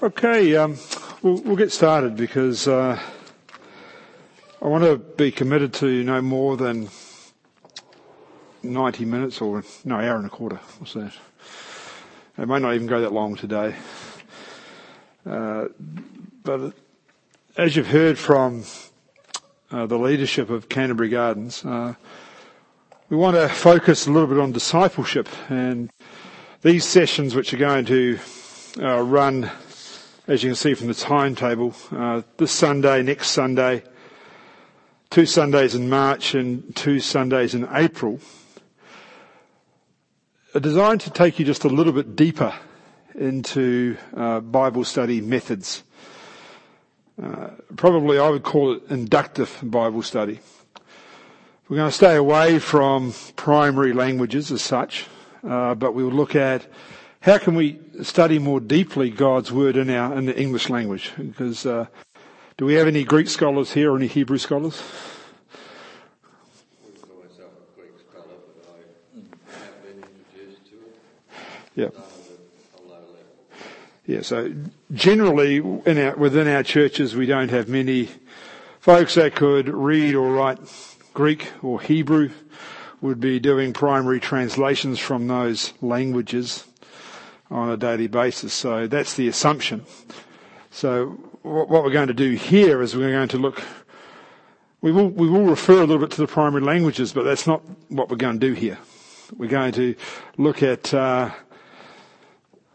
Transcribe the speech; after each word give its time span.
Okay, 0.00 0.54
um, 0.54 0.76
we'll, 1.22 1.42
we'll, 1.42 1.56
get 1.56 1.72
started 1.72 2.14
because 2.16 2.68
uh, 2.68 2.96
I 4.62 4.66
want 4.68 4.84
to 4.84 4.96
be 4.96 5.32
committed 5.32 5.74
to 5.74 6.04
no 6.04 6.22
more 6.22 6.56
than 6.56 6.88
90 8.62 9.04
minutes 9.06 9.40
or 9.40 9.64
no 9.84 9.96
hour 9.96 10.14
and 10.14 10.26
a 10.26 10.28
quarter. 10.28 10.60
What's 10.78 10.92
that? 10.92 11.12
It 12.38 12.46
may 12.46 12.60
not 12.60 12.74
even 12.76 12.86
go 12.86 13.00
that 13.00 13.12
long 13.12 13.34
today. 13.34 13.74
Uh, 15.26 15.66
but 16.44 16.74
as 17.56 17.74
you've 17.74 17.88
heard 17.88 18.20
from 18.20 18.62
uh, 19.72 19.86
the 19.86 19.98
leadership 19.98 20.48
of 20.48 20.68
Canterbury 20.68 21.08
Gardens, 21.08 21.64
uh, 21.64 21.94
we 23.08 23.16
want 23.16 23.34
to 23.34 23.48
focus 23.48 24.06
a 24.06 24.12
little 24.12 24.28
bit 24.28 24.38
on 24.38 24.52
discipleship 24.52 25.28
and 25.48 25.90
these 26.62 26.84
sessions 26.84 27.34
which 27.34 27.52
are 27.52 27.56
going 27.58 27.84
to 27.86 28.20
uh, 28.80 29.02
run 29.02 29.50
as 30.28 30.42
you 30.42 30.50
can 30.50 30.56
see 30.56 30.74
from 30.74 30.88
the 30.88 30.94
timetable, 30.94 31.74
uh, 31.90 32.20
this 32.36 32.52
Sunday, 32.52 33.02
next 33.02 33.30
Sunday, 33.30 33.82
two 35.08 35.24
Sundays 35.24 35.74
in 35.74 35.88
March 35.88 36.34
and 36.34 36.76
two 36.76 37.00
Sundays 37.00 37.54
in 37.54 37.66
April, 37.72 38.20
are 40.54 40.60
designed 40.60 41.00
to 41.00 41.10
take 41.10 41.38
you 41.38 41.46
just 41.46 41.64
a 41.64 41.68
little 41.68 41.94
bit 41.94 42.14
deeper 42.14 42.54
into 43.14 43.96
uh, 44.14 44.40
Bible 44.40 44.84
study 44.84 45.22
methods. 45.22 45.82
Uh, 47.20 47.48
probably 47.76 48.18
I 48.18 48.28
would 48.28 48.42
call 48.42 48.74
it 48.74 48.82
inductive 48.90 49.58
Bible 49.62 50.02
study. 50.02 50.40
We're 51.70 51.78
going 51.78 51.88
to 51.88 51.96
stay 51.96 52.16
away 52.16 52.58
from 52.58 53.14
primary 53.36 53.94
languages 53.94 54.52
as 54.52 54.60
such, 54.60 55.06
uh, 55.42 55.74
but 55.74 55.94
we'll 55.94 56.10
look 56.10 56.36
at 56.36 56.66
how 57.20 57.38
can 57.38 57.54
we 57.54 57.78
study 58.02 58.38
more 58.38 58.60
deeply 58.60 59.10
God's 59.10 59.50
word 59.50 59.76
in 59.76 59.90
our 59.90 60.16
in 60.16 60.26
the 60.26 60.38
English 60.38 60.70
language? 60.70 61.12
Because 61.16 61.66
uh, 61.66 61.86
do 62.56 62.64
we 62.64 62.74
have 62.74 62.86
any 62.86 63.04
Greek 63.04 63.28
scholars 63.28 63.72
here 63.72 63.92
or 63.92 63.96
any 63.96 64.06
Hebrew 64.06 64.38
scholars? 64.38 64.82
Yeah. 71.74 71.90
Yeah, 74.04 74.22
so 74.22 74.52
generally 74.92 75.56
in 75.58 75.98
our, 75.98 76.16
within 76.16 76.48
our 76.48 76.62
churches 76.62 77.14
we 77.14 77.26
don't 77.26 77.50
have 77.50 77.68
many 77.68 78.08
folks 78.80 79.14
that 79.16 79.34
could 79.34 79.68
read 79.68 80.14
or 80.14 80.32
write 80.32 80.58
Greek 81.12 81.52
or 81.62 81.80
Hebrew, 81.80 82.30
would 83.00 83.20
be 83.20 83.38
doing 83.38 83.72
primary 83.72 84.18
translations 84.18 84.98
from 84.98 85.28
those 85.28 85.72
languages 85.80 86.64
on 87.50 87.70
a 87.70 87.76
daily 87.76 88.06
basis. 88.06 88.52
So 88.52 88.86
that's 88.86 89.14
the 89.14 89.28
assumption. 89.28 89.84
So 90.70 91.06
what 91.42 91.82
we're 91.84 91.90
going 91.90 92.08
to 92.08 92.14
do 92.14 92.32
here 92.32 92.82
is 92.82 92.94
we're 92.94 93.10
going 93.10 93.28
to 93.28 93.38
look, 93.38 93.62
we 94.80 94.92
will, 94.92 95.08
we 95.08 95.28
will 95.28 95.44
refer 95.44 95.78
a 95.78 95.86
little 95.86 95.98
bit 95.98 96.10
to 96.12 96.20
the 96.20 96.26
primary 96.26 96.62
languages, 96.62 97.12
but 97.12 97.24
that's 97.24 97.46
not 97.46 97.62
what 97.88 98.10
we're 98.10 98.16
going 98.16 98.38
to 98.38 98.46
do 98.46 98.52
here. 98.52 98.78
We're 99.36 99.50
going 99.50 99.72
to 99.72 99.94
look 100.36 100.62
at 100.62 100.92
uh, 100.92 101.30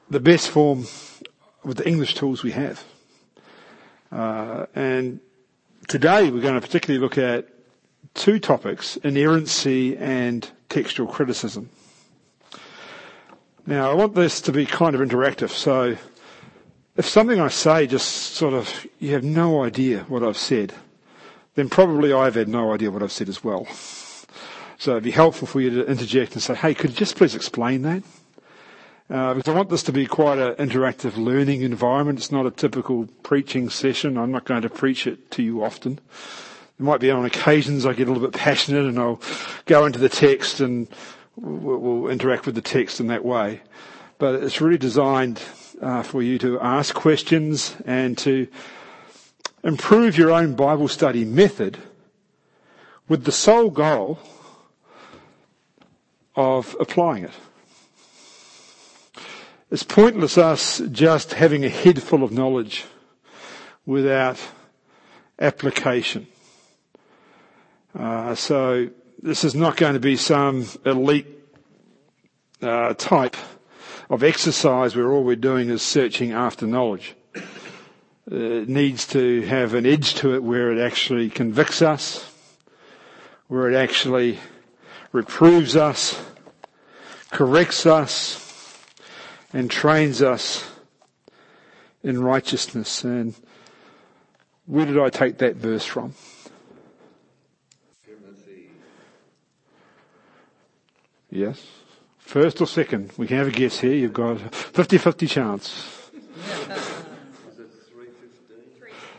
the 0.10 0.20
best 0.20 0.50
form 0.50 0.86
with 1.64 1.78
the 1.78 1.88
English 1.88 2.16
tools 2.16 2.44
we 2.44 2.52
have. 2.52 2.84
Uh, 4.12 4.66
and 4.76 5.20
today 5.88 6.30
we're 6.30 6.42
going 6.42 6.56
to 6.56 6.62
particularly 6.62 7.02
look 7.02 7.18
at 7.18 7.48
two 8.14 8.40
topics, 8.40 8.98
inerrancy 8.98 9.98
and 9.98 10.50
textual 10.70 11.08
criticism. 11.08 11.70
Now, 13.66 13.90
I 13.90 13.94
want 13.94 14.14
this 14.14 14.42
to 14.42 14.52
be 14.52 14.66
kind 14.66 14.94
of 14.94 15.00
interactive, 15.00 15.50
so 15.50 15.96
if 16.98 17.08
something 17.08 17.40
I 17.40 17.48
say 17.48 17.88
just 17.88 18.34
sort 18.34 18.54
of, 18.54 18.86
you 19.00 19.14
have 19.14 19.24
no 19.24 19.64
idea 19.64 20.06
what 20.10 20.22
I've 20.22 20.38
said, 20.38 20.74
then 21.56 21.70
probably 21.70 22.12
I've 22.12 22.36
had 22.36 22.50
no 22.50 22.74
idea 22.74 22.92
what 22.92 23.02
I've 23.02 23.12
said 23.12 23.30
as 23.30 23.42
well. 23.42 23.66
So 24.78 24.92
it'd 24.92 25.04
be 25.04 25.12
helpful 25.12 25.48
for 25.48 25.62
you 25.62 25.70
to 25.70 25.86
interject 25.90 26.34
and 26.34 26.42
say, 26.42 26.56
hey, 26.56 26.74
could 26.74 26.90
you 26.90 26.98
just 26.98 27.16
please 27.16 27.36
explain 27.36 27.84
that? 27.84 28.04
Uh, 29.10 29.34
because 29.34 29.54
I 29.54 29.56
want 29.56 29.70
this 29.70 29.84
to 29.84 29.94
be 29.94 30.08
quite 30.08 30.40
an 30.40 30.56
interactive 30.56 31.16
learning 31.16 31.62
environment. 31.62 32.20
It's 32.20 32.34
not 32.34 32.46
a 32.46 32.52
typical 32.52 33.08
preaching 33.24 33.70
session. 33.70 34.18
I'm 34.18 34.32
not 34.32 34.44
going 34.44 34.64
to 34.64 34.70
preach 34.70 35.08
it 35.08 35.32
to 35.32 35.42
you 35.42 35.64
often. 35.64 36.00
It 36.80 36.84
might 36.84 37.00
be 37.00 37.12
on 37.12 37.24
occasions 37.24 37.86
I 37.86 37.94
get 37.94 38.10
a 38.10 38.12
little 38.12 38.28
bit 38.28 38.38
passionate 38.38 38.86
and 38.86 39.00
I'll 39.00 39.22
go 39.68 39.86
into 39.86 40.00
the 40.00 40.10
text 40.10 40.60
and 40.60 40.88
we'll 41.36 42.08
interact 42.12 42.46
with 42.46 42.56
the 42.56 42.62
text 42.62 43.00
in 43.00 43.08
that 43.08 43.26
way. 43.26 43.62
But 44.18 44.44
it's 44.44 44.62
really 44.62 44.78
designed 44.78 45.42
uh, 45.82 46.04
for 46.04 46.22
you 46.22 46.38
to 46.40 46.60
ask 46.60 46.94
questions 46.94 47.76
and 47.86 48.18
to 48.20 48.48
improve 49.64 50.18
your 50.18 50.32
own 50.32 50.56
Bible 50.56 50.88
study 50.88 51.26
method 51.26 51.78
with 53.08 53.24
the 53.26 53.32
sole 53.32 53.70
goal 53.70 54.20
of 56.36 56.76
applying 56.80 57.26
it. 57.26 57.32
It's 59.72 59.84
pointless 59.84 60.38
us 60.38 60.82
just 60.92 61.34
having 61.34 61.66
a 61.66 61.70
head 61.70 62.02
full 62.02 62.24
of 62.24 62.32
knowledge 62.32 62.86
without 63.86 64.40
application. 65.40 66.28
Uh, 67.98 68.36
so 68.36 68.90
this 69.24 69.46
is 69.46 69.56
not 69.56 69.78
going 69.78 69.94
to 69.94 70.02
be 70.02 70.18
some 70.18 70.66
elite 70.86 71.26
uh, 72.62 72.94
type 72.96 73.38
of 74.10 74.22
exercise 74.22 74.98
where 74.98 75.10
all 75.10 75.24
we're 75.24 75.38
doing 75.38 75.70
is 75.70 75.82
searching 75.82 76.34
after 76.34 76.68
knowledge. 76.68 77.16
It 78.30 78.68
needs 78.68 79.08
to 79.08 79.42
have 79.44 79.76
an 79.76 79.86
edge 79.86 80.16
to 80.16 80.36
it 80.36 80.44
where 80.44 80.74
it 80.74 80.86
actually 80.86 81.30
convicts 81.30 81.82
us, 81.82 82.30
where 83.48 83.72
it 83.72 83.76
actually 83.76 84.40
reproves 85.14 85.78
us, 85.78 86.22
corrects 87.32 87.86
us, 87.86 88.84
and 89.54 89.72
trains 89.72 90.22
us 90.22 90.70
in 92.04 92.22
righteousness. 92.22 93.06
And 93.06 93.36
where 94.66 94.86
did 94.86 95.00
I 95.00 95.08
take 95.08 95.38
that 95.38 95.56
verse 95.56 95.86
from? 95.86 96.14
Yes. 101.34 101.66
First 102.20 102.62
or 102.62 102.68
second? 102.68 103.12
We 103.18 103.26
can 103.26 103.38
have 103.38 103.48
a 103.48 103.52
guess 103.52 103.80
here. 103.80 103.96
You've 103.96 104.14
got 104.14 104.38
50-50 104.38 105.28
chance. 105.28 106.12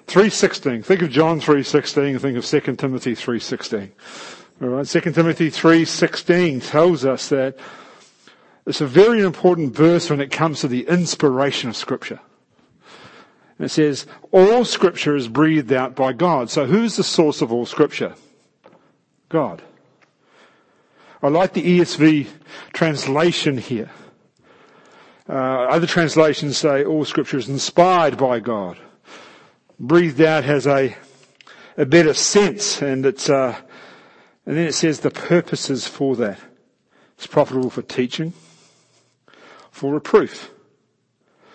3.16. 0.06 0.84
Think 0.84 1.02
of 1.02 1.10
John 1.10 1.40
3.16 1.40 2.20
think 2.20 2.38
of 2.38 2.46
2 2.46 2.76
Timothy 2.76 3.16
3.16. 3.16 3.90
Alright, 4.62 4.86
2 4.86 5.00
Timothy 5.10 5.50
3.16 5.50 6.70
tells 6.70 7.04
us 7.04 7.30
that 7.30 7.58
it's 8.64 8.80
a 8.80 8.86
very 8.86 9.20
important 9.20 9.74
verse 9.74 10.08
when 10.08 10.20
it 10.20 10.30
comes 10.30 10.60
to 10.60 10.68
the 10.68 10.86
inspiration 10.86 11.68
of 11.68 11.76
scripture. 11.76 12.20
And 13.58 13.66
it 13.66 13.70
says, 13.70 14.06
all 14.30 14.64
scripture 14.64 15.16
is 15.16 15.26
breathed 15.26 15.72
out 15.72 15.96
by 15.96 16.12
God. 16.12 16.48
So 16.48 16.66
who's 16.66 16.94
the 16.94 17.02
source 17.02 17.42
of 17.42 17.52
all 17.52 17.66
scripture? 17.66 18.14
God. 19.28 19.62
I 21.24 21.28
like 21.28 21.54
the 21.54 21.78
ESV 21.80 22.26
translation 22.74 23.56
here. 23.56 23.90
Uh, 25.26 25.32
other 25.32 25.86
translations 25.86 26.58
say 26.58 26.84
all 26.84 27.06
scripture 27.06 27.38
is 27.38 27.48
inspired 27.48 28.18
by 28.18 28.40
God. 28.40 28.76
Breathed 29.80 30.20
out 30.20 30.44
has 30.44 30.66
a, 30.66 30.94
a 31.78 31.86
better 31.86 32.12
sense 32.12 32.82
and 32.82 33.06
it's, 33.06 33.30
uh, 33.30 33.56
and 34.44 34.58
then 34.58 34.66
it 34.66 34.74
says 34.74 35.00
the 35.00 35.10
purposes 35.10 35.86
for 35.86 36.14
that. 36.16 36.38
It's 37.16 37.26
profitable 37.26 37.70
for 37.70 37.80
teaching, 37.80 38.34
for 39.70 39.94
reproof, 39.94 40.50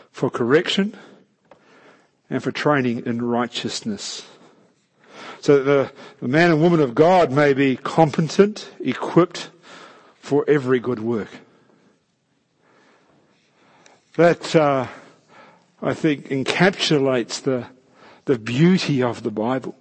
for 0.10 0.32
correction, 0.32 0.98
and 2.28 2.42
for 2.42 2.52
training 2.52 3.06
in 3.06 3.22
righteousness 3.22 4.28
so 5.42 5.58
that 5.58 5.64
the, 5.64 5.92
the, 6.22 6.28
man 6.28 6.50
and 6.50 6.60
woman 6.60 6.80
of 6.80 6.96
God 6.96 7.32
may 7.32 7.54
be 7.54 7.76
competent, 7.78 8.72
equipped 8.80 9.52
for 10.30 10.46
every 10.48 10.80
good 10.80 11.00
work. 11.00 11.30
That, 14.16 14.56
uh, 14.56 14.86
I 15.82 15.96
think, 15.96 16.28
encapsulates 16.28 17.42
the, 17.42 17.66
the 18.26 18.38
beauty 18.38 19.02
of 19.02 19.24
the 19.24 19.32
Bible. 19.32 19.76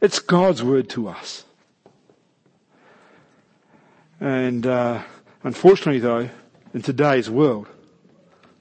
It's 0.00 0.18
God's 0.18 0.64
word 0.64 0.88
to 0.90 1.06
us. 1.06 1.44
And 4.18 4.66
uh, 4.66 5.04
unfortunately, 5.44 6.00
though, 6.00 6.30
in 6.74 6.82
today's 6.82 7.30
world, 7.30 7.68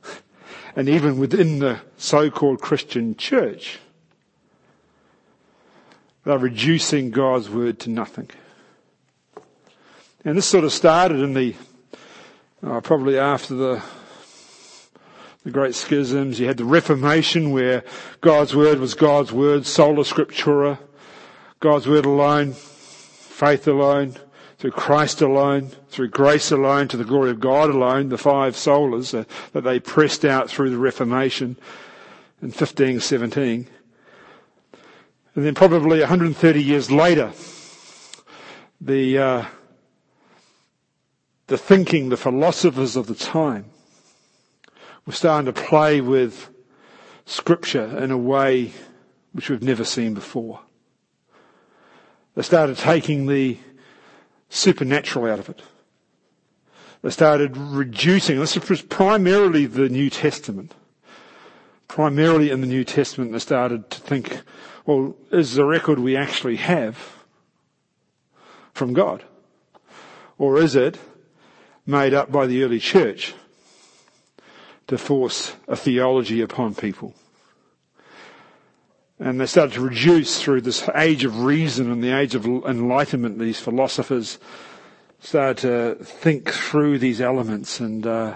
and 0.76 0.88
even 0.88 1.18
within 1.18 1.58
the 1.58 1.80
so-called 1.98 2.62
Christian 2.62 3.16
church, 3.16 3.80
they're 6.24 6.38
reducing 6.38 7.10
God's 7.10 7.50
word 7.50 7.80
to 7.80 7.90
nothing. 7.90 8.30
And 10.26 10.38
this 10.38 10.46
sort 10.46 10.66
of 10.66 10.74
started 10.74 11.22
in 11.22 11.34
the, 11.34 11.56
uh, 12.62 12.82
probably 12.82 13.18
after 13.18 13.56
the, 13.56 13.84
the 15.46 15.52
great 15.52 15.76
schisms. 15.76 16.42
You 16.42 16.48
had 16.48 16.58
the 16.58 16.66
Reformation 16.66 17.52
where 17.52 17.86
God's 18.20 18.54
word 18.54 18.80
was 18.80 18.96
God's 18.96 19.32
word, 19.32 19.66
sola 19.66 20.04
scriptura, 20.04 20.78
God's 21.62 21.88
word 21.88 22.06
alone, 22.06 22.52
faith 22.52 23.66
alone, 23.66 24.18
through 24.58 24.72
Christ 24.72 25.22
alone, 25.22 25.72
through 25.88 26.10
grace 26.10 26.52
alone, 26.52 26.90
to 26.90 26.98
the 26.98 27.06
glory 27.06 27.32
of 27.32 27.40
God 27.40 27.70
alone, 27.70 28.10
the 28.10 28.18
five 28.18 28.56
solas 28.56 29.18
uh, 29.18 29.24
that 29.54 29.64
they 29.64 29.80
pressed 29.80 30.26
out 30.26 30.50
through 30.50 30.70
the 30.70 30.78
Reformation 30.78 31.56
in 32.42 32.50
1517. 32.50 33.68
And 35.36 35.46
then 35.46 35.56
probably 35.56 36.00
130 36.00 36.62
years 36.62 36.92
later, 36.92 37.32
the, 38.82 39.18
uh, 39.18 39.46
the 41.50 41.58
thinking, 41.58 42.10
the 42.10 42.18
philosophers 42.18 42.96
of 42.96 43.08
the 43.08 43.16
time 43.16 43.66
were 45.06 45.14
starting 45.14 45.52
to 45.52 45.62
play 45.62 46.00
with 46.00 46.50
scripture 47.26 47.98
in 47.98 48.12
a 48.12 48.18
way 48.18 48.72
which 49.34 49.50
we've 49.50 49.64
never 49.64 49.84
seen 49.84 50.14
before. 50.14 50.60
They 52.36 52.44
started 52.44 52.78
taking 52.78 53.26
the 53.26 53.58
supernatural 54.50 55.26
out 55.26 55.40
of 55.40 55.50
it. 55.50 55.62
They 57.02 57.10
started 57.10 57.58
reducing, 57.58 58.40
this 58.40 58.70
was 58.70 58.84
primarily 58.84 59.66
the 59.66 59.90
New 59.90 60.12
Testament. 60.12 60.76
Primarily 61.88 62.52
in 62.52 62.62
the 62.62 62.68
New 62.68 62.84
Testament, 62.84 63.32
they 63.32 63.40
started 63.40 63.90
to 63.90 64.00
think, 64.02 64.42
well, 64.86 65.16
is 65.32 65.56
the 65.56 65.66
record 65.66 65.98
we 65.98 66.16
actually 66.16 66.58
have 66.58 67.26
from 68.72 68.94
God? 68.94 69.24
Or 70.38 70.62
is 70.62 70.76
it 70.76 71.00
made 71.90 72.14
up 72.14 72.32
by 72.32 72.46
the 72.46 72.64
early 72.64 72.80
church 72.80 73.34
to 74.88 74.98
force 74.98 75.56
a 75.68 75.76
theology 75.76 76.42
upon 76.42 76.76
people? 76.76 77.14
And 79.20 79.42
they 79.42 79.48
started 79.48 79.74
to 79.74 79.82
reduce 79.82 80.42
through 80.42 80.62
this 80.62 80.88
age 80.96 81.26
of 81.26 81.44
reason 81.44 81.92
and 81.92 82.02
the 82.02 82.18
age 82.18 82.36
of 82.36 82.46
enlightenment, 82.46 83.38
these 83.38 83.60
philosophers 83.60 84.40
started 85.20 85.58
to 85.58 86.04
think 86.06 86.50
through 86.50 87.00
these 87.00 87.20
elements 87.20 87.82
and 87.82 88.08
uh, 88.08 88.36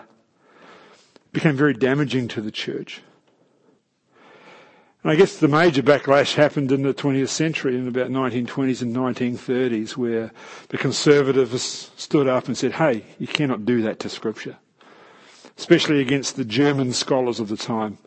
became 1.31 1.55
very 1.55 1.73
damaging 1.73 2.27
to 2.29 2.41
the 2.41 2.51
church. 2.51 3.01
And 5.03 5.11
I 5.11 5.15
guess 5.15 5.37
the 5.37 5.49
major 5.49 5.83
backlash 5.83 6.35
happened 6.35 6.71
in 6.71 6.83
the 6.83 6.93
20th 6.93 7.27
century 7.27 7.75
in 7.75 7.89
about 7.89 8.09
1920s 8.09 8.81
and 8.81 8.95
1930s 8.95 9.97
where 9.97 10.31
the 10.69 10.77
conservatives 10.77 11.91
stood 11.97 12.29
up 12.29 12.47
and 12.47 12.57
said, 12.57 12.71
hey, 12.71 13.03
you 13.19 13.27
cannot 13.27 13.65
do 13.65 13.81
that 13.81 13.99
to 13.99 14.09
scripture. 14.09 14.55
Especially 15.57 15.99
against 15.99 16.37
the 16.37 16.45
German 16.45 16.93
scholars 16.93 17.41
of 17.41 17.49
the 17.49 17.57
time. 17.57 17.97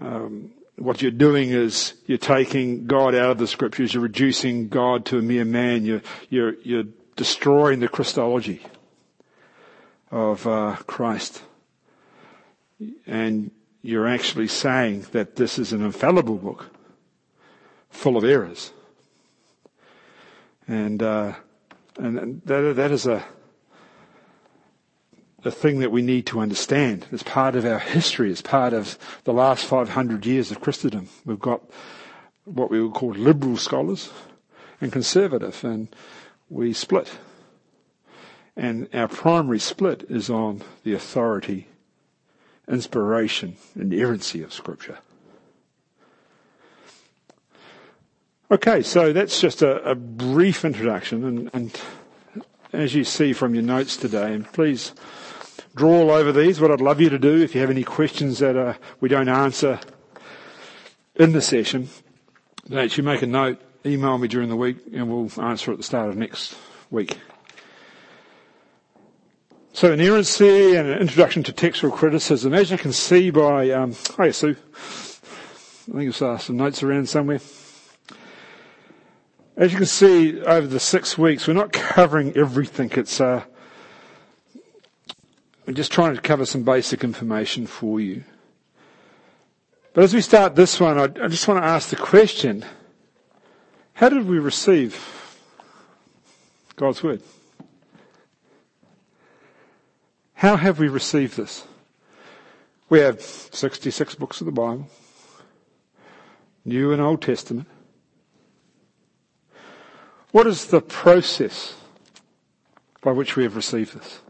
Um, 0.00 0.50
what 0.76 1.00
you're 1.00 1.12
doing 1.12 1.50
is 1.50 1.94
you're 2.06 2.18
taking 2.18 2.86
God 2.86 3.14
out 3.14 3.30
of 3.32 3.38
the 3.38 3.46
scriptures. 3.46 3.94
You're 3.94 4.02
reducing 4.02 4.68
God 4.68 5.04
to 5.06 5.18
a 5.18 5.22
mere 5.22 5.44
man. 5.44 5.84
You're, 5.84 6.02
you're, 6.28 6.54
you're 6.62 6.84
destroying 7.14 7.78
the 7.78 7.88
Christology 7.88 8.62
of 10.10 10.44
uh, 10.46 10.76
Christ. 10.86 11.42
And 13.06 13.52
you're 13.82 14.08
actually 14.08 14.48
saying 14.48 15.06
that 15.12 15.36
this 15.36 15.58
is 15.58 15.72
an 15.72 15.84
infallible 15.84 16.36
book 16.36 16.66
full 17.90 18.16
of 18.16 18.24
errors. 18.24 18.72
And, 20.66 21.02
uh, 21.02 21.34
and 21.98 22.42
that, 22.44 22.76
that 22.76 22.90
is 22.90 23.06
a, 23.06 23.24
a 25.44 25.50
thing 25.50 25.78
that 25.78 25.92
we 25.92 26.02
need 26.02 26.26
to 26.26 26.40
understand 26.40 27.06
as 27.12 27.22
part 27.22 27.56
of 27.56 27.64
our 27.64 27.78
history, 27.78 28.30
as 28.30 28.42
part 28.42 28.72
of 28.72 28.98
the 29.24 29.32
last 29.32 29.64
500 29.64 30.26
years 30.26 30.50
of 30.50 30.60
Christendom. 30.60 31.08
We've 31.24 31.38
got 31.38 31.62
what 32.44 32.70
we 32.70 32.82
would 32.82 32.94
call 32.94 33.10
liberal 33.10 33.56
scholars 33.56 34.10
and 34.80 34.92
conservative, 34.92 35.64
and 35.64 35.88
we 36.48 36.72
split. 36.72 37.10
And 38.56 38.88
our 38.92 39.08
primary 39.08 39.60
split 39.60 40.04
is 40.08 40.28
on 40.28 40.62
the 40.82 40.94
authority, 40.94 41.68
inspiration, 42.68 43.56
and 43.74 43.92
inerrancy 43.92 44.42
of 44.42 44.52
Scripture. 44.52 44.98
Okay, 48.50 48.82
so 48.82 49.12
that's 49.12 49.40
just 49.40 49.60
a, 49.60 49.82
a 49.82 49.94
brief 49.94 50.64
introduction, 50.64 51.24
and, 51.24 51.50
and 51.52 51.80
as 52.72 52.94
you 52.94 53.04
see 53.04 53.32
from 53.32 53.54
your 53.54 53.64
notes 53.64 53.96
today, 53.96 54.34
and 54.34 54.50
please 54.52 54.92
draw 55.74 56.00
all 56.00 56.10
over 56.10 56.32
these. 56.32 56.60
What 56.60 56.70
I'd 56.70 56.80
love 56.80 57.00
you 57.00 57.10
to 57.10 57.18
do, 57.18 57.42
if 57.42 57.54
you 57.54 57.60
have 57.60 57.70
any 57.70 57.84
questions 57.84 58.38
that 58.38 58.56
uh, 58.56 58.74
we 59.00 59.08
don't 59.08 59.28
answer 59.28 59.80
in 61.14 61.32
the 61.32 61.42
session, 61.42 61.88
that 62.68 62.96
you 62.96 63.02
make 63.02 63.22
a 63.22 63.26
note, 63.26 63.60
email 63.84 64.18
me 64.18 64.28
during 64.28 64.48
the 64.48 64.56
week, 64.56 64.78
and 64.92 65.08
we'll 65.10 65.30
answer 65.42 65.70
at 65.72 65.76
the 65.76 65.84
start 65.84 66.08
of 66.08 66.16
next 66.16 66.56
week. 66.90 67.18
So 69.78 69.92
inerrancy 69.92 70.74
and 70.74 70.88
an 70.88 70.98
introduction 70.98 71.44
to 71.44 71.52
textual 71.52 71.92
criticism. 71.92 72.52
As 72.52 72.68
you 72.68 72.76
can 72.76 72.92
see 72.92 73.30
by, 73.30 73.70
um, 73.70 73.94
oh 74.18 74.30
Sue. 74.32 74.56
I 74.56 74.74
think 74.74 75.94
there's 75.94 76.20
uh, 76.20 76.36
some 76.36 76.56
notes 76.56 76.82
around 76.82 77.08
somewhere. 77.08 77.38
As 79.56 79.70
you 79.70 79.78
can 79.78 79.86
see 79.86 80.40
over 80.40 80.66
the 80.66 80.80
six 80.80 81.16
weeks, 81.16 81.46
we're 81.46 81.54
not 81.54 81.72
covering 81.72 82.36
everything. 82.36 82.90
It's, 82.96 83.20
uh, 83.20 83.44
we're 85.64 85.74
just 85.74 85.92
trying 85.92 86.16
to 86.16 86.20
cover 86.20 86.44
some 86.44 86.64
basic 86.64 87.04
information 87.04 87.68
for 87.68 88.00
you. 88.00 88.24
But 89.92 90.02
as 90.02 90.12
we 90.12 90.22
start 90.22 90.56
this 90.56 90.80
one, 90.80 90.98
I, 90.98 91.04
I 91.04 91.28
just 91.28 91.46
want 91.46 91.62
to 91.62 91.68
ask 91.68 91.90
the 91.90 91.94
question, 91.94 92.64
how 93.92 94.08
did 94.08 94.26
we 94.26 94.40
receive 94.40 95.38
God's 96.74 97.00
Word? 97.00 97.22
How 100.38 100.56
have 100.56 100.78
we 100.78 100.86
received 100.86 101.36
this? 101.36 101.64
We 102.88 103.00
have 103.00 103.20
66 103.20 104.14
books 104.14 104.40
of 104.40 104.44
the 104.44 104.52
Bible, 104.52 104.88
New 106.64 106.92
and 106.92 107.02
Old 107.02 107.22
Testament. 107.22 107.66
What 110.30 110.46
is 110.46 110.66
the 110.66 110.80
process 110.80 111.74
by 113.00 113.10
which 113.10 113.34
we 113.34 113.42
have 113.42 113.56
received 113.56 113.98
this? 113.98 114.20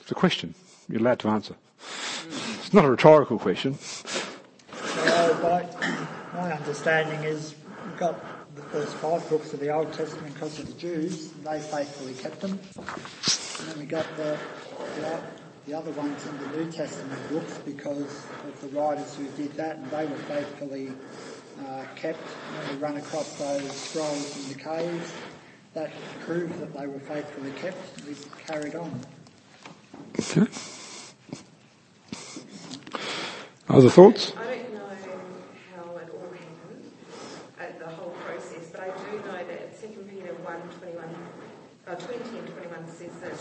It's 0.00 0.10
a 0.10 0.14
question. 0.16 0.56
You're 0.88 1.02
allowed 1.02 1.20
to 1.20 1.28
answer. 1.28 1.54
It's 2.58 2.72
not 2.72 2.84
a 2.84 2.90
rhetorical 2.90 3.38
question. 3.38 3.78
My 6.34 6.52
understanding 6.52 7.22
is 7.22 7.54
we've 7.86 7.96
got 7.96 8.39
the 8.54 8.62
first 8.62 8.94
five 8.96 9.28
books 9.28 9.52
of 9.52 9.60
the 9.60 9.70
Old 9.70 9.92
Testament 9.92 10.34
because 10.34 10.58
of 10.58 10.66
the 10.66 10.72
Jews, 10.74 11.30
they 11.44 11.60
faithfully 11.60 12.14
kept 12.14 12.40
them. 12.40 12.58
And 13.60 13.68
then 13.68 13.78
we 13.78 13.84
got 13.86 14.06
the, 14.16 14.38
the, 14.96 15.20
the 15.66 15.74
other 15.74 15.90
ones 15.92 16.26
in 16.26 16.38
the 16.38 16.56
New 16.56 16.72
Testament 16.72 17.20
books 17.30 17.58
because 17.64 18.24
of 18.46 18.60
the 18.60 18.68
writers 18.78 19.14
who 19.16 19.28
did 19.36 19.52
that 19.54 19.76
and 19.76 19.90
they 19.90 20.06
were 20.06 20.16
faithfully 20.16 20.92
uh, 21.66 21.84
kept. 21.94 22.18
When 22.18 22.76
we 22.76 22.82
run 22.82 22.96
across 22.96 23.38
those 23.38 23.70
scrolls 23.72 24.44
in 24.44 24.52
the 24.52 24.58
caves, 24.58 25.12
that 25.74 25.92
proved 26.20 26.58
that 26.60 26.72
they 26.76 26.86
were 26.86 26.98
faithfully 27.00 27.52
kept. 27.52 28.04
We 28.06 28.16
carried 28.46 28.74
on. 28.74 29.00
Other 33.68 33.88
thoughts? 33.88 34.32
I 34.36 34.56
don't 34.56 34.74
know 34.74 34.88
how 35.76 35.96
it 35.96 36.10
all 36.10 36.26
happened, 36.34 36.90
uh, 37.60 37.78
the 37.78 37.88
whole 37.88 38.10
process, 38.26 38.68
but 38.72 38.80
I 38.80 38.86
do 38.86 39.18
know 39.18 39.46
that 39.46 39.80
2 39.80 39.86
Peter 40.10 40.34
1, 40.34 40.60
21, 40.80 41.04
uh, 41.86 41.94
20 41.94 42.38
and 42.38 42.48
21 43.20 43.36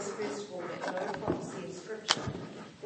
says 0.00 0.12
that 0.12 0.30
of 0.38 0.52
all, 0.52 0.62
that 0.84 0.94
no 0.94 1.26
prophecy 1.26 1.64
of 1.68 1.72
Scripture 1.74 2.20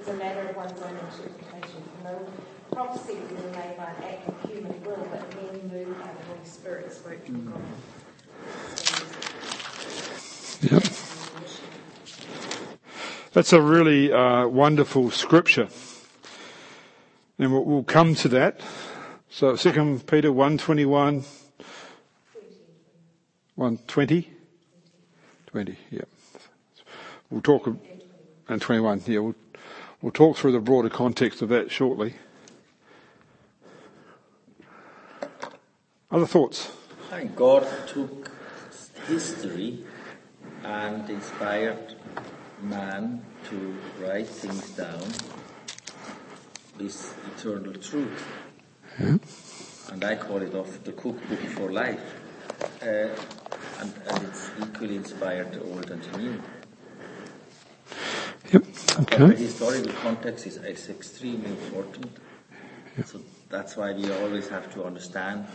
is 0.00 0.08
a 0.08 0.14
matter 0.14 0.48
of 0.48 0.56
one's 0.56 0.80
own 0.80 0.96
interpretation. 0.96 1.82
No 2.04 2.26
prophecy 2.72 3.12
is 3.12 3.44
made 3.54 3.76
by 3.76 3.84
an 3.84 4.02
act 4.02 4.28
of 4.28 4.50
human 4.50 4.82
will, 4.82 5.06
but 5.10 5.36
men 5.36 5.70
moved 5.70 6.00
by 6.00 6.06
the 6.06 6.24
Holy 6.24 6.44
Spirit 6.44 6.92
spoke 6.92 7.24
from 7.26 7.52
God. 7.52 7.60
Yep. 10.62 10.82
That's 13.32 13.52
a 13.52 13.60
really 13.60 14.12
uh, 14.12 14.46
wonderful 14.46 15.10
scripture. 15.10 15.68
And 17.38 17.52
we'll, 17.52 17.64
we'll, 17.64 17.82
come 17.82 18.14
to 18.16 18.28
that. 18.28 18.60
So 19.28 19.56
Second 19.56 20.06
Peter 20.06 20.32
121, 20.32 21.24
120? 23.56 24.30
20, 25.46 25.76
yeah. 25.90 26.00
We'll 27.32 27.40
talk, 27.40 27.66
and 28.46 28.60
21, 28.60 29.04
yeah, 29.06 29.20
we'll, 29.20 29.34
we'll 30.02 30.12
talk 30.12 30.36
through 30.36 30.52
the 30.52 30.60
broader 30.60 30.90
context 30.90 31.40
of 31.40 31.48
that 31.48 31.70
shortly. 31.70 32.16
Other 36.10 36.26
thoughts? 36.26 36.70
I 37.10 37.20
think 37.20 37.34
God 37.34 37.66
took 37.88 38.30
history 39.08 39.82
and 40.62 41.08
inspired 41.08 41.94
man 42.60 43.24
to 43.48 43.78
write 43.98 44.28
things 44.28 44.68
down 44.72 45.02
is 46.78 47.14
eternal 47.34 47.72
truth. 47.72 48.26
And 49.90 50.04
I 50.04 50.16
call 50.16 50.42
it 50.42 50.54
off 50.54 50.84
the 50.84 50.92
cookbook 50.92 51.40
for 51.56 51.72
life. 51.72 52.14
Uh, 52.82 53.08
and, 53.80 53.94
and 54.06 54.24
it's 54.24 54.50
equally 54.60 54.96
inspired 54.96 55.58
old 55.64 55.90
and 55.90 56.18
new. 56.18 56.38
Yep. 59.22 59.30
But 59.30 59.38
the 59.38 59.44
historical 59.44 59.92
context 59.92 60.46
is, 60.48 60.56
is 60.56 60.88
extremely 60.90 61.50
important. 61.50 62.10
So 63.04 63.20
that's 63.48 63.76
why 63.76 63.92
we 63.92 64.10
always 64.10 64.48
have 64.48 64.72
to 64.74 64.82
understand 64.82 65.46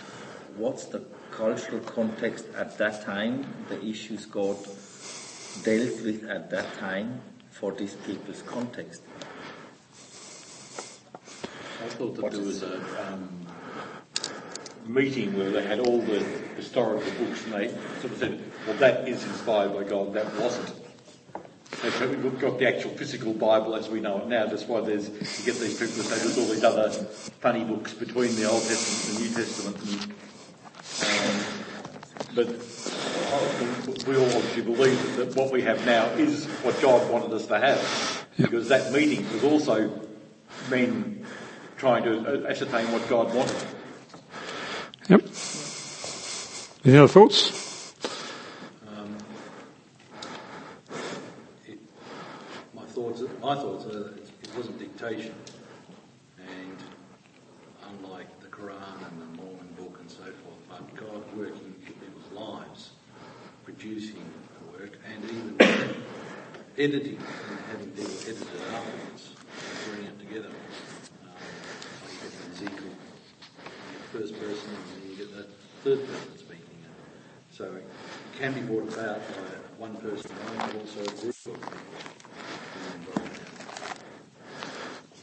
what's 0.56 0.86
the 0.86 1.04
cultural 1.32 1.82
context 1.82 2.46
at 2.56 2.78
that 2.78 3.04
time, 3.04 3.46
the 3.68 3.84
issues 3.84 4.26
got 4.26 4.56
dealt 5.64 6.02
with 6.06 6.24
at 6.30 6.50
that 6.50 6.74
time 6.78 7.20
for 7.52 7.74
these 7.74 7.96
people's 7.96 8.42
context. 8.44 9.02
I 11.14 11.90
thought 11.90 12.16
that 12.16 12.32
there 12.32 12.40
was 12.40 12.64
a 12.64 12.78
um, 13.06 13.48
meeting 14.86 15.38
where 15.38 15.52
they 15.52 15.64
had 15.64 15.82
all 15.82 16.00
the 16.00 16.20
historical 16.56 17.12
books 17.20 17.44
and 17.44 17.54
they 17.54 17.68
sort 18.00 18.14
of 18.14 18.18
said, 18.18 18.42
well, 18.66 18.78
that 18.78 19.10
is 19.10 19.24
inspired 19.26 19.74
by 19.74 19.84
God, 19.84 20.14
that 20.14 20.34
wasn't. 20.40 20.87
We've 21.84 22.40
got 22.40 22.58
the 22.58 22.68
actual 22.68 22.92
physical 22.92 23.34
Bible 23.34 23.76
as 23.76 23.88
we 23.88 24.00
know 24.00 24.20
it 24.20 24.28
now. 24.28 24.48
That's 24.48 24.64
why 24.64 24.82
there's, 24.82 25.10
you 25.10 25.46
get 25.46 25.60
these 25.60 25.80
people 25.80 25.96
that 25.96 26.04
say 26.04 26.18
there's 26.18 26.38
all 26.38 26.46
these 26.46 26.64
other 26.64 26.90
funny 26.90 27.64
books 27.64 27.94
between 27.94 28.36
the 28.36 28.50
Old 28.50 28.64
Testament 28.64 29.08
and 29.10 29.18
the 29.18 29.30
New 29.30 29.36
Testament. 29.36 29.78
And, 31.04 31.30
um, 31.30 31.46
but 32.36 34.08
we 34.08 34.16
all 34.16 34.26
obviously 34.26 34.64
believe 34.64 35.16
that 35.18 35.36
what 35.36 35.52
we 35.52 35.62
have 35.62 35.86
now 35.86 36.06
is 36.12 36.46
what 36.64 36.80
God 36.82 37.10
wanted 37.12 37.32
us 37.34 37.46
to 37.48 37.60
have. 37.60 38.28
Because 38.38 38.70
that 38.70 38.92
meeting 38.92 39.26
was 39.34 39.44
also 39.44 39.92
men 40.70 41.26
trying 41.78 42.04
to 42.04 42.48
ascertain 42.48 42.92
what 42.92 43.08
God 43.08 43.34
wanted. 43.36 43.68
Yep. 45.10 45.22
Any 46.86 46.98
other 46.98 47.08
thoughts? 47.08 47.94
it, 51.66 51.80
my 52.74 52.84
thoughts, 53.56 53.86
thought 53.86 53.96
are 53.96 54.00
that 54.04 54.18
it, 54.18 54.30
wasn't 54.56 54.80
dictation, 54.80 55.34
and 56.40 56.78
unlike 57.90 58.28
the 58.42 58.48
Quran 58.48 58.98
and 59.10 59.22
the 59.22 59.42
Mormon 59.42 59.68
book 59.78 59.98
and 60.00 60.10
so 60.10 60.24
forth, 60.24 60.60
but 60.68 60.96
God 60.96 61.24
working 61.36 61.76
in 61.88 61.94
people's 61.94 62.32
lives, 62.34 62.92
producing 63.64 64.24
the 64.60 64.80
work, 64.80 64.98
and 65.14 65.24
even 65.24 65.56
editing 66.78 67.18
and 67.18 67.60
having 67.72 67.92
people 67.92 68.12
edit 68.24 68.42
it 68.42 68.74
afterwards, 68.74 69.32
bringing 69.86 70.08
it 70.08 70.20
together. 70.20 70.50
Um, 71.24 71.32
like 72.04 72.14
you 72.14 72.30
get 72.30 72.70
Ezekiel, 72.70 72.96
the 74.12 74.20
first 74.20 74.40
person, 74.40 74.70
and 74.72 75.04
then 75.04 75.10
you 75.12 75.16
get 75.16 75.36
the 75.36 75.44
third 75.84 76.06
person 76.08 76.38
speaking. 76.38 76.64
So 77.52 77.74
it 77.76 77.86
can 78.38 78.54
be 78.54 78.62
brought 78.62 78.92
about 78.94 79.20
by 79.20 79.58
one 79.78 79.96
person 79.96 80.32
alone, 80.32 80.58
but 80.58 80.76
also 80.76 81.02
a 81.02 81.22
group 81.22 81.36
of 81.36 81.46
people. 81.46 81.88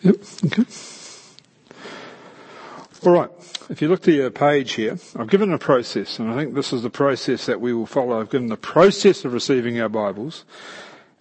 Yep. 0.04 0.16
Okay. 0.44 0.64
All 3.06 3.12
right. 3.12 3.30
If 3.70 3.80
you 3.80 3.88
look 3.88 4.02
to 4.02 4.12
your 4.12 4.30
page 4.30 4.72
here, 4.72 4.98
I've 5.16 5.30
given 5.30 5.50
a 5.50 5.58
process, 5.58 6.18
and 6.18 6.30
I 6.30 6.36
think 6.36 6.54
this 6.54 6.74
is 6.74 6.82
the 6.82 6.90
process 6.90 7.46
that 7.46 7.58
we 7.58 7.72
will 7.72 7.86
follow. 7.86 8.20
I've 8.20 8.28
given 8.28 8.48
the 8.48 8.58
process 8.58 9.24
of 9.24 9.32
receiving 9.32 9.80
our 9.80 9.88
Bibles 9.88 10.44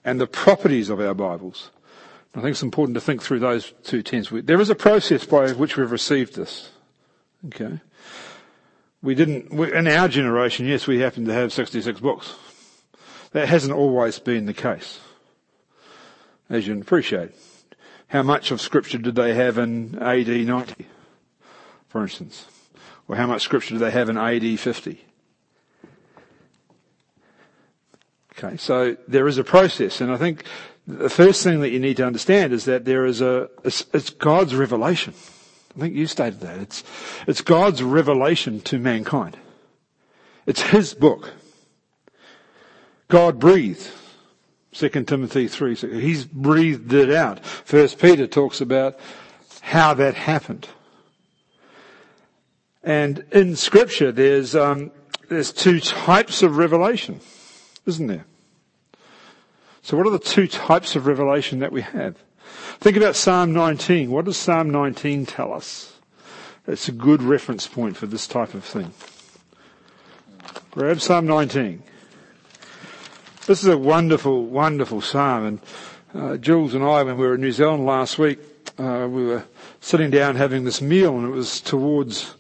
and 0.04 0.20
the 0.20 0.28
properties 0.28 0.90
of 0.90 1.00
our 1.00 1.14
Bibles. 1.14 1.72
I 2.36 2.42
think 2.42 2.52
it's 2.52 2.64
important 2.64 2.96
to 2.96 3.02
think 3.02 3.22
through 3.22 3.40
those 3.40 3.74
two 3.84 4.04
tenses. 4.04 4.44
There 4.44 4.60
is 4.60 4.70
a 4.70 4.76
process 4.76 5.26
by 5.26 5.54
which 5.54 5.78
we've 5.78 5.90
received 5.90 6.36
this. 6.36 6.70
Okay. 7.46 7.80
We 9.02 9.16
didn't, 9.16 9.52
in 9.52 9.88
our 9.88 10.10
generation, 10.10 10.66
yes, 10.66 10.88
we 10.88 11.00
happen 11.00 11.24
to 11.26 11.34
have 11.34 11.54
66 11.54 12.02
books. 12.02 12.36
That 13.32 13.48
hasn't 13.48 13.74
always 13.74 14.20
been 14.20 14.46
the 14.46 14.54
case. 14.54 15.00
As 16.50 16.68
you 16.68 16.74
can 16.74 16.82
appreciate. 16.82 17.32
How 18.14 18.22
much 18.22 18.52
of 18.52 18.62
scripture 18.62 19.00
did 19.00 19.16
they 19.16 19.34
have 19.34 19.58
in 19.58 19.98
AD 19.98 20.28
90, 20.28 20.86
for 21.88 22.04
instance? 22.04 22.46
Or 23.08 23.16
how 23.16 23.26
much 23.26 23.42
scripture 23.42 23.74
did 23.74 23.80
they 23.80 23.90
have 23.90 24.08
in 24.08 24.20
AD 24.20 24.60
50? 24.60 25.04
Okay, 28.38 28.58
so 28.58 28.96
there 29.08 29.28
is 29.28 29.40
a 29.40 29.44
process, 29.44 30.00
and 30.00 30.12
I 30.12 30.18
think 30.18 30.44
the 30.86 31.10
first 31.10 31.44
thing 31.44 31.62
that 31.62 31.72
you 31.72 31.80
need 31.80 31.98
to 31.98 32.06
understand 32.06 32.54
is 32.54 32.66
that 32.66 32.86
there 32.86 33.04
is 33.08 33.20
a, 33.20 33.50
it's, 33.64 33.84
it's 33.96 34.12
God's 34.12 34.54
revelation. 34.54 35.16
I 35.76 35.80
think 35.80 35.96
you 35.96 36.06
stated 36.06 36.42
that. 36.42 36.60
It's, 36.60 36.84
it's 37.26 37.42
God's 37.42 37.82
revelation 37.82 38.62
to 38.62 38.78
mankind. 38.78 39.40
It's 40.46 40.62
His 40.62 40.94
book. 40.94 41.34
God 43.08 43.40
breathed. 43.40 43.90
2 44.74 44.90
Timothy 45.04 45.48
3, 45.48 45.76
so 45.76 45.88
He's 45.88 46.26
breathed 46.26 46.94
it 46.94 47.12
out. 47.12 47.46
First 47.46 48.00
Peter 48.00 48.28
talks 48.28 48.62
about 48.62 49.00
how 49.62 49.94
that 49.94 50.16
happened. 50.16 50.68
And 52.84 53.26
in 53.32 53.56
scripture 53.56 54.12
there's, 54.12 54.56
um, 54.56 54.92
there's 55.30 55.54
two 55.54 55.80
types 55.80 56.44
of 56.44 56.58
revelation, 56.58 57.22
isn't 57.86 58.08
there? 58.08 58.26
So 59.82 59.98
what 59.98 60.08
are 60.08 60.12
the 60.12 60.20
two 60.20 60.48
types 60.48 60.96
of 60.96 61.08
revelation 61.08 61.60
that 61.60 61.72
we 61.72 61.82
have? 61.82 62.18
Think 62.80 62.98
about 62.98 63.16
Psalm 63.16 63.54
19. 63.54 64.12
What 64.12 64.26
does 64.26 64.38
Psalm 64.38 64.70
19 64.70 65.26
tell 65.26 65.54
us? 65.54 65.94
It's 66.68 66.88
a 66.88 66.94
good 66.94 67.22
reference 67.22 67.68
point 67.68 67.98
for 67.98 68.06
this 68.06 68.28
type 68.28 68.54
of 68.54 68.64
thing. 68.64 68.94
Grab 70.72 71.02
Psalm 71.02 71.26
19. 71.26 71.84
This 73.46 73.62
is 73.62 73.68
a 73.68 73.78
wonderful, 73.78 74.46
wonderful 74.46 75.02
psalm. 75.02 75.46
And 75.46 75.60
uh, 76.16 76.38
Jules 76.38 76.74
and 76.76 76.84
I, 76.84 77.04
when 77.04 77.18
we 77.18 77.28
were 77.28 77.36
in 77.36 77.42
New 77.42 77.52
Zealand 77.52 77.86
last 77.86 78.18
week, 78.18 78.40
uh, 78.78 79.06
we 79.12 79.26
were 79.26 79.44
sitting 79.82 80.10
down 80.10 80.38
having 80.38 80.64
this 80.64 80.82
meal, 80.82 81.18
and 81.18 81.28
it 81.28 81.32
was 81.32 81.60
towards 81.60 82.36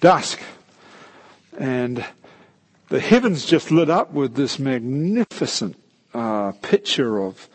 dusk, 0.00 0.40
and 1.58 2.02
the 2.88 3.00
heavens 3.00 3.44
just 3.44 3.70
lit 3.70 3.90
up 3.90 4.12
with 4.12 4.34
this 4.34 4.58
magnificent 4.58 5.76
uh, 6.14 6.52
picture 6.62 7.20
of 7.22 7.50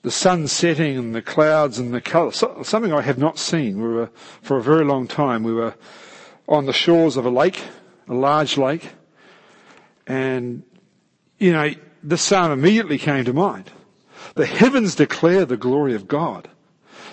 the 0.00 0.10
sun 0.10 0.48
setting 0.48 0.96
and 0.96 1.14
the 1.14 1.20
clouds 1.20 1.78
and 1.78 1.92
the 1.92 2.00
colour. 2.00 2.32
So, 2.32 2.62
something 2.62 2.90
I 2.90 3.02
have 3.02 3.18
not 3.18 3.38
seen. 3.38 3.82
We 3.82 3.88
were 3.88 4.10
for 4.40 4.56
a 4.56 4.62
very 4.62 4.86
long 4.86 5.08
time. 5.08 5.42
We 5.42 5.52
were 5.52 5.74
on 6.48 6.64
the 6.64 6.72
shores 6.72 7.18
of 7.18 7.26
a 7.26 7.30
lake, 7.30 7.62
a 8.08 8.14
large 8.14 8.56
lake, 8.56 8.92
and 10.06 10.62
you 11.38 11.52
know 11.52 11.74
this 12.02 12.22
psalm 12.22 12.52
immediately 12.52 12.98
came 12.98 13.24
to 13.24 13.32
mind. 13.32 13.70
The 14.34 14.46
heavens 14.46 14.94
declare 14.94 15.44
the 15.44 15.56
glory 15.56 15.94
of 15.94 16.08
God. 16.08 16.48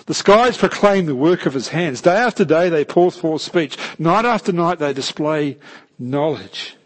The 0.06 0.14
skies 0.14 0.56
proclaim 0.56 1.06
the 1.06 1.16
work 1.16 1.46
of 1.46 1.54
his 1.54 1.68
hands. 1.68 2.00
Day 2.00 2.16
after 2.16 2.44
day 2.44 2.68
they 2.68 2.84
pour 2.84 3.10
forth 3.10 3.42
speech. 3.42 3.76
Night 3.98 4.24
after 4.24 4.52
night 4.52 4.78
they 4.78 4.92
display 4.92 5.58
knowledge. 5.98 6.76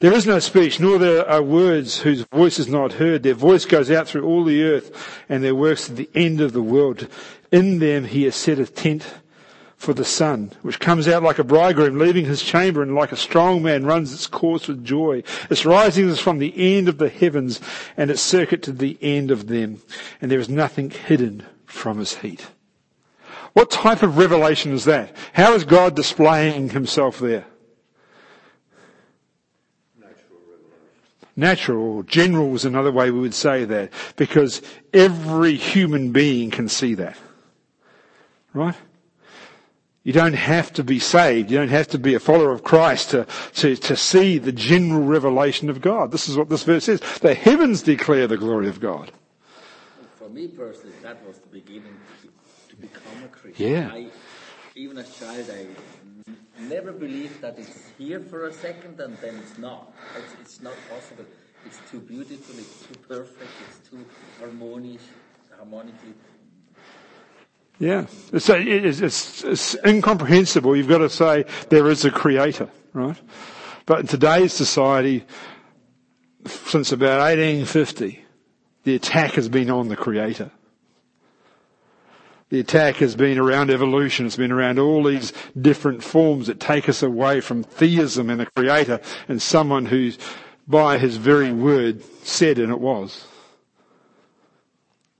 There 0.00 0.12
is 0.12 0.26
no 0.26 0.40
speech, 0.40 0.80
nor 0.80 0.98
there 0.98 1.28
are 1.28 1.42
words 1.42 2.00
whose 2.00 2.22
voice 2.32 2.58
is 2.58 2.68
not 2.68 2.94
heard. 2.94 3.22
Their 3.22 3.34
voice 3.34 3.64
goes 3.64 3.90
out 3.90 4.08
through 4.08 4.24
all 4.24 4.44
the 4.44 4.64
earth, 4.64 5.22
and 5.28 5.44
their 5.44 5.54
works 5.54 5.86
to 5.86 5.94
the 5.94 6.10
end 6.14 6.40
of 6.40 6.52
the 6.52 6.62
world. 6.62 7.06
In 7.52 7.78
them 7.78 8.04
he 8.04 8.24
has 8.24 8.34
set 8.34 8.58
a 8.58 8.66
tent 8.66 9.06
for 9.76 9.92
the 9.92 10.04
sun, 10.04 10.52
which 10.62 10.80
comes 10.80 11.08
out 11.08 11.22
like 11.22 11.38
a 11.38 11.44
bridegroom 11.44 11.98
leaving 11.98 12.24
his 12.24 12.42
chamber, 12.42 12.82
and 12.82 12.94
like 12.94 13.12
a 13.12 13.16
strong 13.16 13.62
man 13.62 13.84
runs 13.84 14.12
its 14.12 14.26
course 14.26 14.68
with 14.68 14.84
joy. 14.84 15.22
Its 15.50 15.64
rising 15.64 16.08
is 16.08 16.20
from 16.20 16.38
the 16.38 16.54
end 16.56 16.88
of 16.88 16.98
the 16.98 17.08
heavens, 17.08 17.60
and 17.96 18.10
its 18.10 18.22
circuit 18.22 18.62
to 18.62 18.72
the 18.72 18.96
end 19.02 19.30
of 19.30 19.46
them, 19.48 19.82
and 20.20 20.30
there 20.30 20.38
is 20.38 20.48
nothing 20.48 20.90
hidden 20.90 21.44
from 21.66 21.98
his 21.98 22.16
heat. 22.16 22.46
What 23.52 23.70
type 23.70 24.02
of 24.02 24.18
revelation 24.18 24.72
is 24.72 24.84
that? 24.84 25.14
How 25.32 25.54
is 25.54 25.64
God 25.64 25.94
displaying 25.94 26.70
himself 26.70 27.18
there? 27.18 27.44
Natural 31.36 31.96
or 31.96 32.02
general 32.04 32.54
is 32.54 32.64
another 32.64 32.92
way 32.92 33.10
we 33.10 33.18
would 33.18 33.34
say 33.34 33.64
that 33.64 33.92
because 34.16 34.62
every 34.92 35.56
human 35.56 36.12
being 36.12 36.50
can 36.50 36.68
see 36.68 36.94
that. 36.94 37.16
Right? 38.52 38.76
You 40.04 40.12
don't 40.12 40.34
have 40.34 40.70
to 40.74 40.84
be 40.84 40.98
saved. 40.98 41.50
You 41.50 41.56
don't 41.56 41.70
have 41.70 41.88
to 41.88 41.98
be 41.98 42.14
a 42.14 42.20
follower 42.20 42.52
of 42.52 42.62
Christ 42.62 43.10
to, 43.10 43.26
to, 43.54 43.74
to 43.74 43.96
see 43.96 44.36
the 44.36 44.52
general 44.52 45.02
revelation 45.02 45.70
of 45.70 45.80
God. 45.80 46.12
This 46.12 46.28
is 46.28 46.36
what 46.36 46.50
this 46.50 46.62
verse 46.62 46.84
says. 46.84 47.00
The 47.20 47.34
heavens 47.34 47.82
declare 47.82 48.26
the 48.26 48.36
glory 48.36 48.68
of 48.68 48.80
God. 48.80 49.10
For 50.18 50.28
me 50.28 50.48
personally, 50.48 50.94
that 51.02 51.26
was 51.26 51.38
the 51.38 51.48
beginning 51.48 51.96
to, 52.20 52.28
to 52.68 52.76
become 52.76 53.24
a 53.24 53.28
Christian. 53.28 53.72
Yeah. 53.72 53.90
I, 53.92 54.08
even 54.74 54.98
as 54.98 55.08
a 55.08 55.24
child, 55.24 55.50
I 55.50 56.62
never 56.62 56.92
believed 56.92 57.40
that 57.40 57.58
it's 57.58 57.90
here 57.96 58.20
for 58.20 58.48
a 58.48 58.52
second 58.52 59.00
and 59.00 59.16
then 59.18 59.36
it's 59.36 59.56
not. 59.56 59.94
It's, 60.18 60.34
it's 60.42 60.60
not 60.60 60.74
possible. 60.90 61.24
It's 61.64 61.80
too 61.90 62.00
beautiful, 62.00 62.58
it's 62.58 62.82
too 62.82 62.98
perfect, 63.08 63.50
it's 63.68 63.88
too 63.88 64.04
harmonious, 64.38 65.02
harmonically. 65.56 66.12
Yeah. 67.78 68.06
It's, 68.32 68.48
it's, 68.48 69.44
it's, 69.44 69.76
incomprehensible. 69.84 70.76
You've 70.76 70.88
got 70.88 70.98
to 70.98 71.10
say 71.10 71.44
there 71.70 71.90
is 71.90 72.04
a 72.04 72.10
creator, 72.10 72.68
right? 72.92 73.20
But 73.86 74.00
in 74.00 74.06
today's 74.06 74.52
society, 74.52 75.24
since 76.46 76.92
about 76.92 77.20
1850, 77.20 78.24
the 78.84 78.94
attack 78.94 79.32
has 79.32 79.48
been 79.48 79.70
on 79.70 79.88
the 79.88 79.96
creator. 79.96 80.50
The 82.50 82.60
attack 82.60 82.96
has 82.96 83.16
been 83.16 83.38
around 83.38 83.70
evolution. 83.70 84.26
It's 84.26 84.36
been 84.36 84.52
around 84.52 84.78
all 84.78 85.02
these 85.02 85.32
different 85.60 86.04
forms 86.04 86.46
that 86.46 86.60
take 86.60 86.88
us 86.88 87.02
away 87.02 87.40
from 87.40 87.64
theism 87.64 88.30
and 88.30 88.38
the 88.38 88.46
creator 88.46 89.00
and 89.28 89.42
someone 89.42 89.86
who, 89.86 90.12
by 90.68 90.98
his 90.98 91.16
very 91.16 91.52
word 91.52 92.04
said 92.22 92.58
and 92.58 92.70
it 92.70 92.80
was. 92.80 93.26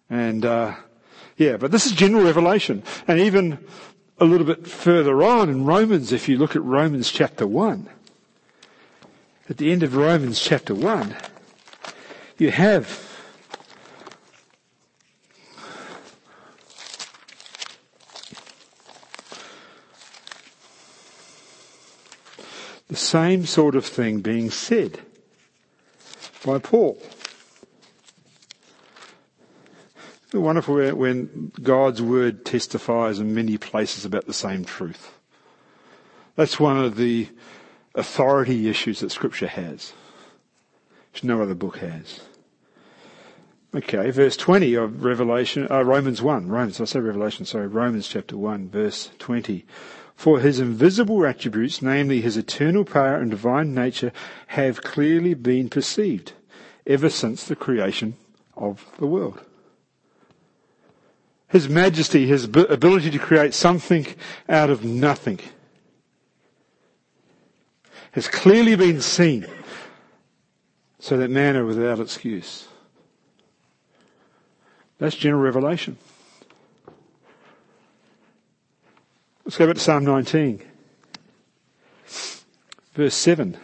And, 0.09 0.45
uh, 0.45 0.75
yeah, 1.37 1.57
but 1.57 1.71
this 1.71 1.87
is 1.87 1.93
general 1.93 2.25
revelation. 2.25 2.83
And 3.09 3.19
even 3.19 3.59
a 4.19 4.25
little 4.25 4.47
bit 4.47 4.67
further 4.67 5.23
on 5.23 5.49
in 5.49 5.65
Romans, 5.65 6.13
if 6.13 6.29
you 6.29 6.39
look 6.39 6.55
at 6.55 6.63
Romans 6.63 7.11
chapter 7.11 7.47
1, 7.47 7.89
at 9.49 9.59
the 9.59 9.73
end 9.73 9.83
of 9.83 9.97
Romans 9.97 10.41
chapter 10.41 10.75
1, 10.75 11.17
you 12.39 12.51
have 12.51 13.15
the 22.89 22.97
same 22.97 23.45
sort 23.45 23.75
of 23.75 23.85
thing 23.85 24.21
being 24.21 24.51
said 24.51 25.01
by 26.47 26.59
Paul. 26.59 26.97
It's 30.23 30.24
wonderful 30.41 30.77
when 30.95 31.53
God's 31.63 32.03
word 32.03 32.45
testifies 32.45 33.19
in 33.19 33.35
many 33.35 33.59
places 33.59 34.05
about 34.05 34.27
the 34.27 34.33
same 34.33 34.65
truth. 34.65 35.19
That's 36.37 36.59
one 36.59 36.79
of 36.79 36.97
the 36.97 37.29
authority 37.95 38.69
issues 38.69 39.01
that 39.01 39.11
scripture 39.11 39.47
has, 39.47 39.93
which 41.13 41.25
no 41.25 41.43
other 41.43 41.55
book 41.55 41.79
has. 41.79 42.21
Okay, 43.75 44.11
verse 44.11 44.37
20 44.37 44.75
of 44.75 45.05
Revelation, 45.05 45.67
uh, 45.71 45.83
Romans 45.83 46.23
1, 46.23 46.49
Romans, 46.49 46.81
I 46.81 46.85
say 46.85 47.01
Revelation, 47.01 47.45
sorry, 47.45 47.67
Romans 47.67 48.07
chapter 48.07 48.37
1, 48.37 48.69
verse 48.69 49.11
20. 49.19 49.67
For 50.15 50.39
his 50.39 50.61
invisible 50.61 51.27
attributes, 51.27 51.83
namely 51.83 52.21
his 52.21 52.37
eternal 52.37 52.85
power 52.85 53.17
and 53.17 53.31
divine 53.31 53.75
nature, 53.75 54.13
have 54.49 54.83
clearly 54.83 55.35
been 55.35 55.69
perceived 55.69 56.33
ever 56.87 57.09
since 57.09 57.45
the 57.45 57.57
creation 57.57 58.17
of 58.57 58.87
the 58.99 59.07
world. 59.07 59.41
His 61.55 61.69
majesty, 61.69 62.27
his 62.27 62.43
ability 62.43 63.13
to 63.13 63.19
create 63.21 63.55
something 63.55 64.09
out 64.49 64.71
of 64.71 64.83
nothing 64.85 65.39
has 68.11 68.27
clearly 68.27 68.75
been 68.75 69.01
seen 69.01 69.47
so 70.99 71.17
that 71.17 71.31
man 71.31 71.55
are 71.57 71.65
without 71.65 72.01
excuse. 72.01 72.67
That's 74.99 75.15
general 75.15 75.45
revelation. 75.45 75.97
Let's 79.45 79.57
go 79.57 79.69
back 79.69 79.77
to 79.77 79.81
Psalm 79.81 80.05
19, 80.05 80.61
verse 82.95 83.15
7 83.15 83.57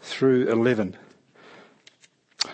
through 0.00 0.48
11. 0.48 0.96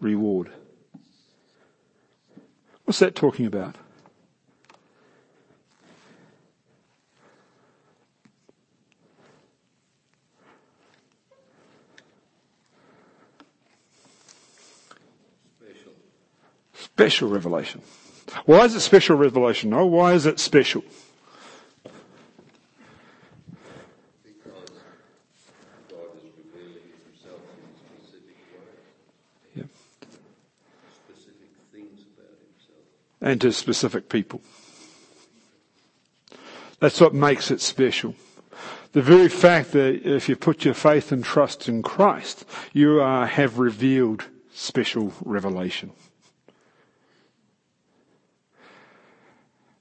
reward. 0.00 0.50
What's 2.84 2.98
that 3.00 3.14
talking 3.14 3.46
about? 3.46 3.74
Special. 15.58 15.92
Special 16.74 17.28
revelation. 17.28 17.82
Why 18.44 18.64
is 18.64 18.74
it 18.74 18.80
special 18.80 19.16
revelation? 19.16 19.70
No, 19.70 19.86
why 19.86 20.12
is 20.12 20.26
it 20.26 20.38
special? 20.38 20.82
Because 24.22 24.70
God 25.90 26.16
is 26.16 26.30
revealing 26.36 26.86
himself 27.06 27.40
in 27.58 27.74
specific 27.74 28.36
ways. 28.52 29.56
Yeah. 29.56 29.64
Specific 31.06 31.50
things 31.72 32.02
about 32.14 32.34
himself. 32.38 32.86
And 33.26 33.40
to 33.40 33.50
specific 33.50 34.08
people. 34.08 34.40
That's 36.78 37.00
what 37.00 37.12
makes 37.12 37.50
it 37.50 37.60
special. 37.60 38.14
The 38.92 39.02
very 39.02 39.28
fact 39.28 39.72
that 39.72 40.06
if 40.06 40.28
you 40.28 40.36
put 40.36 40.64
your 40.64 40.74
faith 40.74 41.10
and 41.10 41.24
trust 41.24 41.68
in 41.68 41.82
Christ, 41.82 42.44
you 42.72 43.00
are, 43.00 43.26
have 43.26 43.58
revealed 43.58 44.26
special 44.54 45.12
revelation. 45.24 45.90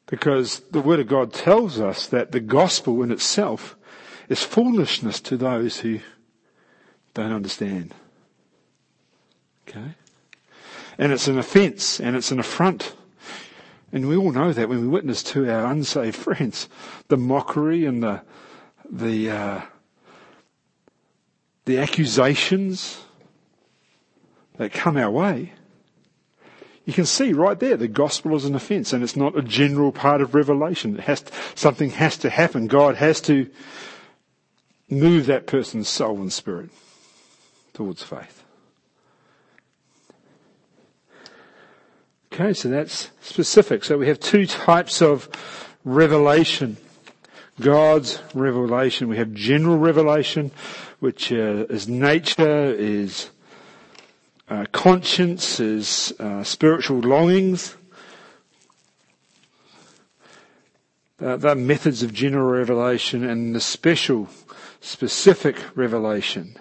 Because 0.07 0.61
the 0.71 0.81
Word 0.81 0.99
of 0.99 1.07
God 1.07 1.31
tells 1.31 1.79
us 1.79 2.07
that 2.07 2.31
the 2.31 2.39
gospel 2.39 3.03
in 3.03 3.11
itself 3.11 3.75
is 4.27 4.41
foolishness 4.41 5.21
to 5.21 5.37
those 5.37 5.81
who 5.81 5.99
don't 7.13 7.31
understand. 7.31 7.93
Okay? 9.69 9.93
And 10.97 11.11
it's 11.11 11.27
an 11.27 11.37
offence 11.37 11.99
and 11.99 12.15
it's 12.15 12.31
an 12.31 12.39
affront. 12.39 12.95
And 13.95 14.09
we 14.09 14.17
all 14.17 14.33
know 14.33 14.51
that 14.51 14.67
when 14.67 14.81
we 14.81 14.87
witness 14.89 15.23
to 15.23 15.49
our 15.49 15.71
unsaved 15.71 16.17
friends, 16.17 16.67
the 17.07 17.15
mockery 17.15 17.85
and 17.85 18.03
the, 18.03 18.21
the, 18.91 19.31
uh, 19.31 19.61
the 21.63 21.77
accusations 21.77 23.05
that 24.57 24.73
come 24.73 24.97
our 24.97 25.09
way. 25.09 25.53
You 26.83 26.91
can 26.91 27.05
see 27.05 27.31
right 27.31 27.57
there 27.57 27.77
the 27.77 27.87
gospel 27.87 28.35
is 28.35 28.43
an 28.43 28.53
offence 28.53 28.91
and 28.91 29.01
it's 29.01 29.15
not 29.15 29.37
a 29.37 29.41
general 29.41 29.93
part 29.93 30.19
of 30.19 30.35
revelation. 30.35 30.95
It 30.97 31.05
has 31.05 31.21
to, 31.21 31.31
something 31.55 31.91
has 31.91 32.17
to 32.17 32.29
happen. 32.29 32.67
God 32.67 32.95
has 32.95 33.21
to 33.21 33.49
move 34.89 35.27
that 35.27 35.47
person's 35.47 35.87
soul 35.87 36.17
and 36.17 36.33
spirit 36.33 36.69
towards 37.73 38.03
faith. 38.03 38.44
Okay, 42.37 42.51
so 42.51 42.67
that's 42.67 43.11
specific. 43.21 43.85
So 43.85 43.97
we 43.97 44.09
have 44.09 44.19
two 44.19 44.45
types 44.45 45.01
of 45.01 45.29
revelation. 45.85 46.75
God's 47.61 48.21
revelation. 48.33 49.07
We 49.07 49.15
have 49.15 49.33
general 49.33 49.77
revelation, 49.77 50.51
which 50.99 51.31
uh, 51.31 51.65
is 51.69 51.87
nature, 51.87 52.73
is 52.73 53.29
uh, 54.49 54.65
conscience, 54.73 55.61
is 55.61 56.13
uh, 56.19 56.43
spiritual 56.43 56.99
longings. 56.99 57.77
Uh, 61.21 61.37
they're 61.37 61.55
methods 61.55 62.03
of 62.03 62.11
general 62.11 62.49
revelation 62.49 63.23
and 63.23 63.55
the 63.55 63.61
special, 63.61 64.27
specific 64.81 65.55
revelation, 65.73 66.57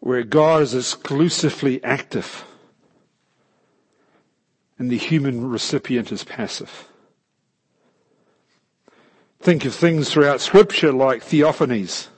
where 0.00 0.22
God 0.22 0.60
is 0.60 0.74
exclusively 0.74 1.82
active 1.82 2.44
and 4.78 4.90
the 4.90 4.98
human 4.98 5.48
recipient 5.48 6.12
is 6.12 6.24
passive. 6.24 6.88
Think 9.40 9.64
of 9.64 9.74
things 9.74 10.10
throughout 10.10 10.40
scripture 10.40 10.92
like 10.92 11.22
theophanies, 11.22 12.08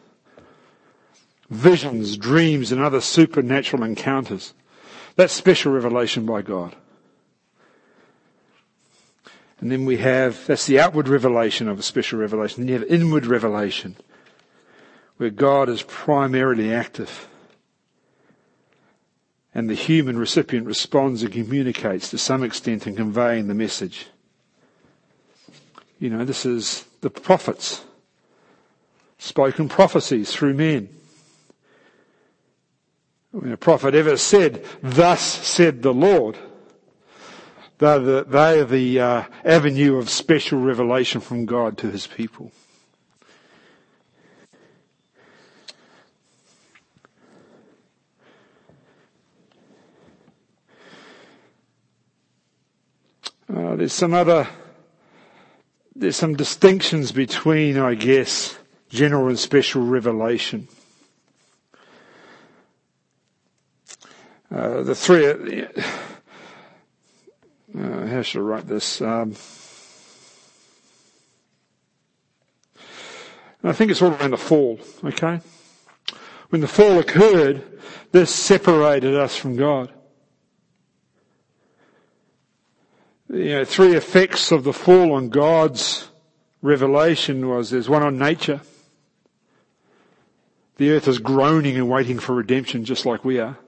visions, 1.50 2.16
dreams, 2.16 2.72
and 2.72 2.80
other 2.80 3.00
supernatural 3.00 3.82
encounters. 3.82 4.54
That's 5.16 5.32
special 5.32 5.72
revelation 5.72 6.24
by 6.26 6.42
God. 6.42 6.74
And 9.60 9.72
then 9.72 9.84
we 9.84 9.96
have, 9.98 10.46
that's 10.46 10.66
the 10.66 10.78
outward 10.78 11.08
revelation 11.08 11.68
of 11.68 11.78
a 11.78 11.82
special 11.82 12.20
revelation. 12.20 12.62
Then 12.62 12.68
you 12.68 12.78
have 12.78 12.88
inward 12.88 13.26
revelation, 13.26 13.96
where 15.16 15.30
God 15.30 15.68
is 15.68 15.82
primarily 15.82 16.72
active 16.72 17.27
and 19.58 19.68
the 19.68 19.74
human 19.74 20.16
recipient 20.16 20.68
responds 20.68 21.24
and 21.24 21.32
communicates 21.32 22.10
to 22.10 22.16
some 22.16 22.44
extent 22.44 22.86
in 22.86 22.94
conveying 22.94 23.48
the 23.48 23.54
message. 23.54 24.06
You 25.98 26.10
know, 26.10 26.24
this 26.24 26.46
is 26.46 26.84
the 27.00 27.10
prophets, 27.10 27.82
spoken 29.18 29.68
prophecies 29.68 30.30
through 30.30 30.54
men. 30.54 30.88
When 33.32 33.50
a 33.50 33.56
prophet 33.56 33.96
ever 33.96 34.16
said, 34.16 34.64
thus 34.80 35.20
said 35.20 35.82
the 35.82 35.92
Lord, 35.92 36.38
they're 37.78 37.98
the, 37.98 38.24
they're 38.28 38.64
the 38.64 39.00
uh, 39.00 39.24
avenue 39.44 39.96
of 39.96 40.08
special 40.08 40.60
revelation 40.60 41.20
from 41.20 41.46
God 41.46 41.76
to 41.78 41.90
his 41.90 42.06
people. 42.06 42.52
Uh, 53.50 53.76
there's 53.76 53.94
some 53.94 54.12
other, 54.12 54.46
there's 55.96 56.16
some 56.16 56.34
distinctions 56.36 57.12
between, 57.12 57.78
I 57.78 57.94
guess, 57.94 58.58
general 58.90 59.28
and 59.28 59.38
special 59.38 59.82
revelation. 59.82 60.68
Uh, 64.50 64.82
the 64.82 64.94
three, 64.94 65.64
uh, 67.78 68.06
how 68.06 68.22
should 68.22 68.40
I 68.40 68.42
write 68.42 68.66
this? 68.66 69.00
Um, 69.00 69.34
I 73.64 73.72
think 73.72 73.90
it's 73.90 74.02
all 74.02 74.12
around 74.12 74.30
the 74.30 74.36
fall, 74.36 74.78
okay? 75.04 75.40
When 76.50 76.60
the 76.60 76.68
fall 76.68 76.98
occurred, 76.98 77.62
this 78.12 78.34
separated 78.34 79.14
us 79.14 79.36
from 79.36 79.56
God. 79.56 79.92
You 83.30 83.56
know, 83.56 83.64
three 83.66 83.94
effects 83.94 84.52
of 84.52 84.64
the 84.64 84.72
fall 84.72 85.12
on 85.12 85.28
God's 85.28 86.08
revelation 86.62 87.46
was 87.46 87.70
there's 87.70 87.88
one 87.88 88.02
on 88.02 88.18
nature. 88.18 88.62
The 90.76 90.92
earth 90.92 91.08
is 91.08 91.18
groaning 91.18 91.76
and 91.76 91.90
waiting 91.90 92.18
for 92.20 92.34
redemption 92.34 92.86
just 92.86 93.04
like 93.04 93.26
we 93.26 93.38
are. 93.38 93.58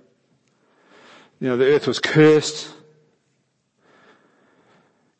You 1.40 1.48
know, 1.48 1.56
the 1.58 1.66
earth 1.66 1.86
was 1.86 1.98
cursed. 1.98 2.72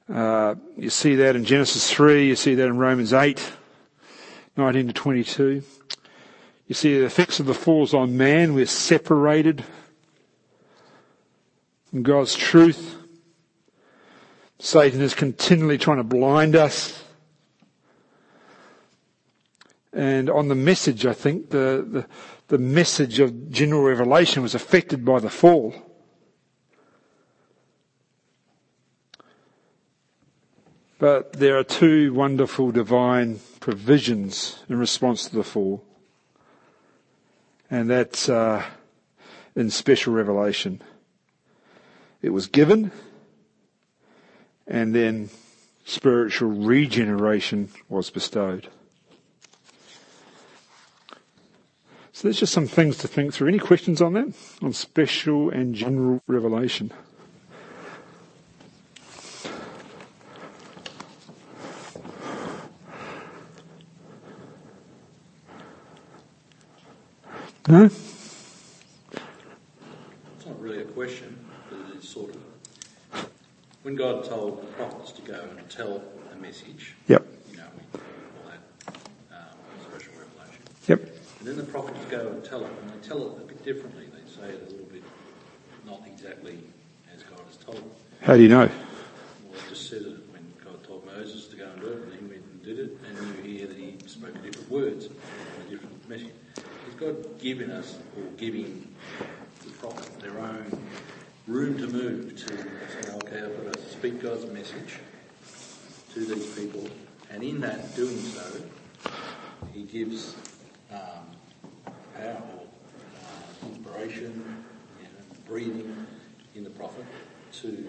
Uh, 0.09 0.55
you 0.77 0.89
see 0.89 1.17
that 1.17 1.37
in 1.37 1.45
Genesis 1.45 1.91
3, 1.91 2.27
you 2.27 2.37
see 2.37 2.55
that 2.55 2.67
in 2.67 2.79
Romans 2.79 3.13
8, 3.13 3.53
19 4.57 4.87
to 4.87 4.93
22. 4.95 5.63
You 6.67 6.75
see 6.75 6.99
the 6.99 7.05
effects 7.05 7.41
of 7.41 7.47
the 7.47 7.55
falls 7.55 7.93
on 7.93 8.17
man. 8.17 8.55
We're 8.55 8.65
separated 8.65 9.65
from 11.91 12.03
God's 12.05 12.35
truth. 12.35 13.00
Satan 14.61 15.01
is 15.01 15.15
continually 15.15 15.79
trying 15.79 15.97
to 15.97 16.05
blind 16.05 16.55
us. 16.55 17.03
And 19.93 20.29
on 20.29 20.49
the 20.49 20.55
message, 20.55 21.07
I 21.07 21.15
think 21.15 21.49
the, 21.49 21.87
the, 21.91 22.07
the 22.49 22.59
message 22.59 23.21
of 23.21 23.51
general 23.51 23.83
revelation 23.83 24.43
was 24.43 24.55
affected 24.55 25.03
by 25.03 25.19
the 25.19 25.31
fall. 25.31 25.75
But 30.99 31.33
there 31.33 31.57
are 31.57 31.65
two 31.65 32.13
wonderful 32.13 32.71
divine 32.71 33.41
provisions 33.61 34.63
in 34.69 34.79
response 34.79 35.27
to 35.27 35.37
the 35.37 35.43
fall. 35.43 35.83
And 37.71 37.89
that's 37.89 38.29
uh, 38.29 38.63
in 39.57 39.71
special 39.71 40.13
revelation. 40.13 40.83
It 42.21 42.31
was 42.31 42.47
given, 42.47 42.93
and 44.71 44.95
then 44.95 45.29
spiritual 45.85 46.51
regeneration 46.51 47.69
was 47.89 48.09
bestowed. 48.09 48.69
So 52.13 52.29
there's 52.29 52.39
just 52.39 52.53
some 52.53 52.69
things 52.69 52.99
to 52.99 53.09
think 53.09 53.35
through. 53.35 53.49
Any 53.49 53.59
questions 53.59 54.01
on 54.01 54.13
that? 54.13 54.33
On 54.63 54.73
special 54.73 55.51
and 55.51 55.75
general 55.75 56.23
revelation? 56.27 56.93
No? 67.69 67.85
It's 67.85 68.01
not 70.45 70.61
really 70.61 70.83
a 70.83 70.85
question, 70.85 71.39
but 71.71 71.79
it 71.79 71.99
is 71.99 72.09
sort 72.09 72.35
of. 72.35 72.43
When 73.83 73.97
God 74.21 74.29
told 74.29 74.63
the 74.63 74.67
prophets 74.73 75.13
to 75.13 75.23
go 75.23 75.41
and 75.57 75.71
tell 75.71 76.03
a 76.33 76.37
message, 76.37 76.95
Yep. 77.09 77.27
you 77.51 77.57
know, 77.57 77.65
we 77.75 77.99
call 77.99 78.51
that 78.51 78.95
um, 79.33 79.57
special 79.91 80.13
revelation. 80.13 80.63
Yep. 80.89 81.01
And 81.39 81.49
then 81.49 81.57
the 81.57 81.63
prophets 81.63 82.05
go 82.11 82.29
and 82.29 82.45
tell 82.45 82.65
it, 82.65 82.71
and 82.83 82.91
they 82.91 83.07
tell 83.07 83.23
it 83.23 83.43
a 83.43 83.47
bit 83.47 83.65
differently. 83.65 84.07
They 84.13 84.31
say 84.31 84.51
it 84.51 84.61
a 84.69 84.71
little 84.71 84.87
bit 84.93 85.03
not 85.87 86.03
exactly 86.07 86.59
as 87.15 87.23
God 87.23 87.41
has 87.47 87.57
told 87.57 87.79
them. 87.79 87.91
How 88.21 88.37
do 88.37 88.43
you 88.43 88.49
know? 88.49 88.67
Well, 88.67 89.59
I 89.65 89.69
just 89.71 89.89
said 89.89 90.03
it 90.03 90.19
when 90.33 90.53
God 90.63 90.85
told 90.85 91.07
Moses 91.07 91.47
to 91.49 91.57
go 91.57 91.65
and 91.71 91.81
do 91.81 91.87
it, 91.89 92.03
and 92.03 92.13
he 92.13 92.27
went 92.27 92.45
and 92.45 92.63
did 92.63 92.79
it, 92.79 92.99
and 93.09 93.47
you 93.47 93.57
hear 93.59 93.67
that 93.69 93.77
he 93.77 93.97
spoke 94.07 94.35
different 94.43 94.71
words, 94.71 95.07
a 95.07 95.71
different 95.71 96.09
message. 96.11 96.33
Has 96.57 96.95
God 96.99 97.39
given 97.39 97.71
us, 97.71 97.97
or 98.19 98.25
giving 98.37 98.87
the 99.65 99.71
prophet 99.71 100.21
their 100.21 100.39
own 100.39 100.67
room 101.47 101.77
to 101.79 101.87
move 101.89 102.37
to 102.37 102.49
say, 102.49 103.13
okay, 103.25 103.43
I've 103.43 103.65
got 103.65 103.75
to 103.75 103.89
speak 103.91 104.20
God's 104.31 104.47
message 104.53 104.95
to 106.15 106.25
these 106.25 106.55
people, 106.55 106.89
and 107.33 107.43
in 107.43 107.61
that 107.63 107.97
doing 107.97 108.17
so, 108.17 108.63
he 109.73 109.83
gives 109.83 110.37
um, 110.93 111.27
power, 112.15 112.41
uh, 112.41 113.67
inspiration, 113.67 114.65
know, 115.03 115.09
breathing 115.49 116.07
in 116.55 116.63
the 116.63 116.71
prophet 116.71 117.05
to 117.55 117.89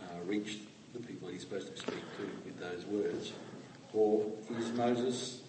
uh, 0.00 0.24
reach 0.26 0.58
the 0.94 0.98
people 0.98 1.28
he's 1.28 1.42
supposed 1.42 1.72
to 1.72 1.80
speak 1.80 2.02
to 2.16 2.24
with 2.44 2.58
those 2.58 2.84
words? 2.86 3.32
Or 3.92 4.32
is 4.58 4.72
Moses, 4.72 5.42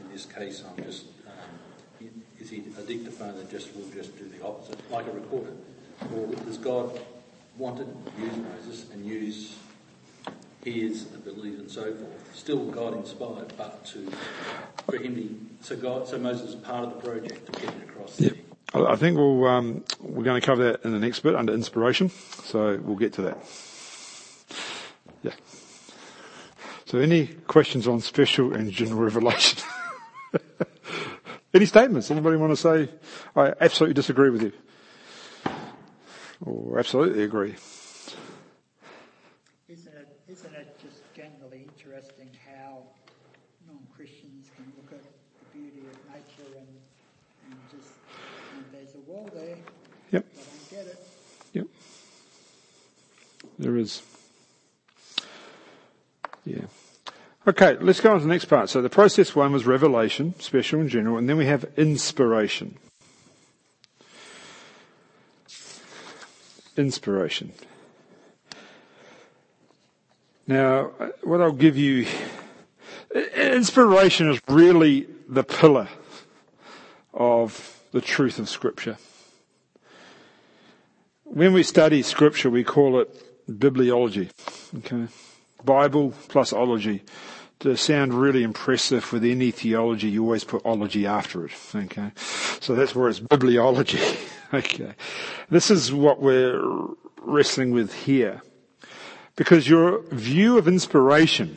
in 0.00 0.10
this 0.10 0.26
case, 0.26 0.64
I'm 0.68 0.84
just, 0.84 1.04
um, 1.28 2.08
is 2.40 2.50
he 2.50 2.64
a 2.76 2.82
dictaphone 2.82 3.36
that 3.36 3.48
just 3.52 3.72
will 3.76 3.88
just 3.94 4.18
do 4.18 4.28
the 4.36 4.44
opposite, 4.44 4.90
like 4.90 5.06
a 5.06 5.12
recorder? 5.12 5.52
Or 6.12 6.26
does 6.26 6.58
God 6.58 6.98
want 7.56 7.76
to 7.76 7.86
use 8.20 8.36
Moses 8.36 8.90
and 8.92 9.06
use 9.06 9.54
his 10.72 11.04
abilities 11.14 11.58
and 11.58 11.70
so 11.70 11.94
forth? 11.94 12.30
Still 12.34 12.66
God 12.66 12.94
inspired, 12.94 13.52
but 13.56 13.84
to 13.86 14.10
for 14.86 14.98
him 14.98 15.14
to 15.16 15.66
so 15.66 15.76
God 15.76 16.06
so 16.08 16.18
Moses 16.18 16.50
is 16.50 16.54
part 16.56 16.84
of 16.86 16.94
the 16.94 17.08
project 17.08 17.46
to 17.46 17.52
get 17.60 17.70
it 17.74 17.82
across. 17.88 18.20
Yep. 18.20 18.36
I 18.74 18.80
I 18.80 18.96
think 18.96 19.16
we'll, 19.16 19.46
um, 19.46 19.84
we're 20.00 20.24
going 20.24 20.40
to 20.40 20.44
cover 20.44 20.64
that 20.72 20.84
in 20.84 20.92
the 20.92 20.98
next 20.98 21.20
bit 21.20 21.34
under 21.34 21.52
inspiration. 21.54 22.10
So 22.10 22.78
we'll 22.82 22.96
get 22.96 23.12
to 23.14 23.22
that. 23.22 23.38
Yeah. 25.22 25.32
So 26.86 26.98
any 26.98 27.26
questions 27.26 27.88
on 27.88 28.00
special 28.00 28.52
and 28.54 28.70
general 28.70 29.02
revelation? 29.02 29.60
any 31.54 31.66
statements? 31.66 32.10
Anybody 32.10 32.36
want 32.36 32.52
to 32.52 32.56
say, 32.56 32.88
I 33.34 33.54
absolutely 33.60 33.94
disagree 33.94 34.30
with 34.30 34.42
you? 34.42 34.52
Or 36.44 36.78
absolutely 36.78 37.24
agree? 37.24 37.54
Isn't 39.68 39.94
it, 39.94 40.20
isn't 40.28 40.54
it 40.54 40.78
just 40.80 41.02
generally 41.14 41.66
interesting 41.66 42.28
how 42.46 42.82
non-Christians 43.66 44.50
can 44.54 44.70
look 44.76 44.92
at 44.92 45.02
the 45.02 45.58
beauty 45.58 45.80
of 45.90 46.14
nature 46.14 46.56
and, 46.56 46.68
and 47.50 47.58
just, 47.70 47.88
and 48.54 48.64
there's 48.72 48.94
a 48.94 49.10
wall 49.10 49.28
there, 49.34 49.56
Yep. 50.12 50.24
I 50.24 50.38
don't 50.38 50.70
get 50.70 50.86
it. 50.86 51.06
Yep. 51.54 51.66
There 53.58 53.76
is. 53.76 54.02
Yeah. 56.44 56.66
Okay, 57.48 57.76
let's 57.80 58.00
go 58.00 58.12
on 58.12 58.18
to 58.18 58.24
the 58.24 58.28
next 58.28 58.46
part. 58.46 58.68
So 58.68 58.82
the 58.82 58.90
process 58.90 59.34
one 59.36 59.52
was 59.52 59.66
revelation, 59.66 60.34
special 60.40 60.80
and 60.80 60.90
general, 60.90 61.16
and 61.16 61.28
then 61.28 61.36
we 61.36 61.46
have 61.46 61.64
inspiration. 61.76 62.76
Inspiration. 66.76 67.52
Now, 70.46 70.90
what 71.22 71.40
I'll 71.40 71.52
give 71.52 71.76
you, 71.76 72.06
inspiration 73.34 74.30
is 74.30 74.40
really 74.48 75.06
the 75.28 75.42
pillar 75.42 75.88
of 77.14 77.82
the 77.92 78.00
truth 78.00 78.38
of 78.38 78.48
scripture. 78.48 78.98
When 81.24 81.52
we 81.52 81.62
study 81.62 82.02
scripture, 82.02 82.50
we 82.50 82.62
call 82.62 83.00
it 83.00 83.25
bibliology. 83.50 84.30
Okay. 84.78 85.08
Bible 85.64 86.12
plus 86.28 86.52
ology. 86.52 87.02
To 87.60 87.74
sound 87.74 88.12
really 88.12 88.42
impressive 88.42 89.10
with 89.12 89.24
any 89.24 89.50
theology, 89.50 90.08
you 90.08 90.22
always 90.22 90.44
put 90.44 90.64
ology 90.66 91.06
after 91.06 91.46
it. 91.46 91.52
Okay. 91.74 92.12
So 92.60 92.74
that's 92.74 92.94
where 92.94 93.08
it's 93.08 93.20
bibliology. 93.20 94.00
Okay. 94.54 94.94
This 95.50 95.72
is 95.72 95.92
what 95.92 96.22
we're 96.22 96.62
wrestling 97.20 97.72
with 97.72 97.92
here. 97.92 98.42
Because 99.34 99.68
your 99.68 100.02
view 100.02 100.56
of 100.56 100.68
inspiration 100.68 101.56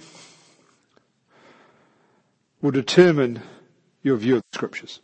will 2.63 2.71
determine 2.71 3.43
your 4.01 4.17
view 4.17 4.37
of 4.37 4.41
the 4.41 4.57
scriptures. 4.57 5.01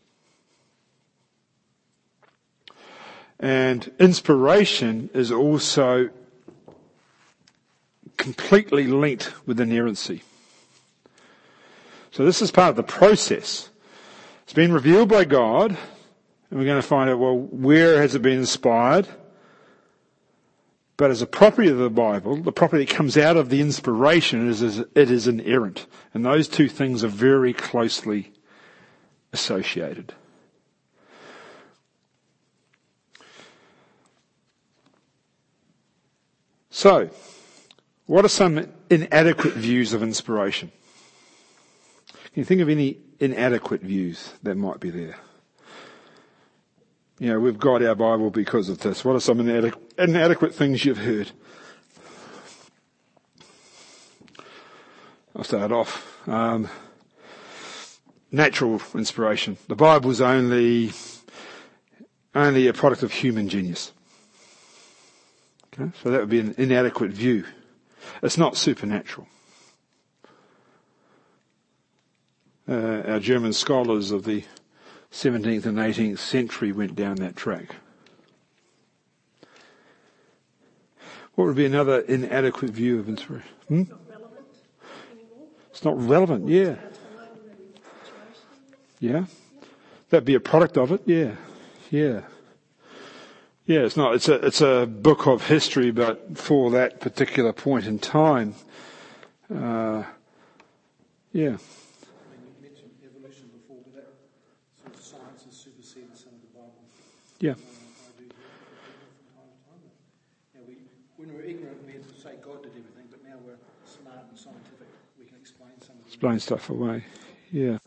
And 3.40 3.92
inspiration 4.00 5.10
is 5.14 5.32
also 5.32 6.10
completely 8.18 8.88
linked 8.88 9.34
with 9.46 9.60
inerrancy. 9.60 10.24
So 12.12 12.24
this 12.24 12.42
is 12.42 12.52
part 12.52 12.70
of 12.70 12.76
the 12.76 12.84
process. 12.84 13.70
It's 14.44 14.54
been 14.54 14.72
revealed 14.72 15.10
by 15.10 15.26
God, 15.26 15.72
and 16.50 16.60
we're 16.60 16.66
going 16.66 16.82
to 16.82 16.88
find 16.88 17.10
out, 17.10 17.20
well, 17.20 17.38
where 17.38 18.02
has 18.02 18.16
it 18.16 18.22
been 18.22 18.40
inspired? 18.40 19.08
But 20.98 21.12
as 21.12 21.22
a 21.22 21.28
property 21.28 21.68
of 21.68 21.78
the 21.78 21.90
Bible, 21.90 22.38
the 22.38 22.54
property 22.54 22.86
that 22.86 22.96
comes 22.96 23.18
out 23.18 23.36
of 23.36 23.50
the 23.50 23.60
inspiration 23.60 24.48
is, 24.48 24.62
is 24.62 24.80
it 24.80 25.12
is 25.12 25.28
inerrant. 25.28 25.88
And 26.14 26.26
those 26.26 26.48
two 26.48 26.70
things 26.70 27.04
are 27.04 27.10
very 27.10 27.52
closely 27.52 28.32
associated. 29.34 30.14
So, 36.70 37.10
what 38.06 38.26
are 38.26 38.30
some 38.30 38.68
inadequate 38.90 39.54
views 39.54 39.94
of 39.94 40.04
inspiration? 40.04 40.72
Can 42.12 42.42
you 42.42 42.46
think 42.46 42.62
of 42.62 42.70
any 42.70 42.98
inadequate 43.20 43.82
views 43.82 44.34
that 44.44 44.56
might 44.56 44.80
be 44.80 44.90
there? 44.90 45.16
You 47.18 47.30
know, 47.30 47.40
we've 47.40 47.58
got 47.58 47.82
our 47.82 47.96
Bible 47.96 48.30
because 48.30 48.68
of 48.68 48.80
this. 48.80 49.06
What 49.06 49.16
are 49.16 49.22
some 49.22 49.40
inadequate 49.40 50.54
things 50.54 50.84
you've 50.84 50.98
heard? 50.98 51.32
I'll 55.36 55.44
start 55.44 55.72
off. 55.72 56.28
Um, 56.28 56.70
natural 58.32 58.82
inspiration. 58.94 59.58
The 59.68 59.76
Bible 59.76 60.12
is 60.12 60.22
only 60.22 60.92
only 62.34 62.68
a 62.68 62.74
product 62.74 63.02
of 63.02 63.14
human 63.14 63.48
genius. 63.48 63.94
Okay? 65.74 65.92
So 66.04 66.12
that 66.12 66.20
would 66.20 66.30
be 66.30 66.42
an 66.42 66.56
inadequate 66.58 67.12
view. 67.12 67.46
It's 68.22 68.38
not 68.38 68.58
supernatural. 68.58 69.28
Uh, 72.68 73.04
our 73.06 73.20
German 73.20 73.54
scholars 73.54 74.12
of 74.12 74.24
the 74.24 74.44
17th 75.12 75.66
and 75.66 75.78
18th 75.78 76.18
century 76.18 76.72
went 76.72 76.96
down 76.96 77.18
that 77.18 77.36
track. 77.36 77.76
What 81.36 81.46
would 81.46 81.56
be 81.56 81.66
another 81.66 82.00
inadequate 82.00 82.72
view 82.72 83.00
of 83.00 83.10
inspiration? 83.10 83.50
Hmm? 83.68 83.84
It's 85.70 85.84
not 85.84 86.02
relevant, 86.02 86.48
yeah. 86.48 86.76
Yeah. 89.00 89.26
That'd 90.10 90.26
be 90.26 90.36
a 90.36 90.40
product 90.40 90.78
of 90.78 90.92
it, 90.92 91.02
yeah. 91.06 91.36
Yeah. 91.92 92.22
Yeah, 93.66 93.80
it's 93.80 93.98
not. 93.98 94.14
It's 94.14 94.30
a 94.30 94.36
it's 94.46 94.62
a 94.62 94.86
book 94.86 95.26
of 95.26 95.48
history, 95.48 95.90
but 95.90 96.38
for 96.38 96.70
that 96.72 97.00
particular 97.00 97.52
point 97.52 97.88
in 97.88 97.98
time, 97.98 98.54
uh, 99.50 100.04
yeah. 101.34 101.50
I 101.50 101.50
mean, 101.50 101.58
you 102.46 102.62
mentioned 102.62 102.92
evolution 103.04 103.50
before, 103.50 103.82
but 103.82 103.96
that 103.96 104.14
sort 104.78 104.94
of 104.94 105.02
science 105.02 105.46
has 105.46 105.56
superseded 105.58 106.16
some 106.16 106.38
of 106.38 106.42
the 106.46 106.54
Bible. 106.54 106.78
Yeah. 107.40 107.54
I 107.54 108.14
do 108.22 108.30
hear 108.30 108.46
from 109.02 109.34
time 109.34 109.50
to 109.50 109.58
time. 109.66 109.82
that, 110.54 110.68
we, 110.68 110.78
when 111.18 111.30
we 111.30 111.36
were 111.36 111.42
ignorant, 111.42 111.84
we 111.88 111.94
had 111.94 112.08
to 112.08 112.22
say 112.22 112.38
God 112.46 112.62
did 112.62 112.70
everything, 112.78 113.10
but 113.10 113.24
now 113.26 113.42
we're 113.44 113.58
smart 113.90 114.30
and 114.30 114.38
scientific. 114.38 114.94
We 115.18 115.26
can 115.26 115.38
explain 115.42 115.74
some 115.82 115.96
Explain 116.06 116.38
stuff 116.38 116.70
away. 116.70 117.04
Yeah. 117.52 117.80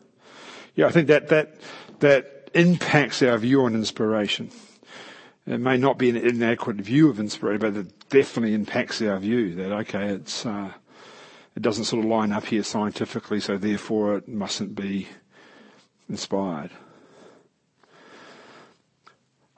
Yeah, 0.74 0.86
I 0.86 0.90
think 0.90 1.06
that 1.06 1.28
that 1.28 1.54
that 2.00 2.50
impacts 2.52 3.22
our 3.22 3.38
view 3.38 3.62
on 3.62 3.76
inspiration. 3.76 4.50
It 5.48 5.60
may 5.60 5.78
not 5.78 5.96
be 5.96 6.10
an 6.10 6.16
inadequate 6.16 6.76
view 6.76 7.08
of 7.08 7.18
inspiration, 7.18 7.60
but 7.60 7.74
it 7.74 8.08
definitely 8.10 8.52
impacts 8.52 9.00
our 9.00 9.18
view 9.18 9.54
that 9.54 9.72
okay, 9.72 10.08
it's 10.08 10.44
uh, 10.44 10.72
it 11.56 11.62
doesn't 11.62 11.84
sort 11.84 12.04
of 12.04 12.10
line 12.10 12.32
up 12.32 12.44
here 12.44 12.62
scientifically, 12.62 13.40
so 13.40 13.56
therefore 13.56 14.18
it 14.18 14.28
mustn't 14.28 14.74
be 14.74 15.08
inspired. 16.06 16.70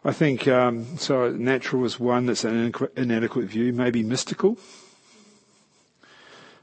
I 0.05 0.13
think 0.13 0.47
um, 0.47 0.97
so. 0.97 1.31
Natural 1.33 1.85
is 1.85 1.99
one 1.99 2.27
that's 2.27 2.45
an 2.45 2.55
inadequate- 2.55 2.93
inadequate 2.97 3.47
view. 3.47 3.73
Maybe 3.73 4.05
mystical, 4.05 4.59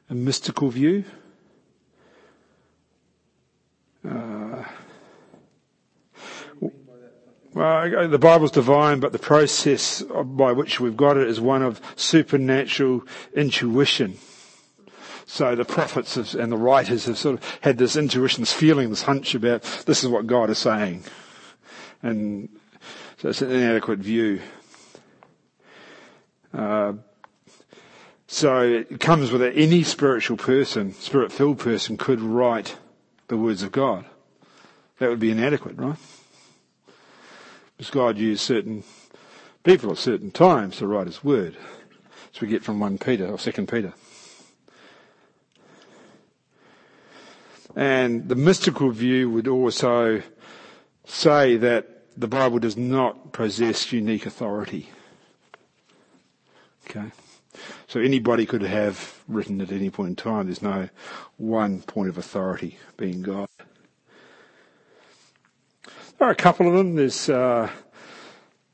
a 0.09 0.15
mystical 0.15 0.69
view. 0.69 1.03
Well, 7.57 8.07
the 8.07 8.19
Bible's 8.19 8.51
divine, 8.51 8.99
but 8.99 9.11
the 9.11 9.19
process 9.19 10.03
by 10.03 10.51
which 10.51 10.79
we've 10.79 10.95
got 10.95 11.17
it 11.17 11.27
is 11.27 11.41
one 11.41 11.63
of 11.63 11.81
supernatural 11.95 13.03
intuition. 13.33 14.17
So 15.25 15.55
the 15.55 15.65
prophets 15.65 16.35
and 16.35 16.51
the 16.51 16.57
writers 16.57 17.05
have 17.05 17.17
sort 17.17 17.35
of 17.35 17.59
had 17.61 17.77
this 17.77 17.95
intuition, 17.95 18.43
this 18.43 18.53
feeling, 18.53 18.89
this 18.89 19.01
hunch 19.01 19.35
about 19.35 19.63
this 19.85 20.03
is 20.03 20.09
what 20.09 20.27
God 20.27 20.49
is 20.49 20.59
saying. 20.59 21.03
And 22.01 22.49
so 23.17 23.29
it's 23.29 23.41
an 23.41 23.51
inadequate 23.51 23.99
view. 23.99 24.41
Uh, 26.53 26.93
so 28.27 28.61
it 28.61 28.99
comes 28.99 29.31
with 29.31 29.41
it. 29.41 29.57
Any 29.57 29.83
spiritual 29.83 30.37
person, 30.37 30.93
spirit-filled 30.93 31.59
person 31.59 31.97
could 31.97 32.21
write 32.21 32.77
the 33.27 33.37
words 33.37 33.63
of 33.63 33.71
God. 33.71 34.05
That 34.99 35.09
would 35.09 35.19
be 35.19 35.31
inadequate, 35.31 35.77
right? 35.77 35.97
Because 37.77 37.91
God 37.91 38.17
used 38.17 38.41
certain 38.41 38.83
people 39.63 39.91
at 39.91 39.97
certain 39.97 40.31
times 40.31 40.77
to 40.77 40.87
write 40.87 41.07
His 41.07 41.23
word. 41.23 41.55
As 42.33 42.41
we 42.41 42.47
get 42.47 42.63
from 42.63 42.79
1 42.79 42.97
Peter 42.97 43.27
or 43.27 43.37
2 43.37 43.51
Peter. 43.65 43.93
And 47.75 48.27
the 48.27 48.35
mystical 48.35 48.89
view 48.89 49.29
would 49.29 49.47
also 49.47 50.23
say 51.05 51.57
that 51.57 51.97
the 52.17 52.27
Bible 52.27 52.57
does 52.57 52.75
not 52.75 53.31
possess 53.31 53.91
unique 53.93 54.25
authority. 54.25 54.89
Okay. 56.89 57.11
So 57.87 57.99
anybody 57.99 58.45
could 58.45 58.63
have 58.63 59.21
written 59.27 59.61
at 59.61 59.71
any 59.71 59.89
point 59.89 60.09
in 60.09 60.15
time. 60.15 60.45
There's 60.47 60.61
no 60.61 60.89
one 61.37 61.81
point 61.83 62.09
of 62.09 62.17
authority 62.17 62.77
being 62.97 63.21
God. 63.21 63.47
There 66.17 66.27
are 66.27 66.31
a 66.31 66.35
couple 66.35 66.67
of 66.67 66.73
them. 66.73 66.95
There's 66.95 67.29
uh, 67.29 67.69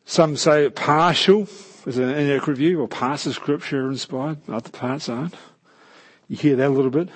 some 0.06 0.38
say 0.38 0.69
partial 0.69 1.47
is 1.86 1.97
an 1.97 2.10
inadequate 2.10 2.58
view, 2.58 2.79
or 2.79 2.88
parts 2.88 3.25
of 3.25 3.34
Scripture 3.34 3.86
are 3.86 3.91
inspired, 3.91 4.38
other 4.47 4.69
parts 4.69 5.10
aren't. 5.10 5.36
You 6.29 6.38
hear 6.38 6.56
that 6.56 6.67
a 6.67 6.69
little 6.69 6.91
bit. 6.91 7.10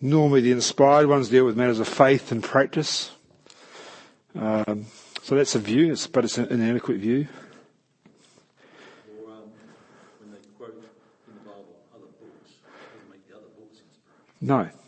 Normally, 0.00 0.40
the 0.40 0.50
inspired 0.50 1.06
ones 1.06 1.28
deal 1.28 1.44
with 1.44 1.56
matters 1.56 1.78
of 1.78 1.86
faith 1.86 2.32
and 2.32 2.42
practice. 2.42 3.12
Um, 4.34 4.86
so 5.22 5.36
that's 5.36 5.54
a 5.54 5.58
view, 5.58 5.94
but 6.12 6.24
it's 6.24 6.38
an 6.38 6.48
inadequate 6.48 6.98
view. 6.98 7.28
Or 9.24 9.32
um, 9.32 9.42
when 10.18 10.32
they 10.32 10.38
quote 10.58 10.74
in 10.74 11.34
the 11.34 11.40
Bible 11.40 11.66
books, 12.18 12.50
it 12.50 12.92
doesn't 12.92 13.10
make 13.10 13.28
the 13.28 13.36
other 13.36 13.46
books 13.56 13.78
inspiration. 13.78 14.38
No. 14.40 14.79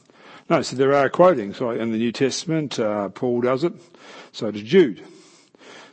No, 0.49 0.63
so 0.63 0.77
there 0.77 0.95
are 0.95 1.09
quotings. 1.09 1.61
Like 1.61 1.79
in 1.79 1.93
the 1.93 1.99
New 1.99 2.13
Testament, 2.13 2.79
uh, 2.79 3.09
Paul 3.11 3.43
does 3.43 3.65
it. 3.65 3.73
So 4.33 4.51
does 4.51 4.63
Jude. 4.63 5.03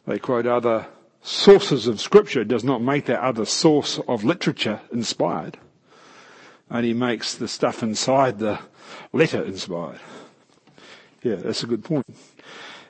They 0.06 0.20
quote 0.20 0.48
other 0.48 0.88
sources 1.22 1.88
of 1.88 2.02
scripture. 2.02 2.42
It 2.42 2.48
does 2.48 2.64
not 2.64 2.82
make 2.82 3.06
that 3.06 3.22
other 3.22 3.46
source 3.46 4.00
of 4.08 4.24
literature 4.24 4.82
inspired. 4.92 5.58
Only 6.72 6.94
makes 6.94 7.36
the 7.36 7.48
stuff 7.48 7.84
inside 7.84 8.40
the 8.40 8.60
letter 9.12 9.44
inspired. 9.44 10.00
Yeah, 11.24 11.36
that's 11.36 11.64
a 11.64 11.68
good 11.68 11.84
point. 11.84 12.06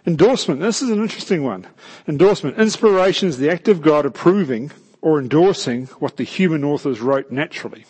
Endorsement. 0.05 0.61
This 0.61 0.81
is 0.81 0.89
an 0.89 1.01
interesting 1.01 1.43
one. 1.43 1.67
Endorsement. 2.07 2.57
Inspiration 2.57 3.29
is 3.29 3.37
the 3.37 3.51
act 3.51 3.67
of 3.67 3.81
God 3.81 4.05
approving 4.05 4.71
or 5.01 5.19
endorsing 5.19 5.87
what 5.99 6.17
the 6.17 6.23
human 6.23 6.63
authors 6.63 6.99
wrote 7.01 7.31
naturally. 7.31 7.85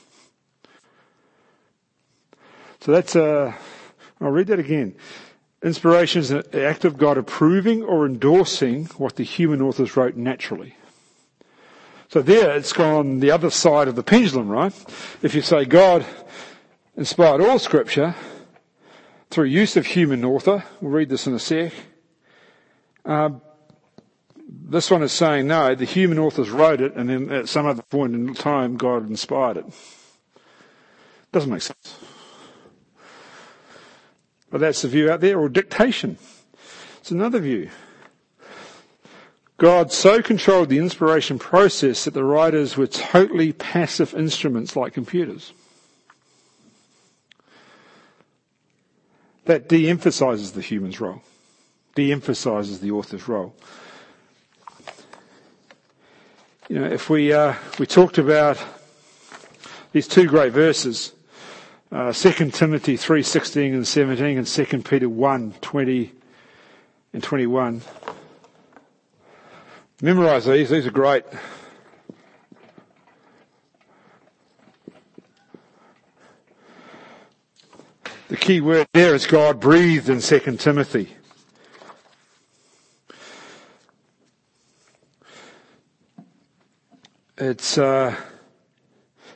So 2.81 2.91
that's 2.91 3.15
uh, 3.15 3.53
I'll 4.21 4.31
read 4.31 4.47
that 4.47 4.59
again. 4.59 4.95
Inspiration 5.61 6.21
is 6.21 6.31
an 6.31 6.43
act 6.53 6.85
of 6.85 6.97
God 6.97 7.17
approving 7.17 7.83
or 7.83 8.05
endorsing 8.05 8.85
what 8.97 9.17
the 9.17 9.23
human 9.23 9.61
authors 9.61 9.97
wrote 9.97 10.15
naturally. 10.15 10.75
So 12.07 12.21
there 12.21 12.55
it's 12.55 12.73
gone 12.73 13.19
the 13.19 13.31
other 13.31 13.49
side 13.49 13.87
of 13.87 13.95
the 13.95 14.03
pendulum, 14.03 14.49
right? 14.49 14.73
If 15.21 15.35
you 15.35 15.41
say 15.41 15.65
God 15.65 16.05
inspired 16.95 17.41
all 17.41 17.59
scripture 17.59 18.15
through 19.29 19.45
use 19.45 19.77
of 19.77 19.85
human 19.85 20.25
author, 20.25 20.63
we'll 20.81 20.91
read 20.91 21.09
this 21.09 21.27
in 21.27 21.33
a 21.33 21.39
sec, 21.39 21.73
Um, 23.05 23.41
this 24.47 24.89
one 24.89 25.03
is 25.03 25.11
saying 25.11 25.47
no, 25.47 25.75
the 25.75 25.85
human 25.85 26.17
authors 26.17 26.49
wrote 26.49 26.81
it 26.81 26.95
and 26.95 27.09
then 27.09 27.31
at 27.31 27.49
some 27.49 27.65
other 27.65 27.83
point 27.83 28.15
in 28.15 28.33
time 28.33 28.77
God 28.77 29.07
inspired 29.07 29.57
it. 29.57 29.65
Doesn't 31.31 31.51
make 31.51 31.61
sense. 31.61 31.99
But 34.49 34.61
that's 34.61 34.81
the 34.81 34.87
view 34.87 35.11
out 35.11 35.21
there, 35.21 35.39
or 35.39 35.49
dictation. 35.49 36.17
It's 36.99 37.11
another 37.11 37.39
view. 37.39 37.69
God 39.57 39.91
so 39.91 40.21
controlled 40.21 40.69
the 40.69 40.79
inspiration 40.79 41.37
process 41.37 42.05
that 42.05 42.13
the 42.13 42.23
writers 42.23 42.77
were 42.77 42.87
totally 42.87 43.51
passive 43.51 44.13
instruments 44.13 44.75
like 44.75 44.93
computers. 44.93 45.51
That 49.45 49.67
de-emphasizes 49.67 50.53
the 50.53 50.61
human's 50.61 51.01
role, 51.01 51.21
de-emphasizes 51.95 52.79
the 52.79 52.91
author's 52.91 53.27
role. 53.27 53.53
You 56.69 56.79
know, 56.79 56.85
if 56.85 57.09
we 57.09 57.33
uh, 57.33 57.55
we 57.79 57.85
talked 57.85 58.17
about 58.17 58.63
these 59.91 60.07
two 60.07 60.27
great 60.27 60.53
verses, 60.53 61.11
uh, 61.91 62.13
2 62.13 62.51
Timothy 62.51 62.95
3:16 62.97 63.73
and 63.73 63.87
17, 63.87 64.37
and 64.37 64.47
2 64.47 64.83
Peter 64.83 65.09
1:20 65.09 66.11
and 67.13 67.23
21. 67.23 67.81
Memorize 70.01 70.45
these, 70.45 70.69
these 70.69 70.85
are 70.85 70.91
great. 70.91 71.25
The 78.29 78.37
key 78.37 78.61
word 78.61 78.87
there 78.93 79.15
is 79.15 79.25
God 79.25 79.59
breathed 79.59 80.07
in 80.07 80.21
2 80.21 80.57
Timothy. 80.57 81.15
It's, 87.39 87.77
uh, 87.77 88.15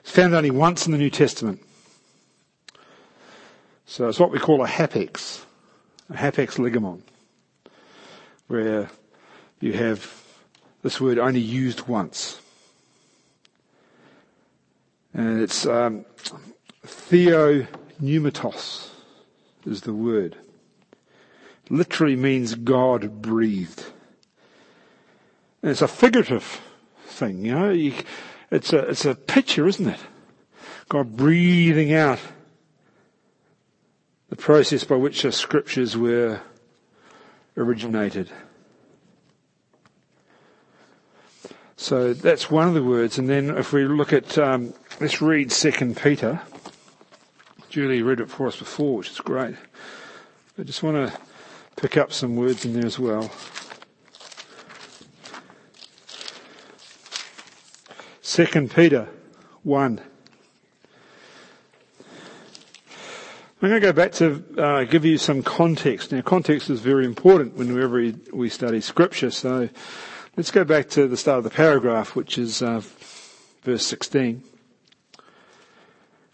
it's 0.02 0.12
found 0.12 0.36
only 0.36 0.52
once 0.52 0.86
in 0.86 0.92
the 0.92 1.00
New 1.00 1.10
Testament. 1.10 1.60
So 3.94 4.10
it's 4.10 4.20
what 4.20 4.32
we 4.32 4.40
call 4.40 4.64
a 4.64 4.68
hapax, 4.68 5.46
a 6.10 6.14
hapax 6.14 6.58
legomenon, 6.58 7.04
where 8.48 8.90
you 9.60 9.74
have 9.74 10.12
this 10.82 11.00
word 11.00 11.20
only 11.20 11.40
used 11.40 11.88
once. 11.88 12.42
And 15.14 15.40
it's 15.40 15.68
um, 15.68 16.06
theopneumatos 16.84 18.90
is 19.68 19.82
the 19.82 19.94
word. 19.94 20.38
Literally 21.70 22.16
means 22.16 22.56
God 22.56 23.22
breathed. 23.22 23.86
And 25.62 25.70
it's 25.70 25.84
a 25.84 25.88
figurative 25.88 26.62
thing, 27.06 27.46
you 27.46 27.54
know. 27.54 27.70
You, 27.70 27.94
it's 28.50 28.74
a 28.74 28.90
it's 28.90 29.06
a 29.06 29.14
picture, 29.14 29.68
isn't 29.68 29.88
it? 29.88 30.00
God 30.90 31.16
breathing 31.16 31.94
out 31.94 32.20
the 34.34 34.42
process 34.42 34.84
by 34.84 34.96
which 34.96 35.22
the 35.22 35.32
scriptures 35.32 35.96
were 35.96 36.42
originated. 37.56 38.32
So 41.76 42.16
that's 42.16 42.50
one 42.50 42.68
of 42.68 42.74
the 42.74 42.82
words. 42.82 43.20
And 43.20 43.30
then 43.30 43.56
if 43.56 43.74
we 43.74 43.86
look 43.86 44.12
at, 44.12 44.36
um, 44.40 44.74
let's 45.00 45.22
read 45.22 45.52
Second 45.52 45.98
Peter. 45.98 46.42
Julie 47.70 48.02
read 48.02 48.22
it 48.22 48.30
for 48.32 48.48
us 48.48 48.58
before, 48.58 48.98
which 48.98 49.12
is 49.12 49.20
great. 49.20 49.56
I 50.58 50.64
just 50.64 50.82
want 50.82 50.98
to 50.98 51.20
pick 51.76 51.96
up 51.96 52.12
some 52.12 52.36
words 52.36 52.66
in 52.66 52.74
there 52.74 52.88
as 52.88 52.98
well. 52.98 53.30
Second 58.24 58.72
Peter 58.72 59.08
1. 59.62 60.02
I'm 63.64 63.70
going 63.70 63.82
to 63.82 63.88
go 63.88 63.94
back 63.94 64.12
to 64.16 64.44
uh, 64.62 64.84
give 64.84 65.06
you 65.06 65.18
some 65.18 65.42
context. 65.42 66.12
Now, 66.12 66.20
context 66.20 66.70
is 66.70 66.82
very 66.82 67.06
important 67.06 67.56
whenever 67.56 68.12
we 68.34 68.50
study 68.50 68.82
Scripture. 68.82 69.32
So, 69.32 69.70
let's 70.36 70.52
go 70.52 70.66
back 70.66 70.90
to 70.90 71.08
the 71.08 71.16
start 71.16 71.38
of 71.38 71.46
the 71.46 71.50
paragraph, 71.50 72.14
which 72.14 72.38
is 72.38 72.62
uh, 72.62 72.82
verse 73.62 73.86
16. 73.86 74.44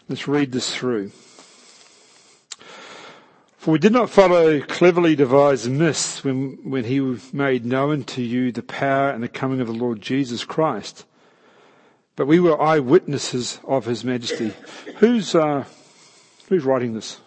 Let's 0.08 0.26
read 0.26 0.50
this 0.50 0.74
through. 0.74 1.12
For 3.58 3.70
we 3.70 3.78
did 3.78 3.92
not 3.92 4.10
follow 4.10 4.60
cleverly 4.62 5.14
devised 5.14 5.70
myths 5.70 6.24
when, 6.24 6.58
when 6.68 6.82
he 6.82 6.98
made 7.32 7.64
known 7.64 8.02
to 8.06 8.22
you 8.22 8.50
the 8.50 8.64
power 8.64 9.10
and 9.10 9.22
the 9.22 9.28
coming 9.28 9.60
of 9.60 9.68
the 9.68 9.72
Lord 9.72 10.00
Jesus 10.00 10.44
Christ, 10.44 11.04
but 12.16 12.26
we 12.26 12.40
were 12.40 12.60
eyewitnesses 12.60 13.60
of 13.62 13.84
his 13.84 14.02
majesty. 14.02 14.52
Who's 14.96 15.36
uh, 15.36 15.66
Who's 16.50 16.64
writing 16.64 16.94
this? 16.94 17.20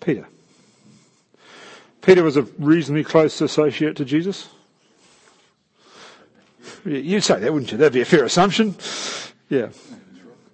Peter. 0.00 0.28
Peter 2.02 2.22
was 2.22 2.36
a 2.36 2.42
reasonably 2.58 3.02
close 3.02 3.40
associate 3.40 3.96
to 3.96 4.04
Jesus. 4.04 4.50
You'd 6.84 7.22
say 7.22 7.40
that, 7.40 7.50
wouldn't 7.50 7.72
you? 7.72 7.78
That'd 7.78 7.94
be 7.94 8.02
a 8.02 8.04
fair 8.04 8.24
assumption. 8.24 8.76
Yeah. 9.48 9.70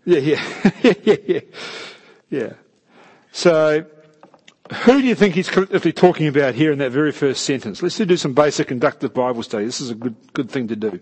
Yeah, 0.05 0.19
yeah. 0.19 0.71
yeah, 0.83 1.17
yeah, 1.27 1.41
yeah. 2.31 2.53
So, 3.33 3.85
who 4.73 5.03
do 5.03 5.09
you 5.09 5.17
think 5.17 5.35
he's 5.35 5.51
collectively 5.51 5.93
talking 5.93 6.29
about 6.29 6.55
here 6.55 6.71
in 6.71 6.79
that 6.79 6.93
very 6.93 7.11
first 7.11 7.45
sentence? 7.45 7.83
Let's 7.83 7.99
do 7.99 8.17
some 8.17 8.33
basic 8.33 8.71
inductive 8.71 9.13
Bible 9.13 9.43
study. 9.43 9.65
This 9.65 9.81
is 9.81 9.91
a 9.91 9.97
good, 9.97 10.15
good 10.35 10.53
thing 10.53 10.69
to 10.69 10.77
do. 10.77 11.01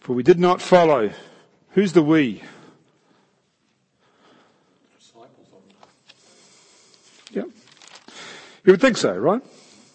For 0.00 0.12
we 0.12 0.22
did 0.22 0.38
not 0.38 0.60
follow 0.60 1.10
Who's 1.72 1.92
the 1.92 2.02
we? 2.02 2.42
Yeah. 7.30 7.42
You 8.64 8.72
would 8.72 8.80
think 8.80 8.96
so, 8.96 9.16
right? 9.16 9.42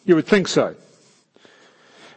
You 0.06 0.16
would 0.16 0.28
think 0.28 0.48
so. 0.48 0.76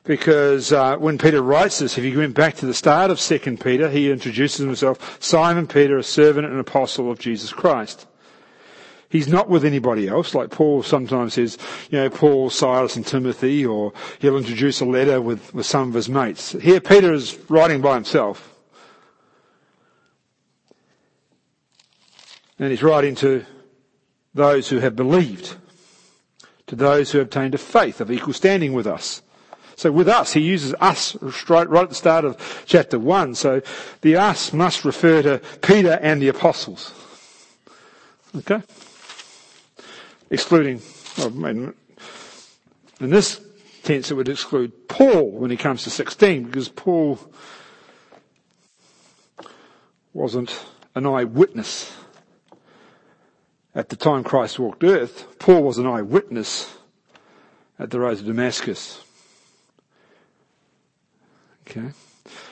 Because 0.05 0.73
uh, 0.73 0.97
when 0.99 1.19
Peter 1.19 1.43
writes 1.43 1.81
this, 1.81 1.99
if 1.99 2.05
you 2.05 2.17
went 2.17 2.35
back 2.35 2.55
to 2.57 2.67
the 2.67 2.75
start 2.75 3.11
of 3.11 3.19
2 3.19 3.57
Peter, 3.57 3.91
he 3.91 4.11
introduces 4.11 4.65
himself, 4.65 5.19
Simon 5.21 5.67
Peter, 5.67 5.99
a 5.99 6.03
servant 6.03 6.47
and 6.47 6.61
apostle 6.61 7.11
of 7.11 7.19
Jesus 7.19 7.53
Christ. 7.53 8.07
He's 9.09 9.29
not 9.29 9.49
with 9.49 9.65
anybody 9.65 10.09
else, 10.09 10.35
like 10.35 10.51
Paul 10.51 10.83
sometimes 10.83 11.35
says, 11.35 11.59
you 11.91 11.99
know, 11.99 12.11
Paul, 12.11 12.51
Silas 12.51 12.97
and 12.97 13.07
Timothy, 13.07 13.65
or 13.65 13.93
he'll 14.21 14.37
introduce 14.37 14.81
a 14.81 14.85
letter 14.85 15.21
with, 15.21 15.55
with 15.55 15.67
some 15.67 15.89
of 15.89 15.95
his 15.95 16.09
mates. 16.09 16.53
Here 16.53 16.81
Peter 16.81 17.13
is 17.13 17.39
writing 17.49 17.81
by 17.81 17.95
himself. 17.95 18.56
And 22.59 22.71
he's 22.71 22.83
writing 22.83 23.15
to 23.17 23.45
those 24.35 24.69
who 24.69 24.79
have 24.79 24.97
believed, 24.97 25.57
to 26.67 26.77
those 26.77 27.13
who 27.13 27.19
have 27.19 27.27
obtained 27.27 27.55
a 27.55 27.59
faith 27.59 28.01
of 28.01 28.11
equal 28.11 28.33
standing 28.33 28.73
with 28.73 28.87
us. 28.87 29.23
So 29.77 29.93
with 29.93 30.09
us, 30.09 30.33
he 30.33 30.41
uses 30.41 30.75
us 30.81 31.17
right, 31.51 31.69
at 31.71 31.89
the 31.91 31.95
start 31.95 32.25
of 32.25 32.65
chapter 32.67 32.99
one. 32.99 33.35
So 33.35 33.61
the 34.01 34.17
us 34.17 34.53
must 34.55 34.87
refer 34.87 35.23
to 35.23 35.41
Peter 35.61 35.99
and 36.01 36.21
the 36.21 36.29
apostles. 36.29 36.95
Okay? 38.39 38.63
Excluding, 40.31 40.81
oh, 41.19 41.29
well, 41.29 41.75
in 43.01 43.11
this 43.11 43.41
tense 43.83 44.11
it 44.11 44.15
would 44.15 44.29
exclude 44.29 44.89
Paul 44.89 45.31
when 45.31 45.51
he 45.51 45.57
comes 45.57 45.85
to 45.85 45.91
16 45.91 46.45
because 46.45 46.69
Paul 46.71 47.19
wasn't 50.15 50.65
an 50.95 51.07
eyewitness 51.07 51.93
at 53.77 53.91
the 53.91 53.97
time 53.97 54.25
Christ 54.25 54.59
walked 54.59 54.83
earth, 54.83 55.39
Paul 55.39 55.63
was 55.63 55.77
an 55.77 55.87
eyewitness 55.87 56.75
at 57.79 57.91
the 57.91 58.01
road 58.01 58.17
to 58.17 58.25
Damascus. 58.25 59.05
Okay. 61.69 61.91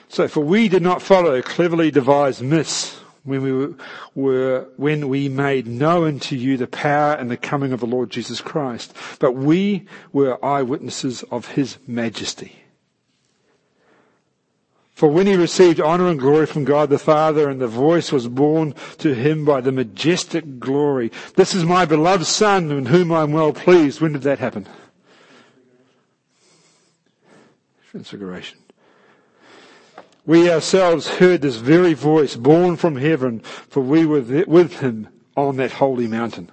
So, 0.09 0.29
for 0.29 0.41
we 0.41 0.69
did 0.69 0.83
not 0.83 1.01
follow 1.01 1.41
cleverly 1.41 1.91
devised 1.91 2.43
myths 2.43 3.01
when 3.25 3.43
we 3.43 3.75
were, 4.15 4.69
when 4.77 5.09
we 5.09 5.31
made 5.31 5.67
known 5.67 6.21
to 6.21 6.37
you 6.37 6.59
the 6.59 6.67
power 6.67 7.15
and 7.15 7.31
the 7.31 7.39
coming 7.39 7.73
of 7.73 7.81
the 7.81 7.87
Lord 7.87 8.11
Jesus 8.11 8.43
Christ, 8.43 8.95
but 9.19 9.33
we 9.33 9.87
were 10.13 10.45
eyewitnesses 10.45 11.23
of 11.31 11.49
his 11.49 11.79
majesty. 11.87 12.64
For 14.95 15.09
when 15.09 15.27
he 15.27 15.35
received 15.35 15.81
honor 15.81 16.07
and 16.07 16.21
glory 16.21 16.47
from 16.47 16.65
God 16.65 16.89
the 16.89 17.01
Father 17.01 17.51
and 17.51 17.61
the 17.61 17.67
voice 17.67 18.13
was 18.13 18.29
borne 18.29 18.75
to 18.99 19.13
him 19.13 19.45
by 19.45 19.61
the 19.61 19.73
majestic 19.73 20.61
glory, 20.61 21.11
this 21.35 21.53
is 21.53 21.65
my 21.65 21.85
beloved 21.85 22.27
son 22.27 22.71
in 22.71 22.87
whom 22.87 23.11
I 23.11 23.23
am 23.23 23.33
well 23.33 23.53
pleased. 23.53 24.01
When 24.01 24.13
did 24.13 24.23
that 24.23 24.39
happen? 24.39 24.69
Transfiguration. 27.91 28.59
We 30.27 30.51
ourselves 30.51 31.09
heard 31.09 31.43
this 31.43 31.57
very 31.57 31.95
voice 31.95 32.37
born 32.37 32.77
from 32.77 32.97
heaven, 32.97 33.41
for 33.41 33.81
we 33.81 34.07
were 34.07 34.45
with 34.47 34.79
him 34.79 35.09
on 35.37 35.57
that 35.57 35.73
holy 35.73 36.07
mountain. 36.07 36.51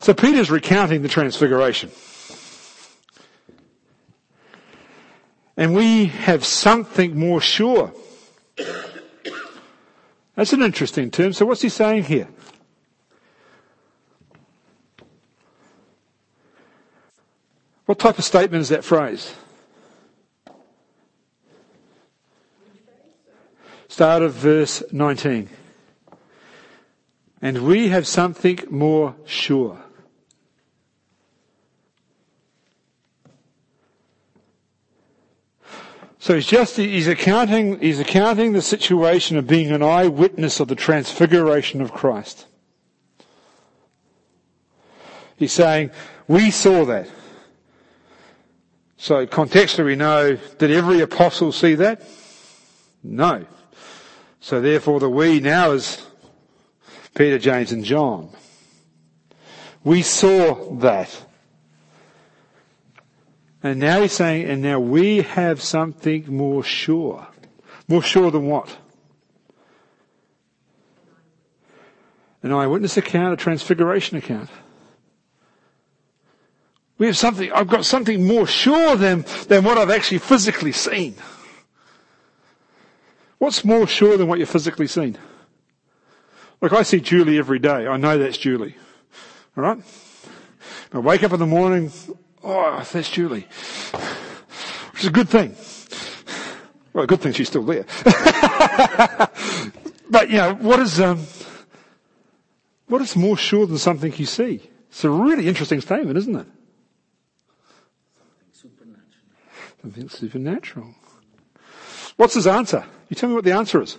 So 0.00 0.14
Peter's 0.14 0.50
recounting 0.50 1.02
the 1.02 1.08
transfiguration. 1.08 1.90
And 5.60 5.74
we 5.74 6.06
have 6.06 6.42
something 6.42 7.18
more 7.18 7.38
sure. 7.38 7.92
That's 10.34 10.54
an 10.54 10.62
interesting 10.62 11.10
term. 11.10 11.34
So 11.34 11.44
what's 11.44 11.60
he 11.60 11.68
saying 11.68 12.04
here? 12.04 12.28
What 17.84 17.98
type 17.98 18.18
of 18.18 18.24
statement 18.24 18.62
is 18.62 18.70
that 18.70 18.84
phrase? 18.84 19.34
Start 23.88 24.22
of 24.22 24.32
verse 24.32 24.82
19. 24.92 25.50
And 27.42 27.66
we 27.66 27.88
have 27.88 28.06
something 28.06 28.60
more 28.70 29.14
sure. 29.26 29.78
So 36.20 36.34
he's 36.34 36.46
just, 36.46 36.76
he's 36.76 37.08
accounting, 37.08 37.80
he's 37.80 37.98
accounting 37.98 38.52
the 38.52 38.60
situation 38.60 39.38
of 39.38 39.46
being 39.46 39.70
an 39.70 39.82
eyewitness 39.82 40.60
of 40.60 40.68
the 40.68 40.74
transfiguration 40.74 41.80
of 41.80 41.92
Christ. 41.92 42.46
He's 45.38 45.52
saying, 45.52 45.92
we 46.28 46.50
saw 46.50 46.84
that. 46.84 47.08
So 48.98 49.26
contextually 49.26 49.86
we 49.86 49.96
know, 49.96 50.36
did 50.58 50.70
every 50.70 51.00
apostle 51.00 51.52
see 51.52 51.74
that? 51.76 52.02
No. 53.02 53.46
So 54.40 54.60
therefore 54.60 55.00
the 55.00 55.08
we 55.08 55.40
now 55.40 55.70
is 55.70 56.06
Peter, 57.14 57.38
James 57.38 57.72
and 57.72 57.82
John. 57.82 58.28
We 59.84 60.02
saw 60.02 60.74
that. 60.80 61.29
And 63.62 63.78
now 63.78 64.00
he's 64.00 64.12
saying, 64.12 64.46
and 64.46 64.62
now 64.62 64.80
we 64.80 65.18
have 65.22 65.60
something 65.60 66.34
more 66.34 66.62
sure. 66.62 67.26
More 67.88 68.02
sure 68.02 68.30
than 68.30 68.46
what? 68.46 68.78
An 72.42 72.52
eyewitness 72.52 72.96
account, 72.96 73.34
a 73.34 73.36
transfiguration 73.36 74.16
account. 74.16 74.48
We 76.96 77.06
have 77.06 77.16
something, 77.16 77.50
I've 77.52 77.68
got 77.68 77.84
something 77.84 78.26
more 78.26 78.46
sure 78.46 78.96
than, 78.96 79.24
than 79.48 79.64
what 79.64 79.78
I've 79.78 79.90
actually 79.90 80.18
physically 80.18 80.72
seen. 80.72 81.14
What's 83.38 83.64
more 83.64 83.86
sure 83.86 84.16
than 84.16 84.26
what 84.26 84.38
you've 84.38 84.50
physically 84.50 84.86
seen? 84.86 85.18
Look, 86.60 86.72
I 86.74 86.82
see 86.82 87.00
Julie 87.00 87.38
every 87.38 87.58
day. 87.58 87.86
I 87.86 87.96
know 87.96 88.18
that's 88.18 88.36
Julie. 88.36 88.76
Alright? 89.56 89.78
I 90.92 90.98
wake 90.98 91.22
up 91.22 91.32
in 91.32 91.38
the 91.38 91.46
morning, 91.46 91.90
oh, 92.42 92.86
that's 92.92 93.10
Julie. 93.10 93.46
Which 94.92 95.02
is 95.02 95.06
a 95.06 95.10
good 95.10 95.28
thing. 95.28 95.56
Well, 96.92 97.06
good 97.06 97.20
thing 97.20 97.32
she's 97.32 97.48
still 97.48 97.62
there. 97.62 97.84
but, 100.10 100.28
you 100.28 100.36
know, 100.36 100.54
what 100.54 100.80
is, 100.80 101.00
um, 101.00 101.24
what 102.88 103.00
is 103.00 103.14
more 103.14 103.36
sure 103.36 103.66
than 103.66 103.78
something 103.78 104.12
you 104.16 104.26
see? 104.26 104.68
It's 104.88 105.04
a 105.04 105.10
really 105.10 105.46
interesting 105.46 105.80
statement, 105.80 106.18
isn't 106.18 106.34
it? 106.34 106.46
Something 108.52 108.88
supernatural. 108.88 109.22
Something 109.80 110.08
supernatural. 110.08 110.94
What's 112.16 112.34
his 112.34 112.46
answer? 112.46 112.84
You 113.08 113.16
tell 113.16 113.28
me 113.28 113.36
what 113.36 113.44
the 113.44 113.52
answer 113.52 113.80
is. 113.80 113.96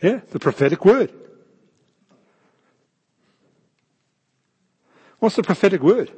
Yeah, 0.00 0.20
the 0.30 0.38
prophetic 0.38 0.84
word. 0.84 1.12
What's 5.24 5.36
the 5.36 5.42
prophetic 5.42 5.82
word? 5.82 6.12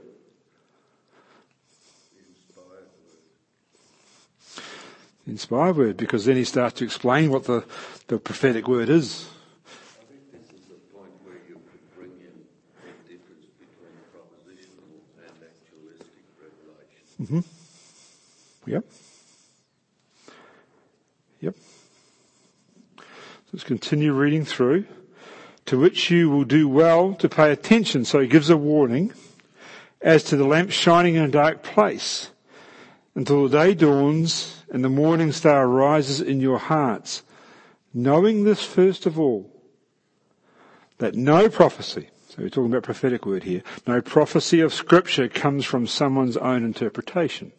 Inspired 5.29 5.77
word, 5.77 5.97
because 5.97 6.25
then 6.25 6.35
he 6.35 6.43
starts 6.43 6.75
to 6.81 6.85
explain 6.85 7.31
what 7.31 7.45
the, 7.45 7.65
the 8.09 8.19
prophetic 8.19 8.67
word 8.67 8.89
is. 8.89 9.29
I 10.01 10.07
think 10.11 10.33
this 10.33 10.59
is 10.59 10.67
the 10.67 10.75
point 10.93 11.13
where 11.23 11.37
you 11.49 11.61
bring 11.97 12.11
in 12.19 12.35
the 12.83 13.09
difference 13.09 13.47
between 13.61 13.95
propositional 14.11 14.99
and 15.23 15.39
actualistic 15.39 16.27
revelation. 16.43 17.45
Mm-hmm. 18.67 18.71
Yep. 18.73 18.85
Yep. 21.43 21.55
Let's 23.53 23.63
continue 23.63 24.13
reading 24.13 24.45
through. 24.45 24.87
To 25.67 25.79
which 25.79 26.11
you 26.11 26.31
will 26.31 26.45
do 26.45 26.69
well 26.69 27.15
to 27.15 27.29
pay 27.29 27.51
attention. 27.51 28.05
So 28.05 28.21
he 28.21 28.29
gives 28.29 28.51
a 28.51 28.57
warning 28.57 29.13
as 30.01 30.23
to 30.25 30.37
the 30.37 30.47
lamp 30.47 30.71
shining 30.71 31.17
in 31.17 31.25
a 31.25 31.29
dark 31.29 31.63
place 31.63 32.31
until 33.15 33.49
the 33.49 33.59
day 33.59 33.75
dawns 33.75 34.63
and 34.71 34.85
the 34.85 34.89
morning 34.89 35.33
star 35.33 35.67
rises 35.69 36.21
in 36.21 36.41
your 36.41 36.59
hearts. 36.59 37.23
Knowing 37.93 38.45
this 38.45 38.63
first 38.63 39.07
of 39.07 39.19
all, 39.19 39.51
that 40.99 41.15
no 41.15 41.49
prophecy, 41.49 42.11
so 42.29 42.37
we're 42.39 42.49
talking 42.49 42.67
about 42.67 42.83
prophetic 42.83 43.27
word 43.27 43.43
here, 43.43 43.63
no 43.87 44.01
prophecy 44.01 44.61
of 44.61 44.73
scripture 44.73 45.29
comes 45.29 45.65
from 45.65 45.87
someone's 45.87 46.37
own 46.37 46.65
interpretation. 46.65 47.53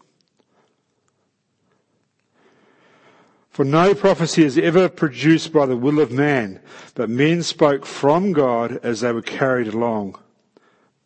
For 3.57 3.65
no 3.65 3.95
prophecy 3.95 4.43
is 4.43 4.55
ever 4.59 4.87
produced 4.87 5.51
by 5.51 5.65
the 5.65 5.75
will 5.75 5.99
of 5.99 6.11
man, 6.11 6.59
but 6.93 7.09
men 7.09 7.41
spoke 7.41 7.87
from 7.87 8.31
God 8.31 8.79
as 8.83 9.01
they 9.01 9.11
were 9.11 9.23
carried 9.23 9.67
along 9.67 10.19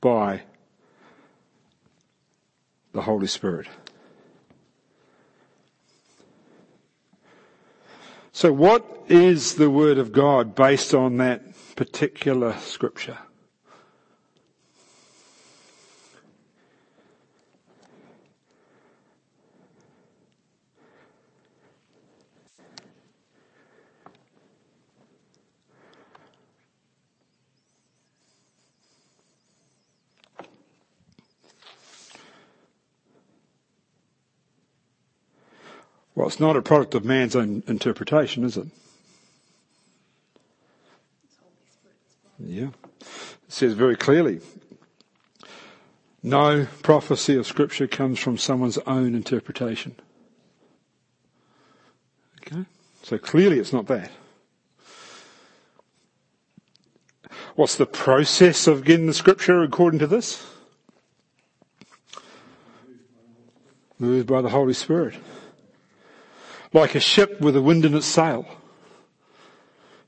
by 0.02 0.42
the 2.92 3.04
Holy 3.04 3.28
Spirit. 3.28 3.68
So 8.34 8.52
what 8.52 9.06
is 9.08 9.56
the 9.56 9.70
Word 9.70 9.98
of 9.98 10.12
God 10.12 10.54
based 10.54 10.94
on 10.94 11.16
that 11.20 11.44
particular 11.78 12.58
scripture? 12.58 13.20
Well, 36.14 36.28
it's 36.28 36.40
not 36.40 36.58
a 36.58 36.62
product 36.62 36.94
of 36.94 37.06
man's 37.06 37.36
own 37.36 37.64
interpretation, 37.68 38.44
is 38.44 38.58
it? 38.58 38.68
Yeah. 42.40 42.70
It 43.00 43.08
says 43.48 43.74
very 43.74 43.96
clearly, 43.96 44.42
no 46.22 46.68
prophecy 46.84 47.36
of 47.36 47.48
scripture 47.48 47.88
comes 47.88 48.20
from 48.20 48.38
someone's 48.38 48.78
own 48.80 49.16
interpretation. 49.16 49.96
Okay? 52.42 52.66
So 53.04 53.18
clearly 53.18 53.60
it's 53.60 53.74
not 53.74 53.88
that. 53.88 54.12
What's 57.56 57.76
the 57.76 57.86
process 57.86 58.68
of 58.68 58.84
getting 58.84 59.08
the 59.08 59.14
scripture 59.14 59.64
according 59.64 60.00
to 60.00 60.08
this? 60.08 60.46
Moved 64.00 64.28
by 64.28 64.42
the 64.42 64.50
Holy 64.50 64.74
Spirit 64.74 65.16
like 66.74 66.96
a 66.96 67.00
ship 67.00 67.42
with 67.42 67.56
a 67.56 67.62
wind 67.62 67.86
in 67.86 67.96
its 67.96 68.06
sail. 68.06 68.46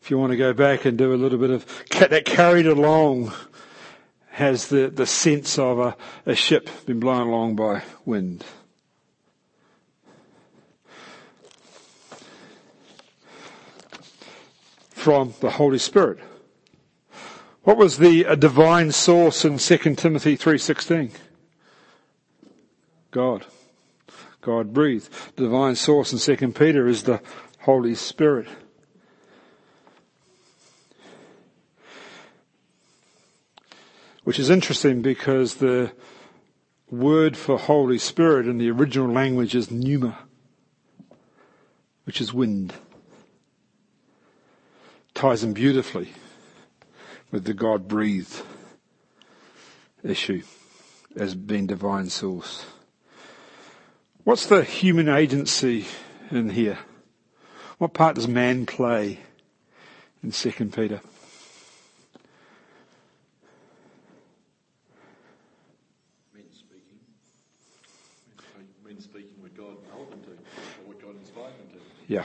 If 0.02 0.12
you 0.12 0.18
want 0.18 0.32
to 0.32 0.38
go 0.38 0.54
back 0.54 0.86
and 0.86 0.98
do 0.98 1.14
a 1.14 1.16
little 1.16 1.38
bit 1.38 1.50
of 1.50 1.66
that 1.92 2.26
carried 2.26 2.68
along 2.68 3.32
has 4.32 4.68
the, 4.68 4.90
the 4.90 5.06
sense 5.06 5.60
of 5.60 5.80
a, 5.80 5.96
a 6.26 6.36
ship 6.36 6.70
being 6.86 7.00
blown 7.00 7.28
along 7.28 7.56
by 7.56 7.84
wind. 8.04 8.44
From 14.90 15.34
the 15.40 15.52
Holy 15.52 15.78
Spirit. 15.78 16.20
What 17.64 17.78
was 17.78 17.98
the 17.98 18.36
divine 18.36 18.92
source 18.92 19.46
in 19.46 19.58
2 19.58 19.78
Timothy 19.96 20.36
3.16? 20.36 21.12
God. 23.12 23.46
God 24.44 24.74
breathed. 24.74 25.10
The 25.36 25.44
divine 25.44 25.76
source 25.76 26.12
in 26.12 26.38
2 26.38 26.52
Peter 26.52 26.88
is 26.88 27.04
the 27.04 27.22
Holy 27.60 27.96
Spirit. 27.96 28.48
Which 34.24 34.40
is 34.40 34.50
interesting 34.50 35.02
because 35.02 35.56
the 35.56 35.92
word 36.90 37.36
for 37.36 37.58
Holy 37.58 37.98
Spirit 37.98 38.48
in 38.48 38.58
the 38.58 38.70
original 38.70 39.12
language 39.12 39.56
is 39.56 39.72
pneuma, 39.72 40.20
which 42.06 42.22
is 42.22 42.34
wind. 42.34 42.74
ties 45.14 45.44
in 45.44 45.54
beautifully 45.54 46.12
with 47.32 47.46
the 47.46 47.54
God 47.54 47.88
breathed 47.88 48.44
issue 50.04 50.44
as 51.16 51.34
being 51.34 51.68
divine 51.68 52.10
source. 52.10 52.66
What's 54.24 54.46
the 54.46 54.64
human 54.64 55.10
agency 55.10 55.86
in 56.32 56.52
here? 56.52 56.80
What 57.78 57.94
part 57.94 58.16
does 58.16 58.26
man 58.26 58.66
play 58.66 59.20
in 60.24 60.32
2 60.32 60.52
Peter? 60.52 61.02
Men 66.34 66.44
speaking. 66.54 67.00
Men 68.86 69.02
speaking 69.02 69.34
what 69.42 69.54
God 69.58 69.76
told 69.92 70.10
them 70.10 70.22
to, 70.22 70.32
or 70.32 70.88
what 70.88 71.02
God 71.02 71.20
inspired 71.20 71.52
them 71.60 71.68
to. 71.74 71.80
Yeah. 72.08 72.24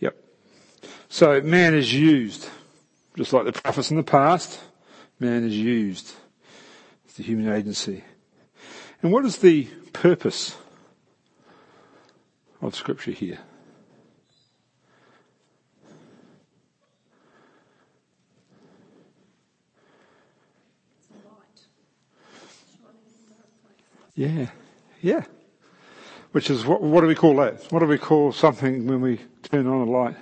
Yep. 0.00 0.16
So 1.08 1.40
man 1.40 1.72
is 1.72 1.94
used, 1.94 2.46
just 3.16 3.32
like 3.32 3.46
the 3.46 3.52
prophets 3.52 3.90
in 3.90 3.96
the 3.96 4.02
past, 4.02 4.60
man 5.18 5.44
is 5.44 5.56
used. 5.56 6.12
It's 7.06 7.14
the 7.14 7.22
human 7.22 7.50
agency. 7.50 8.04
And 9.02 9.12
what 9.12 9.24
is 9.24 9.38
the 9.38 9.64
purpose 9.92 10.56
of 12.60 12.74
scripture 12.74 13.12
here? 13.12 13.38
Yeah, 24.14 24.48
yeah. 25.00 25.24
Which 26.32 26.50
is 26.50 26.66
what, 26.66 26.82
what 26.82 27.00
do 27.00 27.06
we 27.06 27.14
call 27.14 27.36
that? 27.36 27.72
What 27.72 27.78
do 27.78 27.86
we 27.86 27.96
call 27.96 28.32
something 28.32 28.86
when 28.86 29.00
we 29.00 29.18
turn 29.44 29.66
on 29.66 29.88
a 29.88 29.90
light? 29.90 30.16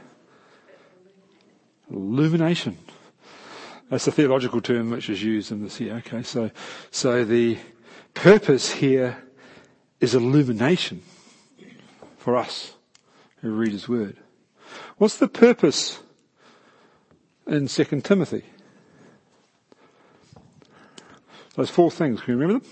Illumination. 1.91 2.79
That's 3.91 4.05
the 4.05 4.13
theological 4.13 4.61
term 4.61 4.91
which 4.91 5.11
is 5.11 5.23
used 5.23 5.51
in 5.51 5.65
this 5.65 5.79
here. 5.79 5.95
Okay, 5.95 6.23
so, 6.23 6.51
so 6.93 7.25
the 7.25 7.59
purpose 8.19 8.73
here 8.73 9.17
is 10.01 10.13
illumination 10.13 11.01
for 12.17 12.37
us 12.37 12.75
who 13.41 13.53
read 13.53 13.71
his 13.71 13.89
word. 13.89 14.17
What's 14.97 15.19
the 15.19 15.29
purpose 15.29 16.01
in 17.47 17.69
2 17.69 17.85
Timothy? 18.01 18.43
Those 21.55 21.71
four 21.71 21.93
things, 21.93 22.21
can 22.21 22.35
you 22.35 22.41
remember 22.41 22.65
them? 22.65 22.71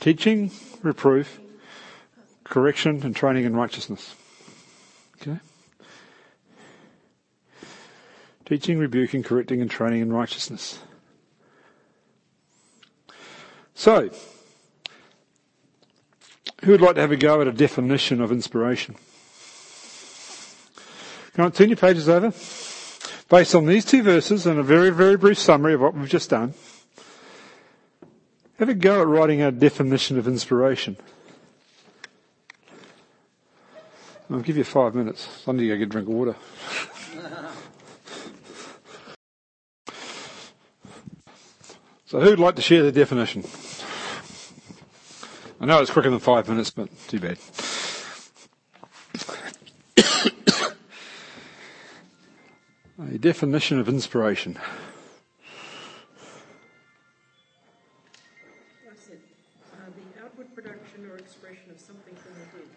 Teaching, 0.00 0.50
reproof, 0.82 1.38
correction, 2.44 3.02
and 3.04 3.14
training 3.14 3.44
in 3.44 3.54
righteousness. 3.54 4.14
Okay? 5.20 5.38
Teaching, 8.46 8.78
rebuking, 8.78 9.22
correcting, 9.22 9.60
and 9.60 9.70
training 9.70 10.00
in 10.00 10.10
righteousness. 10.10 10.78
So, 13.74 14.10
who 16.64 16.70
would 16.72 16.80
like 16.80 16.94
to 16.94 17.00
have 17.00 17.12
a 17.12 17.16
go 17.16 17.40
at 17.40 17.46
a 17.46 17.52
definition 17.52 18.20
of 18.20 18.32
inspiration? 18.32 18.96
Can 21.34 21.44
I 21.44 21.50
turn 21.50 21.68
your 21.68 21.76
pages 21.76 22.08
over? 22.08 22.32
Based 23.28 23.54
on 23.54 23.66
these 23.66 23.84
two 23.84 24.02
verses 24.02 24.46
and 24.46 24.58
a 24.58 24.62
very, 24.62 24.90
very 24.90 25.16
brief 25.16 25.38
summary 25.38 25.74
of 25.74 25.80
what 25.80 25.94
we've 25.94 26.08
just 26.08 26.30
done, 26.30 26.54
have 28.58 28.68
a 28.68 28.74
go 28.74 29.00
at 29.00 29.06
writing 29.08 29.42
a 29.42 29.50
definition 29.50 30.18
of 30.18 30.28
inspiration. 30.28 30.96
I'll 34.30 34.40
give 34.40 34.56
you 34.56 34.64
five 34.64 34.94
minutes. 34.94 35.28
I 35.46 35.52
need 35.52 35.68
to 35.68 35.68
go 35.68 35.76
get 35.76 35.82
a 35.82 35.86
drink 35.86 36.08
of 36.08 36.14
water. 36.14 36.36
so 42.06 42.20
who'd 42.20 42.38
like 42.38 42.56
to 42.56 42.62
share 42.62 42.82
the 42.82 42.92
definition? 42.92 43.44
I 45.64 45.66
know 45.66 45.80
it's 45.80 45.90
quicker 45.90 46.10
than 46.10 46.18
five 46.18 46.46
minutes, 46.46 46.68
but 46.68 46.90
too 47.08 47.18
bad. 47.20 47.38
a 53.14 53.16
definition 53.18 53.78
of 53.78 53.88
inspiration. 53.88 54.58
The 58.84 60.22
outward 60.22 60.54
production 60.54 61.06
or 61.10 61.16
expression 61.16 61.70
of 61.70 61.80
something 61.80 62.14
from 62.14 62.32
within, 62.40 62.68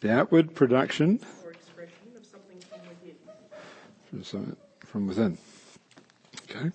The 0.00 0.10
outward 0.12 0.54
production 0.54 1.20
or 1.44 1.50
expression 1.50 2.08
of 2.16 2.24
something 2.24 2.58
from 2.60 2.80
within. 2.88 3.16
from 4.10 4.24
some- 4.24 4.56
from 4.80 5.06
within. 5.06 5.38
Okay. 6.44 6.70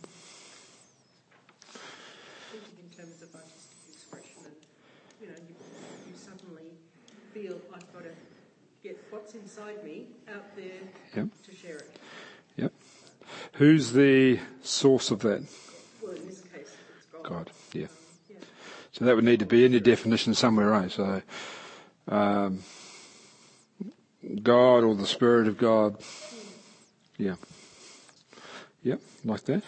Thinking 2.51 2.77
in 2.83 2.89
terms 2.97 3.21
of 3.21 3.33
artistic 3.33 3.77
expression 3.93 4.37
and, 4.45 4.55
you 5.21 5.27
know, 5.27 5.35
you, 5.47 5.55
you 6.09 6.15
suddenly 6.17 6.71
feel 7.33 7.59
I've 7.73 7.93
got 7.93 8.03
to 8.03 8.11
get 8.83 9.09
inside 9.61 9.83
me 9.83 10.07
out 10.33 10.55
there 10.55 10.81
Yep. 11.15 11.27
to 11.43 11.55
share 11.55 11.77
it. 11.77 11.97
Yep. 12.57 12.73
Who's 13.53 13.93
the 13.93 14.39
source 14.61 15.11
of 15.11 15.19
that? 15.19 15.43
Well, 16.01 16.13
in 16.13 16.27
this 16.27 16.41
case, 16.41 16.67
it's 16.97 17.05
God. 17.11 17.23
God. 17.23 17.51
Yeah. 17.73 17.87
Yeah. 18.29 18.37
So 18.91 19.05
that 19.05 19.15
would 19.15 19.23
need 19.25 19.39
to 19.39 19.45
be 19.45 19.65
in 19.65 19.71
your 19.71 19.81
definition 19.81 20.33
somewhere, 20.33 20.67
right? 20.69 20.91
So, 20.91 21.21
um, 22.07 22.63
God 24.41 24.83
or 24.83 24.95
the 24.95 25.07
Spirit 25.07 25.47
of 25.47 25.57
God. 25.57 25.97
Yeah. 27.17 27.35
Yep, 28.83 29.01
like 29.25 29.43
that. 29.45 29.63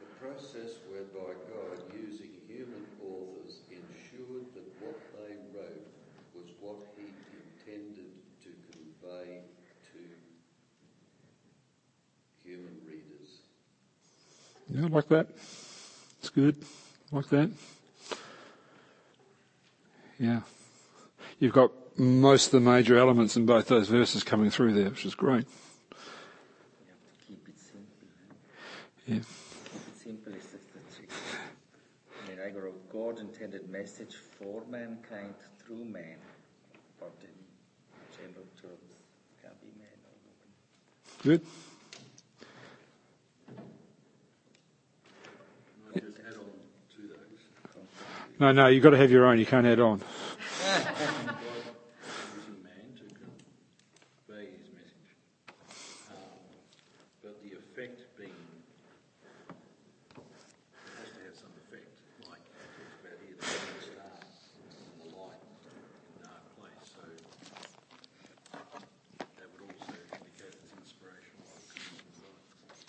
The 0.00 0.06
process 0.20 0.78
whereby 0.90 1.34
God, 1.46 1.78
using 1.94 2.30
human 2.48 2.84
authors, 3.00 3.60
ensured 3.70 4.46
that 4.54 4.66
what 4.82 4.98
they 5.14 5.36
wrote 5.54 5.86
was 6.34 6.46
what 6.60 6.76
he 6.96 7.06
intended 7.38 8.10
to 8.42 8.50
convey 8.72 9.42
to 9.92 10.00
human 12.42 12.76
readers. 12.84 13.38
Yeah, 14.84 14.94
like 14.94 15.08
that. 15.08 15.28
It's 16.18 16.30
good. 16.30 16.56
Like 17.10 17.28
that. 17.28 17.50
Yeah. 20.18 20.40
You've 21.38 21.52
got 21.52 21.72
most 21.98 22.46
of 22.46 22.52
the 22.52 22.60
major 22.60 22.96
elements 22.96 23.36
in 23.36 23.46
both 23.46 23.68
those 23.68 23.88
verses 23.88 24.22
coming 24.24 24.50
through 24.50 24.74
there, 24.74 24.90
which 24.90 25.06
is 25.06 25.14
great. 25.14 25.46
You 25.90 25.96
have 26.88 26.98
to 27.02 27.26
keep 27.26 27.48
it 27.48 27.58
simple. 27.58 28.08
Yeah. 29.06 29.14
Keep 29.16 29.88
it 29.88 29.98
simple 30.02 30.32
is 30.34 30.46
the 30.46 30.58
trick. 30.94 31.10
I 32.24 32.28
mean, 32.28 32.38
I 32.44 32.50
got 32.50 32.64
God 32.92 33.20
intended 33.20 33.68
message 33.70 34.14
for 34.14 34.62
mankind 34.70 35.34
through 35.58 35.84
man, 35.84 36.18
but 37.00 37.14
in 37.22 37.28
general 38.16 38.46
terms, 38.60 38.96
can 39.42 39.52
be 39.60 39.68
man 39.78 39.98
or 40.04 40.14
woman. 40.24 40.50
Good. 41.22 41.42
Can 45.92 46.02
I 46.02 46.06
just 46.06 46.18
add 46.18 46.34
on 46.34 46.50
to 46.96 47.02
those? 47.08 47.42
No, 48.38 48.50
no, 48.50 48.66
you've 48.66 48.82
got 48.82 48.90
to 48.90 48.96
have 48.96 49.10
your 49.10 49.26
own. 49.26 49.38
You 49.38 49.46
can't 49.46 49.66
add 49.66 49.78
on. 49.80 50.00
Um. 50.00 50.00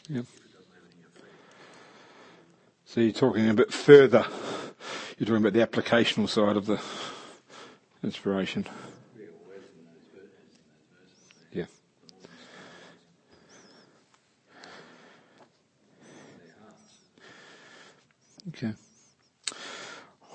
Yep. 0.08 0.26
So 2.86 3.02
you're 3.02 3.12
talking 3.12 3.50
a 3.50 3.54
bit 3.54 3.74
further. 3.74 4.26
You're 5.18 5.28
talking 5.28 5.46
about 5.46 5.54
the 5.54 5.66
applicational 5.66 6.28
side 6.28 6.58
of 6.58 6.66
the 6.66 6.82
inspiration. 8.04 8.66
Yeah. 11.54 11.66
Okay. 18.50 18.74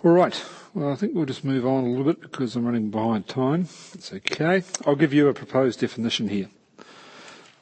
All 0.03 0.12
right. 0.12 0.43
Well, 0.72 0.91
I 0.91 0.97
think 0.97 1.14
we'll 1.14 1.26
just 1.26 1.45
move 1.45 1.66
on 1.66 1.85
a 1.85 1.89
little 1.89 2.05
bit 2.05 2.22
because 2.22 2.57
I'm 2.57 2.64
running 2.64 2.91
behind 2.91 3.28
time. 3.28 3.68
It's 3.93 4.14
okay. 4.14 4.62
I'll 4.87 4.97
give 4.97 5.12
you 5.12 5.28
a 5.28 5.35
proposed 5.35 5.81
definition 5.81 6.28
here. 6.28 6.49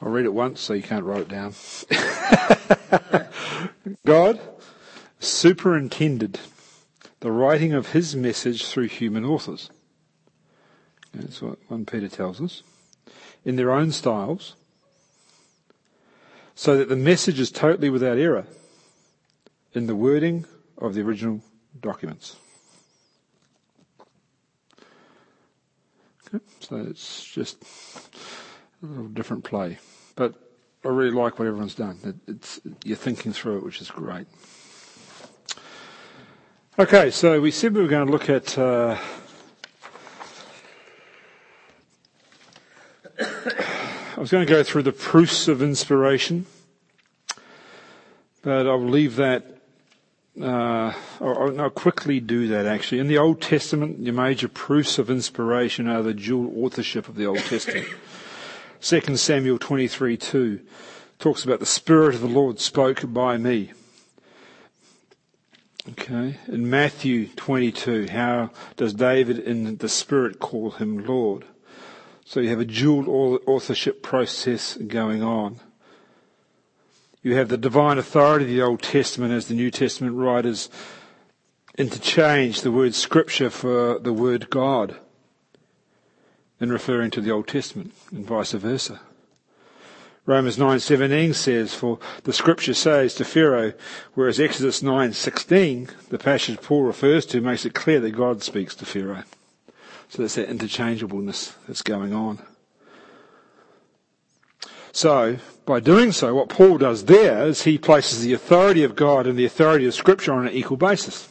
I'll 0.01 0.09
read 0.09 0.23
it 0.23 0.33
once 0.33 0.61
so 0.61 0.71
you 0.71 0.83
can't 0.83 1.03
write 1.03 1.21
it 1.21 1.27
down. 1.27 1.53
God 4.05 4.39
superintended 5.19 6.39
the 7.19 7.31
writing 7.31 7.73
of 7.73 7.91
his 7.91 8.15
message 8.15 8.65
through 8.65 8.87
human 8.87 9.25
authors. 9.25 9.69
That's 11.13 11.41
what 11.41 11.59
1 11.67 11.85
Peter 11.85 12.07
tells 12.07 12.41
us. 12.41 12.63
In 13.43 13.55
their 13.55 13.71
own 13.71 13.91
styles, 13.91 14.55
so 16.55 16.77
that 16.77 16.89
the 16.89 16.95
message 16.95 17.39
is 17.39 17.51
totally 17.51 17.89
without 17.89 18.17
error 18.17 18.45
in 19.73 19.87
the 19.87 19.95
wording 19.95 20.45
of 20.77 20.93
the 20.93 21.01
original 21.01 21.41
documents. 21.79 22.35
Okay, 26.27 26.43
so 26.59 26.75
it's 26.75 27.23
just 27.23 27.63
a 28.83 28.85
little 28.85 29.07
different 29.07 29.43
play. 29.45 29.79
But 30.15 30.35
I 30.83 30.89
really 30.89 31.11
like 31.11 31.39
what 31.39 31.47
everyone's 31.47 31.75
done. 31.75 32.19
You're 32.83 32.97
thinking 32.97 33.31
through 33.31 33.57
it, 33.59 33.63
which 33.63 33.81
is 33.81 33.89
great. 33.89 34.27
Okay, 36.79 37.11
so 37.11 37.41
we 37.41 37.51
said 37.51 37.75
we 37.75 37.81
were 37.81 37.89
going 37.89 38.05
to 38.05 38.11
look 38.13 38.29
at 38.29 38.57
uh, 38.57 38.97
I 43.19 44.17
was 44.17 44.31
going 44.31 44.47
to 44.47 44.49
go 44.49 44.63
through 44.63 44.83
the 44.83 44.93
proofs 44.93 45.49
of 45.49 45.61
inspiration, 45.61 46.45
but 48.43 48.65
I'll 48.65 48.81
leave 48.81 49.17
that, 49.17 49.57
uh, 50.41 50.93
or 51.19 51.59
I'll 51.59 51.69
quickly 51.69 52.21
do 52.21 52.47
that 52.47 52.65
actually. 52.65 52.99
In 52.99 53.09
the 53.09 53.17
Old 53.17 53.41
Testament, 53.41 54.05
the 54.05 54.11
major 54.11 54.47
proofs 54.47 54.97
of 54.97 55.09
inspiration 55.09 55.89
are 55.89 56.01
the 56.01 56.13
dual 56.13 56.63
authorship 56.63 57.09
of 57.09 57.15
the 57.15 57.25
Old 57.25 57.39
Testament. 57.39 57.89
2 58.79 59.17
Samuel 59.17 59.59
23 59.59 60.15
2 60.15 60.61
talks 61.19 61.43
about 61.43 61.59
the 61.59 61.65
Spirit 61.65 62.15
of 62.15 62.21
the 62.21 62.27
Lord 62.27 62.61
spoke 62.61 63.01
by 63.03 63.37
me. 63.37 63.73
Okay. 65.91 66.37
In 66.47 66.69
Matthew 66.69 67.27
22, 67.29 68.07
how 68.11 68.51
does 68.77 68.93
David 68.93 69.39
in 69.39 69.77
the 69.77 69.89
Spirit 69.89 70.39
call 70.39 70.71
him 70.71 71.03
Lord? 71.05 71.45
So 72.25 72.39
you 72.39 72.49
have 72.49 72.59
a 72.59 72.65
dual 72.65 73.39
authorship 73.47 74.03
process 74.03 74.75
going 74.75 75.23
on. 75.23 75.59
You 77.23 77.35
have 77.35 77.49
the 77.49 77.57
divine 77.57 77.97
authority 77.97 78.45
of 78.45 78.51
the 78.51 78.61
Old 78.61 78.83
Testament 78.83 79.33
as 79.33 79.47
the 79.47 79.55
New 79.55 79.71
Testament 79.71 80.15
writers 80.15 80.69
interchange 81.75 82.61
the 82.61 82.71
word 82.71 82.93
scripture 82.93 83.49
for 83.49 83.97
the 83.97 84.13
word 84.13 84.49
God 84.51 84.95
in 86.59 86.71
referring 86.71 87.09
to 87.11 87.21
the 87.21 87.31
Old 87.31 87.47
Testament 87.47 87.93
and 88.11 88.25
vice 88.25 88.51
versa. 88.51 88.99
Romans 90.29 90.59
9:17 90.59 91.33
says, 91.33 91.73
"For 91.73 91.97
the 92.23 92.33
Scripture 92.33 92.75
says 92.75 93.15
to 93.15 93.25
Pharaoh," 93.25 93.73
whereas 94.13 94.39
Exodus 94.39 94.83
9:16, 94.83 95.89
the 96.09 96.19
passage 96.19 96.61
Paul 96.61 96.83
refers 96.83 97.25
to, 97.25 97.41
makes 97.41 97.65
it 97.65 97.73
clear 97.73 97.99
that 97.99 98.11
God 98.11 98.43
speaks 98.43 98.75
to 98.75 98.85
Pharaoh. 98.85 99.23
So 100.07 100.19
there's 100.19 100.35
that 100.35 100.47
interchangeableness 100.47 101.53
that's 101.67 101.81
going 101.81 102.13
on. 102.13 102.37
So, 104.91 105.37
by 105.65 105.79
doing 105.79 106.11
so, 106.11 106.35
what 106.35 106.47
Paul 106.49 106.77
does 106.77 107.05
there 107.05 107.47
is 107.47 107.63
he 107.63 107.79
places 107.79 108.21
the 108.21 108.33
authority 108.33 108.83
of 108.83 108.95
God 108.95 109.25
and 109.25 109.35
the 109.35 109.45
authority 109.45 109.87
of 109.87 109.95
Scripture 109.95 110.33
on 110.33 110.47
an 110.47 110.53
equal 110.53 110.77
basis. 110.77 111.27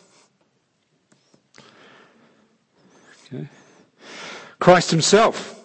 Okay. 3.32 3.48
Christ 4.58 4.90
himself 4.90 5.64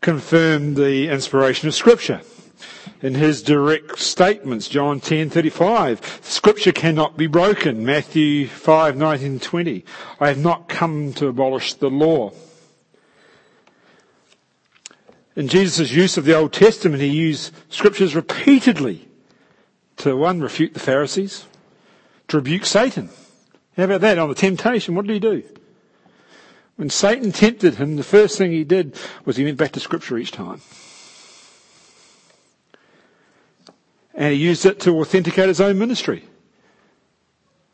confirmed 0.00 0.76
the 0.76 1.08
inspiration 1.08 1.66
of 1.66 1.74
Scripture 1.74 2.20
in 3.02 3.14
his 3.14 3.42
direct 3.42 3.98
statements, 3.98 4.68
John 4.68 5.00
10:35, 5.00 6.24
scripture 6.24 6.72
cannot 6.72 7.16
be 7.16 7.26
broken, 7.26 7.84
Matthew 7.84 8.46
5:19-20. 8.46 9.84
I 10.20 10.28
have 10.28 10.38
not 10.38 10.68
come 10.68 11.12
to 11.14 11.28
abolish 11.28 11.74
the 11.74 11.90
law. 11.90 12.32
In 15.36 15.48
Jesus' 15.48 15.92
use 15.92 16.16
of 16.16 16.24
the 16.24 16.36
Old 16.36 16.52
Testament, 16.52 17.00
he 17.00 17.08
used 17.08 17.54
scriptures 17.68 18.14
repeatedly 18.14 19.08
to 19.98 20.16
one, 20.16 20.40
refute 20.40 20.74
the 20.74 20.80
Pharisees, 20.80 21.44
to 22.28 22.36
rebuke 22.38 22.66
Satan. 22.66 23.10
How 23.76 23.84
about 23.84 24.00
that 24.00 24.18
on 24.18 24.28
the 24.28 24.34
temptation? 24.34 24.94
What 24.94 25.06
did 25.06 25.14
he 25.14 25.20
do? 25.20 25.42
When 26.76 26.90
Satan 26.90 27.32
tempted 27.32 27.74
him, 27.74 27.96
the 27.96 28.02
first 28.02 28.38
thing 28.38 28.52
he 28.52 28.64
did 28.64 28.96
was 29.24 29.36
he 29.36 29.44
went 29.44 29.58
back 29.58 29.72
to 29.72 29.80
scripture 29.80 30.16
each 30.16 30.32
time. 30.32 30.62
And 34.14 34.32
he 34.32 34.40
used 34.40 34.66
it 34.66 34.80
to 34.80 34.98
authenticate 35.00 35.48
his 35.48 35.60
own 35.60 35.78
ministry. 35.78 36.24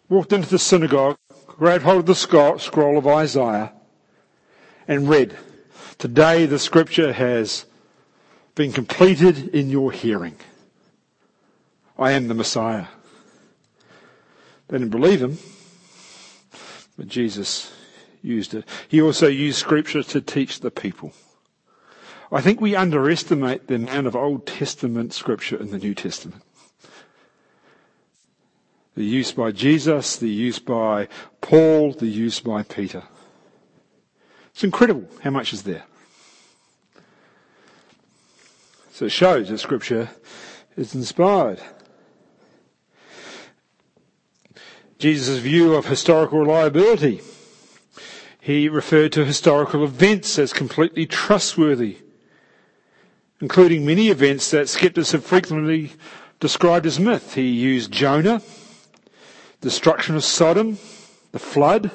Walked 0.08 0.32
into 0.32 0.48
the 0.48 0.58
synagogue, 0.58 1.16
grabbed 1.46 1.84
hold 1.84 2.00
of 2.00 2.06
the 2.06 2.58
scroll 2.58 2.98
of 2.98 3.06
Isaiah, 3.06 3.72
and 4.86 5.08
read, 5.08 5.36
Today 5.98 6.46
the 6.46 6.58
scripture 6.58 7.12
has 7.12 7.64
been 8.54 8.72
completed 8.72 9.48
in 9.48 9.70
your 9.70 9.92
hearing. 9.92 10.36
I 11.98 12.12
am 12.12 12.28
the 12.28 12.34
Messiah. 12.34 12.86
They 14.68 14.78
didn't 14.78 14.90
believe 14.90 15.22
him, 15.22 15.38
but 16.98 17.08
Jesus 17.08 17.72
used 18.22 18.54
it. 18.54 18.64
He 18.88 19.00
also 19.00 19.28
used 19.28 19.58
scripture 19.58 20.02
to 20.02 20.20
teach 20.20 20.60
the 20.60 20.70
people. 20.70 21.12
I 22.32 22.40
think 22.40 22.60
we 22.60 22.74
underestimate 22.74 23.68
the 23.68 23.76
amount 23.76 24.06
of 24.06 24.16
Old 24.16 24.46
Testament 24.46 25.12
scripture 25.12 25.56
in 25.56 25.70
the 25.70 25.78
New 25.78 25.94
Testament. 25.94 26.42
The 28.96 29.04
use 29.04 29.30
by 29.30 29.52
Jesus, 29.52 30.16
the 30.16 30.28
use 30.28 30.58
by 30.58 31.08
Paul, 31.40 31.92
the 31.92 32.06
use 32.06 32.40
by 32.40 32.62
Peter. 32.62 33.04
It's 34.52 34.64
incredible 34.64 35.06
how 35.22 35.30
much 35.30 35.52
is 35.52 35.62
there. 35.62 35.84
So 38.92 39.04
it 39.04 39.10
shows 39.10 39.50
that 39.50 39.58
scripture 39.58 40.08
is 40.76 40.94
inspired. 40.94 41.60
Jesus' 44.98 45.38
view 45.38 45.74
of 45.74 45.86
historical 45.86 46.38
reliability. 46.38 47.20
He 48.40 48.68
referred 48.68 49.12
to 49.12 49.26
historical 49.26 49.84
events 49.84 50.38
as 50.38 50.54
completely 50.54 51.04
trustworthy 51.04 51.98
including 53.40 53.84
many 53.84 54.08
events 54.08 54.50
that 54.50 54.68
skeptics 54.68 55.12
have 55.12 55.24
frequently 55.24 55.92
described 56.40 56.86
as 56.86 56.98
myth. 56.98 57.34
He 57.34 57.48
used 57.48 57.92
Jonah, 57.92 58.42
destruction 59.60 60.16
of 60.16 60.24
Sodom, 60.24 60.78
the 61.32 61.38
flood, 61.38 61.90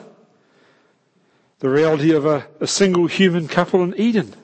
the 1.60 1.70
reality 1.70 2.12
of 2.12 2.26
a, 2.26 2.48
a 2.60 2.68
single 2.68 3.08
human 3.08 3.48
couple 3.48 3.84
in 3.84 3.96
Eden. 3.96 4.36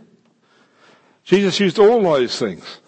Jesus 1.24 1.60
used 1.60 1.78
all 1.78 2.02
those 2.02 2.38
things. 2.40 2.80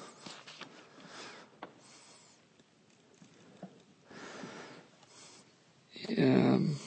Um, 6.18 6.78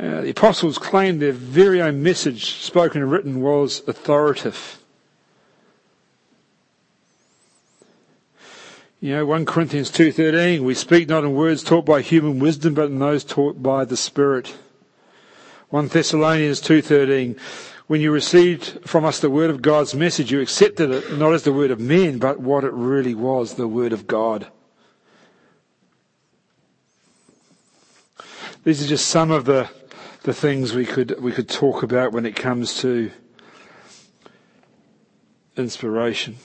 uh, 0.00 0.22
the 0.22 0.30
apostles 0.30 0.78
claimed 0.78 1.20
their 1.20 1.32
very 1.32 1.82
own 1.82 2.02
message, 2.02 2.54
spoken 2.54 3.02
and 3.02 3.10
written, 3.10 3.42
was 3.42 3.86
authoritative. 3.86 4.78
You 8.98 9.16
know, 9.16 9.26
1 9.26 9.44
Corinthians 9.44 9.90
2.13, 9.90 10.60
we 10.60 10.74
speak 10.74 11.06
not 11.06 11.24
in 11.24 11.34
words 11.34 11.62
taught 11.62 11.84
by 11.84 12.00
human 12.00 12.38
wisdom, 12.38 12.72
but 12.72 12.86
in 12.86 12.98
those 12.98 13.24
taught 13.24 13.62
by 13.62 13.84
the 13.84 13.96
Spirit. 13.96 14.56
1 15.68 15.88
Thessalonians 15.88 16.62
2.13, 16.62 17.38
when 17.86 18.00
you 18.00 18.10
received 18.10 18.88
from 18.88 19.04
us 19.04 19.20
the 19.20 19.28
word 19.28 19.50
of 19.50 19.60
God's 19.60 19.94
message, 19.94 20.32
you 20.32 20.40
accepted 20.40 20.90
it 20.90 21.18
not 21.18 21.34
as 21.34 21.42
the 21.42 21.52
word 21.52 21.70
of 21.70 21.78
men, 21.78 22.18
but 22.18 22.40
what 22.40 22.64
it 22.64 22.72
really 22.72 23.14
was, 23.14 23.54
the 23.54 23.68
word 23.68 23.92
of 23.92 24.06
God. 24.06 24.46
These 28.64 28.82
are 28.82 28.88
just 28.88 29.06
some 29.06 29.30
of 29.30 29.44
the 29.44 29.68
the 30.22 30.34
things 30.34 30.74
we 30.74 30.84
could 30.84 31.20
we 31.20 31.32
could 31.32 31.48
talk 31.48 31.82
about 31.82 32.12
when 32.12 32.26
it 32.26 32.36
comes 32.36 32.78
to 32.80 33.10
inspiration. 35.56 36.36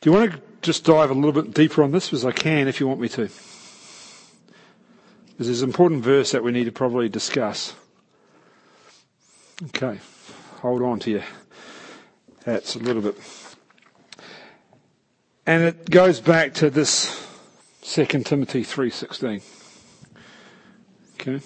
Do 0.00 0.10
you 0.10 0.16
want 0.16 0.32
to 0.32 0.40
just 0.62 0.84
dive 0.84 1.10
a 1.10 1.14
little 1.14 1.32
bit 1.32 1.54
deeper 1.54 1.82
on 1.82 1.92
this? 1.92 2.08
Because 2.08 2.24
I 2.24 2.32
can, 2.32 2.68
if 2.68 2.80
you 2.80 2.86
want 2.86 3.00
me 3.00 3.08
to. 3.10 3.28
Because 5.26 5.46
there's 5.46 5.62
an 5.62 5.68
important 5.68 6.02
verse 6.04 6.32
that 6.32 6.42
we 6.42 6.52
need 6.52 6.64
to 6.64 6.72
probably 6.72 7.08
discuss. 7.08 7.74
Okay, 9.64 9.98
hold 10.60 10.82
on 10.82 10.98
to 11.00 11.10
your 11.10 11.24
hats 12.44 12.74
a 12.76 12.78
little 12.78 13.02
bit. 13.02 13.16
And 15.46 15.62
it 15.62 15.90
goes 15.90 16.20
back 16.20 16.54
to 16.54 16.70
this 16.70 17.26
2 17.82 18.04
Timothy 18.06 18.62
3.16. 18.62 19.55
Okay. 21.26 21.44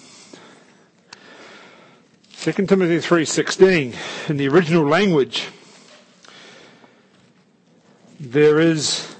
2 2.37 2.51
Timothy 2.67 2.99
3:16 2.99 4.29
in 4.29 4.37
the 4.37 4.47
original 4.47 4.85
language 4.85 5.47
there 8.19 8.59
is 8.59 9.11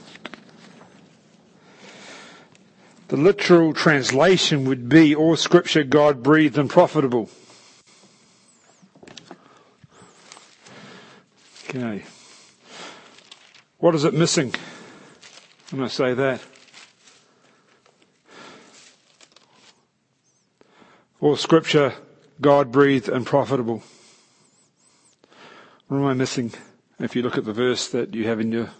The 3.11 3.17
literal 3.17 3.73
translation 3.73 4.63
would 4.63 4.87
be 4.87 5.13
all 5.13 5.35
scripture 5.35 5.83
God 5.83 6.23
breathed 6.23 6.57
and 6.57 6.69
profitable. 6.69 7.29
Okay. 11.65 12.03
What 13.79 13.95
is 13.95 14.05
it 14.05 14.13
missing 14.13 14.55
when 15.71 15.83
I 15.83 15.89
say 15.89 16.13
that? 16.13 16.39
All 21.21 21.35
scripture 21.35 21.93
God 22.41 22.71
breathed 22.71 23.07
and 23.07 23.27
profitable. 23.27 23.83
What 25.87 25.97
am 25.97 26.05
I 26.05 26.13
missing? 26.13 26.51
If 26.99 27.15
you 27.15 27.21
look 27.21 27.37
at 27.37 27.45
the 27.45 27.53
verse 27.53 27.87
that 27.89 28.15
you 28.15 28.27
have 28.27 28.39
in 28.39 28.51
your 28.51 28.71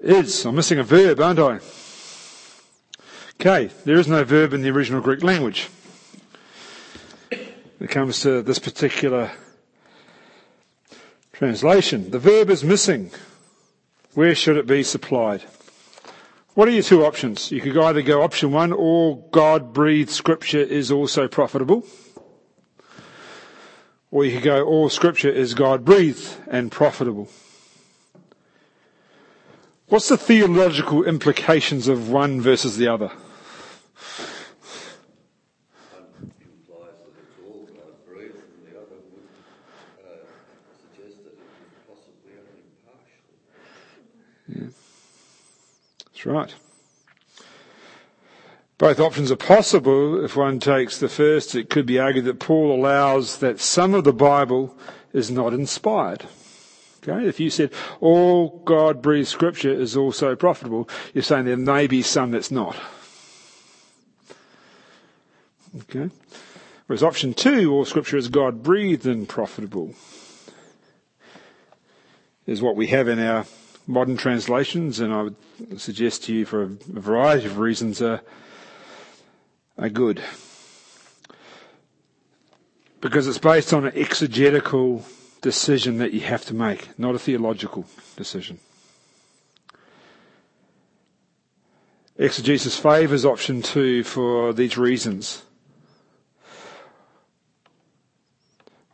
is. 0.00 0.46
I'm 0.46 0.54
missing 0.54 0.78
a 0.78 0.82
verb, 0.82 1.20
aren't 1.20 1.38
I? 1.38 1.60
Okay, 3.38 3.70
there 3.84 3.98
is 3.98 4.08
no 4.08 4.24
verb 4.24 4.54
in 4.54 4.62
the 4.62 4.70
original 4.70 5.02
Greek 5.02 5.22
language. 5.22 5.68
When 7.28 7.88
it 7.88 7.90
comes 7.90 8.22
to 8.22 8.40
this 8.40 8.58
particular 8.58 9.32
translation, 11.34 12.10
the 12.10 12.18
verb 12.18 12.48
is 12.48 12.64
missing. 12.64 13.10
Where 14.14 14.34
should 14.34 14.56
it 14.56 14.66
be 14.66 14.82
supplied? 14.82 15.44
What 16.54 16.66
are 16.66 16.72
your 16.72 16.82
two 16.82 17.04
options? 17.04 17.52
You 17.52 17.60
could 17.60 17.78
either 17.78 18.02
go 18.02 18.22
option 18.22 18.50
one, 18.50 18.72
all 18.72 19.28
God 19.30 19.72
breathed 19.72 20.10
scripture 20.10 20.58
is 20.58 20.90
also 20.90 21.28
profitable. 21.28 21.84
Or 24.10 24.24
you 24.24 24.34
could 24.34 24.42
go, 24.42 24.64
all 24.64 24.88
scripture 24.88 25.30
is 25.30 25.54
God 25.54 25.84
breathed 25.84 26.36
and 26.48 26.72
profitable. 26.72 27.28
What's 29.86 30.08
the 30.08 30.16
theological 30.16 31.04
implications 31.04 31.86
of 31.86 32.10
one 32.10 32.40
versus 32.40 32.76
the 32.76 32.88
other? 32.88 33.12
One 44.46 44.74
That's 46.20 46.26
right. 46.26 46.54
Both 48.76 49.00
options 49.00 49.32
are 49.32 49.36
possible. 49.36 50.22
If 50.22 50.36
one 50.36 50.60
takes 50.60 50.98
the 50.98 51.08
first, 51.08 51.54
it 51.54 51.70
could 51.70 51.86
be 51.86 51.98
argued 51.98 52.26
that 52.26 52.40
Paul 52.40 52.74
allows 52.74 53.38
that 53.38 53.58
some 53.58 53.94
of 53.94 54.04
the 54.04 54.12
Bible 54.12 54.76
is 55.14 55.30
not 55.30 55.54
inspired. 55.54 56.26
Okay, 57.02 57.26
if 57.26 57.40
you 57.40 57.48
said 57.48 57.72
all 58.00 58.60
God 58.66 59.00
breathed 59.00 59.28
scripture 59.28 59.72
is 59.72 59.96
also 59.96 60.36
profitable, 60.36 60.90
you're 61.14 61.22
saying 61.22 61.46
there 61.46 61.56
may 61.56 61.86
be 61.86 62.02
some 62.02 62.32
that's 62.32 62.50
not. 62.50 62.76
Okay. 65.78 66.10
Whereas 66.86 67.02
option 67.02 67.32
two, 67.32 67.72
all 67.72 67.86
scripture 67.86 68.18
is 68.18 68.28
God 68.28 68.62
breathed 68.62 69.06
and 69.06 69.26
profitable, 69.26 69.94
is 72.46 72.60
what 72.60 72.76
we 72.76 72.88
have 72.88 73.08
in 73.08 73.18
our 73.18 73.46
modern 73.90 74.16
translations, 74.16 75.00
and 75.00 75.12
I 75.12 75.22
would 75.22 75.36
suggest 75.76 76.24
to 76.24 76.34
you 76.34 76.44
for 76.46 76.62
a 76.62 76.66
variety 76.66 77.46
of 77.46 77.58
reasons 77.58 78.00
are, 78.00 78.20
are 79.76 79.88
good. 79.88 80.22
Because 83.00 83.26
it's 83.26 83.38
based 83.38 83.74
on 83.74 83.86
an 83.86 83.92
exegetical 83.96 85.04
decision 85.42 85.98
that 85.98 86.12
you 86.12 86.20
have 86.20 86.44
to 86.46 86.54
make, 86.54 86.96
not 86.98 87.14
a 87.14 87.18
theological 87.18 87.84
decision. 88.16 88.60
Exegesis 92.16 92.76
favours 92.76 93.24
option 93.24 93.62
two 93.62 94.04
for 94.04 94.52
these 94.52 94.76
reasons. 94.78 95.42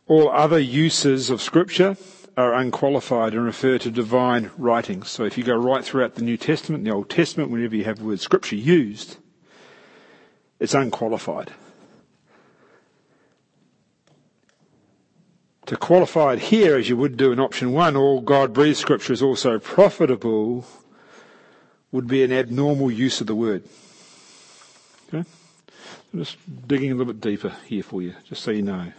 All 0.07 0.29
other 0.29 0.57
uses 0.59 1.29
of 1.29 1.41
scripture 1.41 1.97
are 2.37 2.53
unqualified 2.53 3.33
and 3.33 3.43
refer 3.43 3.79
to 3.79 3.89
divine 3.89 4.51
writings. 4.57 5.09
So 5.09 5.23
if 5.23 5.39
you 5.39 5.43
go 5.43 5.55
right 5.55 5.83
throughout 5.83 6.15
the 6.15 6.21
New 6.21 6.37
Testament, 6.37 6.83
the 6.83 6.91
Old 6.91 7.09
Testament, 7.09 7.49
whenever 7.49 7.75
you 7.75 7.83
have 7.85 7.97
the 7.97 8.05
word 8.05 8.19
scripture 8.19 8.55
used, 8.55 9.17
it's 10.59 10.75
unqualified. 10.75 11.51
To 15.65 15.75
qualify 15.75 16.33
it 16.33 16.39
here, 16.39 16.77
as 16.77 16.87
you 16.87 16.95
would 16.95 17.17
do 17.17 17.31
in 17.31 17.39
option 17.39 17.73
one, 17.73 17.97
all 17.97 18.21
God 18.21 18.53
breathed 18.53 18.77
scripture 18.77 19.13
is 19.13 19.23
also 19.23 19.57
profitable, 19.57 20.63
would 21.91 22.07
be 22.07 22.23
an 22.23 22.31
abnormal 22.31 22.91
use 22.91 23.19
of 23.19 23.27
the 23.27 23.35
word. 23.35 23.63
Okay? 25.07 25.27
I'm 26.13 26.19
just 26.19 26.37
digging 26.67 26.91
a 26.91 26.95
little 26.95 27.11
bit 27.13 27.19
deeper 27.19 27.53
here 27.65 27.83
for 27.83 28.01
you, 28.01 28.13
just 28.29 28.43
so 28.43 28.51
you 28.51 28.61
know. 28.61 28.93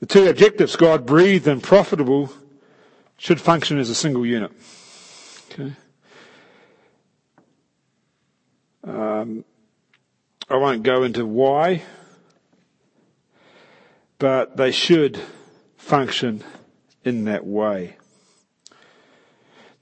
The 0.00 0.06
two 0.06 0.28
objectives, 0.28 0.76
God 0.76 1.06
breathed 1.06 1.46
and 1.46 1.62
profitable, 1.62 2.32
should 3.16 3.40
function 3.40 3.78
as 3.78 3.90
a 3.90 3.94
single 3.94 4.26
unit. 4.26 4.50
Okay? 5.52 5.72
Um, 8.82 9.44
I 10.48 10.56
won't 10.56 10.82
go 10.82 11.02
into 11.02 11.26
why 11.26 11.82
but 14.20 14.58
they 14.58 14.70
should 14.70 15.18
function 15.76 16.44
in 17.04 17.24
that 17.24 17.44
way. 17.44 17.96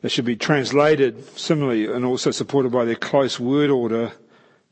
They 0.01 0.09
should 0.09 0.25
be 0.25 0.37
translated 0.37 1.37
similarly 1.37 1.87
and 1.87 2.05
also 2.05 2.31
supported 2.31 2.71
by 2.71 2.85
their 2.85 2.95
close 2.95 3.39
word 3.39 3.69
order 3.69 4.13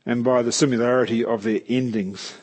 and 0.05 0.23
by 0.23 0.41
the 0.41 0.53
similarity 0.53 1.23
of 1.23 1.43
their 1.43 1.59
endings. 1.67 2.37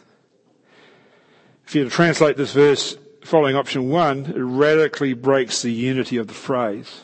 If 1.66 1.74
you 1.74 1.84
to 1.84 1.90
translate 1.90 2.36
this 2.36 2.52
verse 2.52 2.96
following 3.22 3.56
option 3.56 3.88
one, 3.88 4.26
it 4.26 4.38
radically 4.38 5.14
breaks 5.14 5.62
the 5.62 5.72
unity 5.72 6.16
of 6.18 6.28
the 6.28 6.34
phrase. 6.34 7.02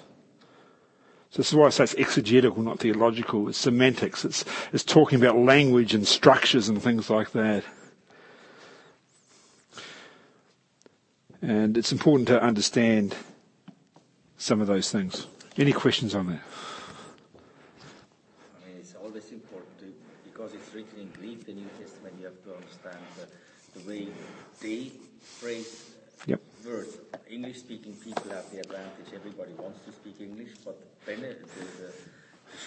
So 1.30 1.38
this 1.38 1.48
is 1.48 1.54
why 1.54 1.66
I 1.66 1.70
say 1.70 1.84
it's 1.84 1.94
exegetical, 1.94 2.62
not 2.62 2.80
theological. 2.80 3.48
It's 3.48 3.58
semantics. 3.58 4.24
It's, 4.24 4.44
it's 4.72 4.84
talking 4.84 5.20
about 5.20 5.36
language 5.36 5.94
and 5.94 6.06
structures 6.06 6.68
and 6.68 6.82
things 6.82 7.08
like 7.08 7.30
that. 7.32 7.64
And 11.40 11.78
it's 11.78 11.92
important 11.92 12.28
to 12.28 12.42
understand 12.42 13.14
some 14.36 14.60
of 14.60 14.66
those 14.66 14.90
things. 14.90 15.26
Any 15.56 15.72
questions 15.72 16.14
on 16.14 16.26
that? 16.26 16.40
I 18.62 18.68
mean, 18.68 18.76
it's 18.78 18.94
always 18.94 19.30
important 19.30 19.78
to, 19.78 19.86
because 20.24 20.52
it's 20.52 20.74
written 20.74 20.98
in 20.98 21.08
Greek, 21.10 21.46
the 21.46 21.52
New 21.52 21.68
Testament, 21.80 22.14
you 22.18 22.26
have 22.26 22.42
to 22.44 22.54
understand 22.54 22.98
the, 23.16 23.78
the 23.78 23.88
way 23.88 24.08
they 24.60 24.92
phrase 25.40 25.90
Yep. 26.26 26.40
words. 26.66 26.98
English 27.30 27.58
speaking 27.60 27.94
people 27.94 28.30
have 28.30 28.50
the 28.50 28.60
advantage, 28.60 29.08
everybody 29.14 29.52
wants 29.54 29.80
to 29.86 29.92
speak 29.92 30.20
English, 30.20 30.50
but 30.64 30.78
the, 31.06 31.14
the, 31.16 31.34
the 31.78 31.92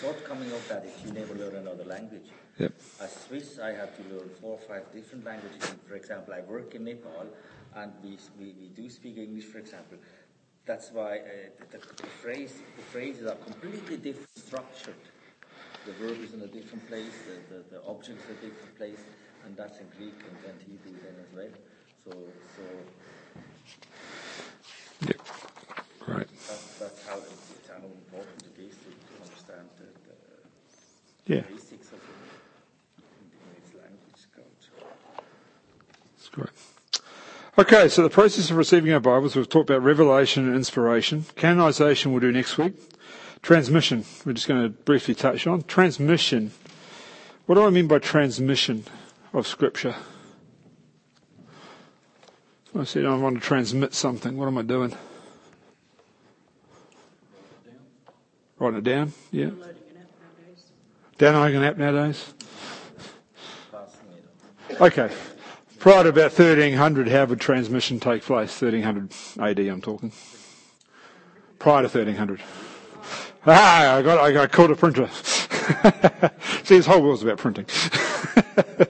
shortcoming 0.01 0.51
of 0.51 0.67
that 0.69 0.85
is 0.85 0.93
you 1.05 1.11
never 1.11 1.35
learn 1.35 1.55
another 1.55 1.83
language. 1.83 2.29
Yep. 2.57 2.73
As 3.01 3.11
Swiss, 3.27 3.59
I 3.59 3.73
have 3.73 3.95
to 3.97 4.03
learn 4.13 4.29
four 4.41 4.53
or 4.53 4.59
five 4.67 4.91
different 4.91 5.25
languages. 5.25 5.61
For 5.87 5.95
example, 5.95 6.33
I 6.33 6.41
work 6.41 6.73
in 6.73 6.85
Nepal, 6.85 7.27
and 7.75 7.91
we, 8.03 8.17
we, 8.39 8.53
we 8.59 8.67
do 8.69 8.89
speak 8.89 9.17
English, 9.17 9.45
for 9.45 9.59
example. 9.59 9.97
That's 10.65 10.91
why 10.91 11.17
uh, 11.17 11.65
the, 11.71 11.77
the, 11.77 12.07
phrase, 12.21 12.53
the 12.77 12.83
phrases 12.83 13.27
are 13.27 13.35
completely 13.35 13.97
different 13.97 14.29
structured. 14.37 14.95
The 15.85 15.91
verb 15.93 16.17
is 16.23 16.33
in 16.33 16.41
a 16.41 16.47
different 16.47 16.87
place, 16.87 17.13
the, 17.27 17.55
the, 17.55 17.63
the 17.69 17.83
object 17.85 18.23
is 18.23 18.37
a 18.37 18.41
different 18.41 18.77
place, 18.77 19.03
and 19.45 19.57
that's 19.57 19.79
in 19.79 19.87
Greek 19.97 20.15
and, 20.23 20.51
and 20.51 20.61
Hebrew 20.61 20.97
then 21.03 21.15
as 21.19 21.35
well. 21.35 21.51
So, 22.05 22.11
so 22.57 22.63
Yep. 25.07 25.19
Right. 26.07 26.27
that's, 26.47 26.77
that's 26.79 27.07
how, 27.07 27.15
it's 27.17 27.69
how 27.69 27.75
important 27.75 28.43
it 28.43 28.61
is 28.61 28.75
to, 28.75 28.89
understand 29.23 29.67
the, 29.79 29.85
the 31.27 31.35
Yeah. 31.35 31.41
basics 31.49 31.91
of 31.93 31.99
its 33.57 33.73
language 33.75 34.27
culture. 34.35 34.85
That's 36.17 36.29
great. 36.29 36.49
Okay, 37.57 37.87
so 37.87 38.01
the 38.03 38.09
process 38.09 38.49
of 38.51 38.57
receiving 38.57 38.91
our 38.91 38.99
Bibles, 38.99 39.35
we've 39.35 39.47
talked 39.47 39.69
about 39.69 39.83
revelation 39.83 40.45
and 40.47 40.55
inspiration. 40.55 41.25
Canonization 41.35 42.11
we'll 42.11 42.21
do 42.21 42.31
next 42.31 42.57
week. 42.57 42.73
Transmission, 43.41 44.03
we're 44.25 44.33
just 44.33 44.47
going 44.47 44.63
to 44.63 44.69
briefly 44.69 45.15
touch 45.15 45.47
on. 45.47 45.63
Transmission. 45.63 46.51
What 47.45 47.55
do 47.55 47.65
I 47.65 47.69
mean 47.69 47.87
by 47.87 47.99
transmission 47.99 48.85
of 49.33 49.47
Scripture? 49.47 49.95
I 52.75 52.85
said 52.85 53.05
I 53.05 53.15
want 53.15 53.35
to 53.35 53.41
transmit 53.41 53.93
something. 53.93 54.35
What 54.35 54.47
am 54.47 54.57
I 54.57 54.63
doing? 54.63 54.95
Writing 58.57 58.79
it 58.79 58.83
down? 58.83 59.13
Yeah. 59.31 59.51
Downloading 61.17 61.57
an 61.57 61.63
app 61.63 61.77
nowadays? 61.77 62.33
Okay. 64.81 65.11
Prior 65.77 66.03
to 66.03 66.09
about 66.09 66.31
1300, 66.31 67.09
how 67.09 67.25
would 67.25 67.39
transmission 67.39 67.99
take 67.99 68.23
place? 68.23 68.59
1300 68.61 69.11
AD, 69.39 69.59
I'm 69.59 69.81
talking. 69.81 70.11
Prior 71.59 71.83
to 71.83 71.87
1300. 71.87 72.41
Ah, 73.45 73.97
I 73.97 74.01
got, 74.01 74.17
I 74.17 74.31
got 74.31 74.51
called 74.51 74.71
a 74.71 74.75
printer. 74.75 75.09
See, 76.63 76.77
this 76.77 76.85
whole 76.85 77.03
world's 77.03 77.21
about 77.21 77.37
printing. 77.37 77.65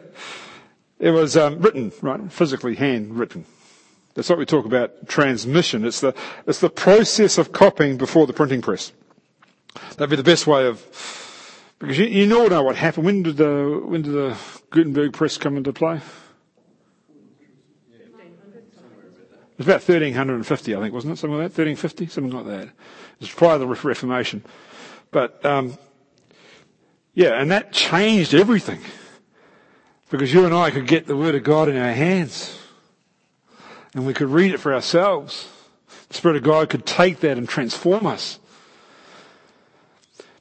it 0.99 1.11
was 1.11 1.35
um, 1.35 1.59
written, 1.59 1.91
right? 2.01 2.31
Physically 2.31 2.75
hand 2.75 3.17
written. 3.17 3.45
That's 4.15 4.29
what 4.29 4.37
we 4.37 4.45
talk 4.45 4.65
about 4.65 5.07
transmission. 5.07 5.85
It's 5.85 6.01
the, 6.01 6.13
it's 6.45 6.59
the 6.59 6.69
process 6.69 7.37
of 7.37 7.51
copying 7.51 7.97
before 7.97 8.27
the 8.27 8.33
printing 8.33 8.61
press. 8.61 8.91
That'd 9.97 10.09
be 10.11 10.15
the 10.15 10.23
best 10.23 10.45
way 10.45 10.67
of, 10.67 10.79
because 11.79 11.97
you, 11.97 12.05
you 12.05 12.39
all 12.39 12.47
know 12.49 12.61
what 12.63 12.75
happened. 12.75 13.05
When 13.05 13.23
did 13.23 13.37
the, 13.37 13.81
when 13.83 14.03
did 14.03 14.13
the 14.13 14.37
Gutenberg 14.69 15.13
press 15.13 15.37
come 15.37 15.57
into 15.57 15.73
play? 15.73 15.99
It 19.53 19.59
was 19.59 19.67
about 19.67 19.81
1350, 19.87 20.75
I 20.75 20.79
think, 20.79 20.93
wasn't 20.95 21.13
it? 21.13 21.17
Something 21.17 21.37
like 21.37 21.53
that? 21.53 21.61
1350? 21.63 22.07
Something 22.07 22.33
like 22.33 22.45
that. 22.47 22.63
It 22.69 22.71
was 23.19 23.29
prior 23.29 23.53
to 23.55 23.59
the 23.59 23.67
Reformation. 23.67 24.43
But, 25.11 25.43
um, 25.45 25.77
yeah, 27.13 27.39
and 27.39 27.51
that 27.51 27.71
changed 27.71 28.33
everything. 28.33 28.81
Because 30.09 30.33
you 30.33 30.45
and 30.45 30.55
I 30.55 30.71
could 30.71 30.87
get 30.87 31.05
the 31.05 31.15
Word 31.15 31.35
of 31.35 31.43
God 31.43 31.69
in 31.69 31.77
our 31.77 31.91
hands. 31.93 32.57
And 33.93 34.05
we 34.05 34.13
could 34.13 34.29
read 34.29 34.53
it 34.53 34.59
for 34.59 34.73
ourselves. 34.73 35.47
The 36.09 36.15
Spirit 36.15 36.37
of 36.37 36.43
God 36.43 36.69
could 36.69 36.85
take 36.85 37.19
that 37.19 37.37
and 37.37 37.47
transform 37.47 38.07
us. 38.07 38.39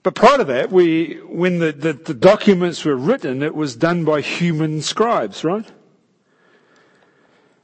But 0.03 0.15
prior 0.15 0.39
to 0.39 0.45
that, 0.45 0.73
we, 0.73 1.21
when 1.27 1.59
the, 1.59 1.73
the, 1.73 1.93
the 1.93 2.15
documents 2.15 2.85
were 2.85 2.97
written, 2.97 3.43
it 3.43 3.55
was 3.55 3.77
done 3.77 4.05
by 4.05 4.21
human 4.21 4.83
scribes, 4.83 5.45
right? 5.45 5.71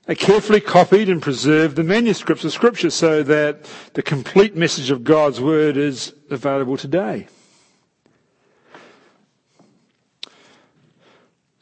They 0.07 0.14
carefully 0.14 0.61
copied 0.61 1.09
and 1.09 1.20
preserved 1.20 1.76
the 1.76 1.84
manuscripts 1.84 2.45
of 2.45 2.53
Scripture 2.53 2.91
so 2.91 3.22
that 3.24 3.68
the 3.95 4.03
complete 4.03 4.57
message 4.57 4.91
of 4.91 5.05
God's 5.05 5.41
Word 5.41 5.76
is 5.76 6.14
available 6.30 6.76
today. 6.76 7.26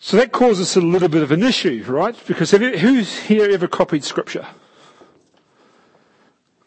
So 0.07 0.17
that 0.19 0.31
causes 0.31 0.77
a 0.77 0.81
little 0.81 1.09
bit 1.09 1.25
of 1.25 1.33
an 1.33 1.43
issue, 1.43 1.83
right? 1.89 2.15
Because 2.29 2.53
you, 2.53 2.79
who's 2.79 3.19
here 3.19 3.51
ever 3.51 3.67
copied 3.67 4.05
Scripture? 4.05 4.47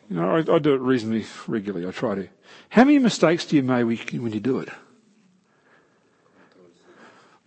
You 0.10 0.18
know, 0.18 0.36
I, 0.36 0.40
I, 0.40 0.60
do 0.60 0.74
it 0.74 0.82
reasonably 0.82 1.26
regularly. 1.48 1.88
I 1.88 1.92
try 1.92 2.16
to. 2.16 2.28
How 2.68 2.84
many 2.84 3.00
mistakes 3.00 3.46
do 3.46 3.56
you 3.56 3.64
make 3.64 4.12
when 4.12 4.34
you 4.34 4.42
do 4.42 4.60
it? 4.60 4.70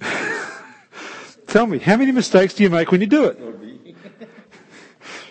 Tell 1.49 1.67
me, 1.67 1.79
how 1.79 1.99
many 1.99 2.11
mistakes 2.11 2.55
do 2.55 2.63
you 2.63 2.71
make 2.71 2.91
when 2.91 3.03
you 3.03 3.07
do 3.07 3.27
it? 3.27 3.39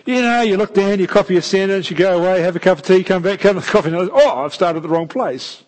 You 0.06 0.22
know, 0.22 0.42
you 0.42 0.56
look 0.56 0.74
down, 0.74 1.00
you 1.00 1.08
copy 1.08 1.36
a 1.38 1.42
sentence, 1.42 1.90
you 1.90 1.96
go 1.96 2.20
away, 2.20 2.40
have 2.40 2.54
a 2.54 2.60
cup 2.60 2.78
of 2.78 2.84
tea, 2.84 3.02
come 3.02 3.24
back, 3.24 3.40
come 3.40 3.56
the 3.56 3.62
coffee, 3.62 3.88
and 3.88 4.10
oh, 4.12 4.44
I've 4.44 4.54
started 4.54 4.76
at 4.76 4.82
the 4.84 4.88
wrong 4.88 5.08
place. 5.08 5.64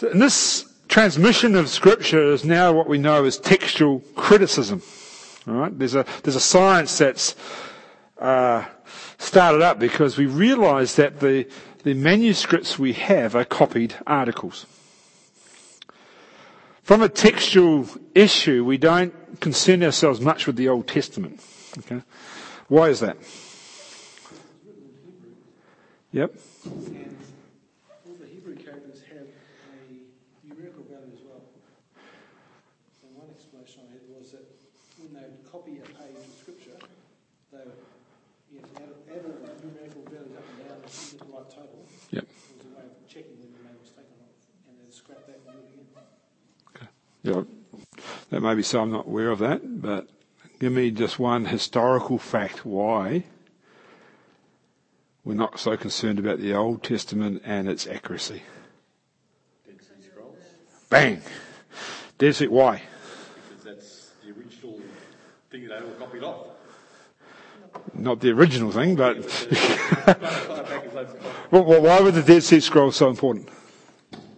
And 0.00 0.20
this 0.20 0.72
transmission 0.88 1.54
of 1.54 1.68
scripture 1.68 2.32
is 2.32 2.44
now 2.44 2.72
what 2.72 2.88
we 2.88 2.98
know 2.98 3.24
as 3.24 3.38
textual 3.38 4.00
criticism. 4.14 4.82
All 5.48 5.54
right? 5.54 5.78
There's 5.78 5.94
a, 5.94 6.04
there's 6.22 6.36
a 6.36 6.40
science 6.40 6.98
that's 6.98 7.34
uh, 8.18 8.64
started 9.18 9.62
up 9.62 9.78
because 9.78 10.16
we 10.16 10.26
realize 10.26 10.96
that 10.96 11.20
the, 11.20 11.48
the 11.82 11.94
manuscripts 11.94 12.78
we 12.78 12.92
have 12.94 13.34
are 13.34 13.44
copied 13.44 13.94
articles. 14.06 14.66
From 16.82 17.02
a 17.02 17.08
textual 17.08 17.88
issue, 18.14 18.64
we 18.64 18.78
don't 18.78 19.12
concern 19.40 19.82
ourselves 19.82 20.20
much 20.20 20.46
with 20.46 20.54
the 20.54 20.68
Old 20.68 20.86
Testament. 20.86 21.40
Okay? 21.78 22.02
Why 22.68 22.90
is 22.90 23.00
that? 23.00 23.16
Yep. 26.12 26.32
And 26.64 27.16
all 28.06 28.14
the 28.14 28.26
Hebrew 28.26 28.54
characters 28.54 29.02
have 29.10 29.26
a 29.26 30.46
numerical 30.46 30.86
value 30.86 31.12
as 31.12 31.20
well. 31.26 31.42
And 33.02 33.18
one 33.18 33.28
explanation 33.34 33.82
I 33.84 33.92
had 33.92 34.06
was 34.08 34.30
that 34.30 34.46
when 35.02 35.10
they 35.12 35.26
would 35.26 35.42
copy 35.50 35.82
a 35.82 35.86
page 35.90 36.14
of 36.14 36.24
scripture, 36.38 36.78
they 37.50 37.66
would 37.66 37.82
yes, 38.54 38.64
add, 38.78 38.94
add 39.10 39.26
all 39.26 39.42
the 39.42 39.52
numerical 39.60 40.06
values 40.06 40.38
up 40.38 40.46
and 40.54 40.58
down 40.70 40.78
and 40.80 40.86
get 40.86 41.18
the 41.18 41.28
right 41.34 41.50
total. 41.50 41.82
Yep. 42.14 42.24
It 42.24 42.30
was 42.30 42.64
a 42.64 42.78
way 42.78 42.86
of 42.86 42.94
checking 43.10 43.36
whether 43.42 43.52
they 43.58 43.66
made 43.66 43.74
a 43.74 43.82
mistake 43.82 44.06
or 44.06 44.18
not. 44.22 44.32
And 44.70 44.78
then 44.78 44.88
scrap 44.94 45.26
that 45.26 45.42
and 45.42 45.66
do 45.68 45.76
it 45.76 45.90
again. 45.90 46.00
Yeah, 47.26 47.42
that 48.30 48.40
may 48.40 48.54
be 48.54 48.62
so. 48.62 48.82
I'm 48.82 48.92
not 48.92 49.06
aware 49.06 49.30
of 49.30 49.40
that, 49.40 49.82
but 49.82 50.08
give 50.60 50.72
me 50.72 50.92
just 50.92 51.18
one 51.18 51.46
historical 51.46 52.18
fact 52.18 52.64
why 52.64 53.24
we're 55.24 55.34
not 55.34 55.58
so 55.58 55.76
concerned 55.76 56.20
about 56.20 56.38
the 56.38 56.54
Old 56.54 56.84
Testament 56.84 57.42
and 57.44 57.68
its 57.68 57.86
accuracy. 57.88 58.42
Dead 59.66 59.80
Sea 59.80 60.08
Scrolls. 60.08 60.36
Bang! 60.88 61.20
Dead 62.18 62.34
Sea. 62.36 62.46
Why? 62.46 62.82
Because 63.48 63.64
that's 63.64 64.10
the 64.24 64.30
original 64.30 64.80
thing 65.50 65.66
that 65.66 65.80
they 65.80 65.84
were 65.84 65.94
copied 65.94 66.22
off. 66.22 66.46
Not 67.92 68.20
the 68.20 68.30
original 68.30 68.70
thing, 68.70 68.94
but 68.94 69.16
Back 70.06 70.22
as 70.22 70.92
they've- 70.94 71.14
well, 71.50 71.64
well, 71.64 71.82
why 71.82 72.00
were 72.00 72.12
the 72.12 72.22
Dead 72.22 72.44
Sea 72.44 72.60
Scrolls 72.60 72.94
so 72.94 73.08
important? 73.10 73.48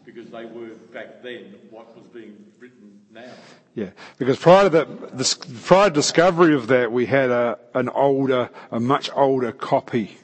because 0.04 0.30
they 0.30 0.44
were 0.46 0.74
back 0.92 1.22
then 1.22 1.54
what 1.70 1.94
was 1.96 2.06
being 2.08 2.34
written 2.58 3.00
now. 3.12 3.30
Yeah, 3.74 3.90
because 4.18 4.38
prior 4.38 4.64
to 4.64 4.70
that, 4.70 5.16
this, 5.16 5.34
prior 5.34 5.90
discovery 5.90 6.54
of 6.54 6.66
that, 6.66 6.90
we 6.90 7.06
had 7.06 7.30
a, 7.30 7.58
an 7.74 7.88
older, 7.88 8.50
a 8.72 8.80
much 8.80 9.08
older 9.14 9.52
copy, 9.52 10.18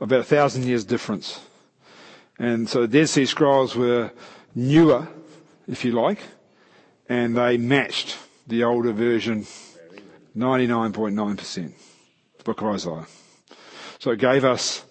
about 0.00 0.20
a 0.20 0.24
thousand 0.24 0.64
years 0.64 0.84
difference. 0.84 1.40
And 2.38 2.68
so 2.68 2.82
the 2.82 2.88
Dead 2.88 3.08
Sea 3.08 3.26
Scrolls 3.26 3.74
were 3.74 4.12
newer, 4.54 5.08
if 5.68 5.84
you 5.84 5.92
like, 5.92 6.20
and 7.08 7.36
they 7.36 7.56
matched 7.56 8.16
the 8.46 8.64
older 8.64 8.92
version 8.92 9.46
99.9%, 10.36 11.72
the 12.38 12.44
book 12.44 12.60
of 12.62 12.68
Isaiah. 12.68 13.06
So 13.98 14.12
it 14.12 14.20
gave 14.20 14.44
us, 14.44 14.84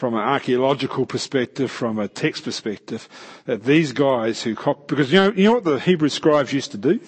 from 0.00 0.14
an 0.14 0.20
archaeological 0.20 1.04
perspective, 1.04 1.70
from 1.70 1.98
a 1.98 2.08
text 2.08 2.44
perspective, 2.44 3.06
that 3.44 3.64
these 3.64 3.92
guys 3.92 4.42
who 4.42 4.54
cop, 4.54 4.88
because 4.88 5.12
you 5.12 5.20
know, 5.20 5.30
you 5.32 5.44
know 5.44 5.52
what 5.52 5.64
the 5.64 5.78
Hebrew 5.78 6.08
scribes 6.08 6.54
used 6.54 6.70
to 6.70 6.78
do? 6.78 7.00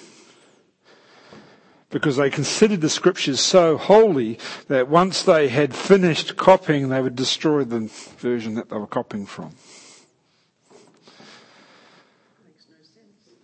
Because 1.89 2.19
they 2.19 2.29
considered 2.29 2.83
the 2.83 2.91
scriptures 2.91 3.41
so 3.41 3.79
holy 3.79 4.39
that 4.69 4.89
once 4.89 5.23
they 5.23 5.49
had 5.49 5.75
finished 5.75 6.37
copying, 6.37 6.91
they 6.91 7.01
would 7.01 7.17
destroy 7.17 7.65
the 7.65 7.91
version 8.19 8.57
that 8.57 8.69
they 8.69 8.77
were 8.77 8.87
copying 8.87 9.25
from. 9.25 9.53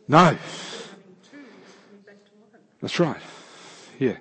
No 0.09 0.37
that's 2.83 3.01
right. 3.01 3.21
Yeah. 3.99 4.19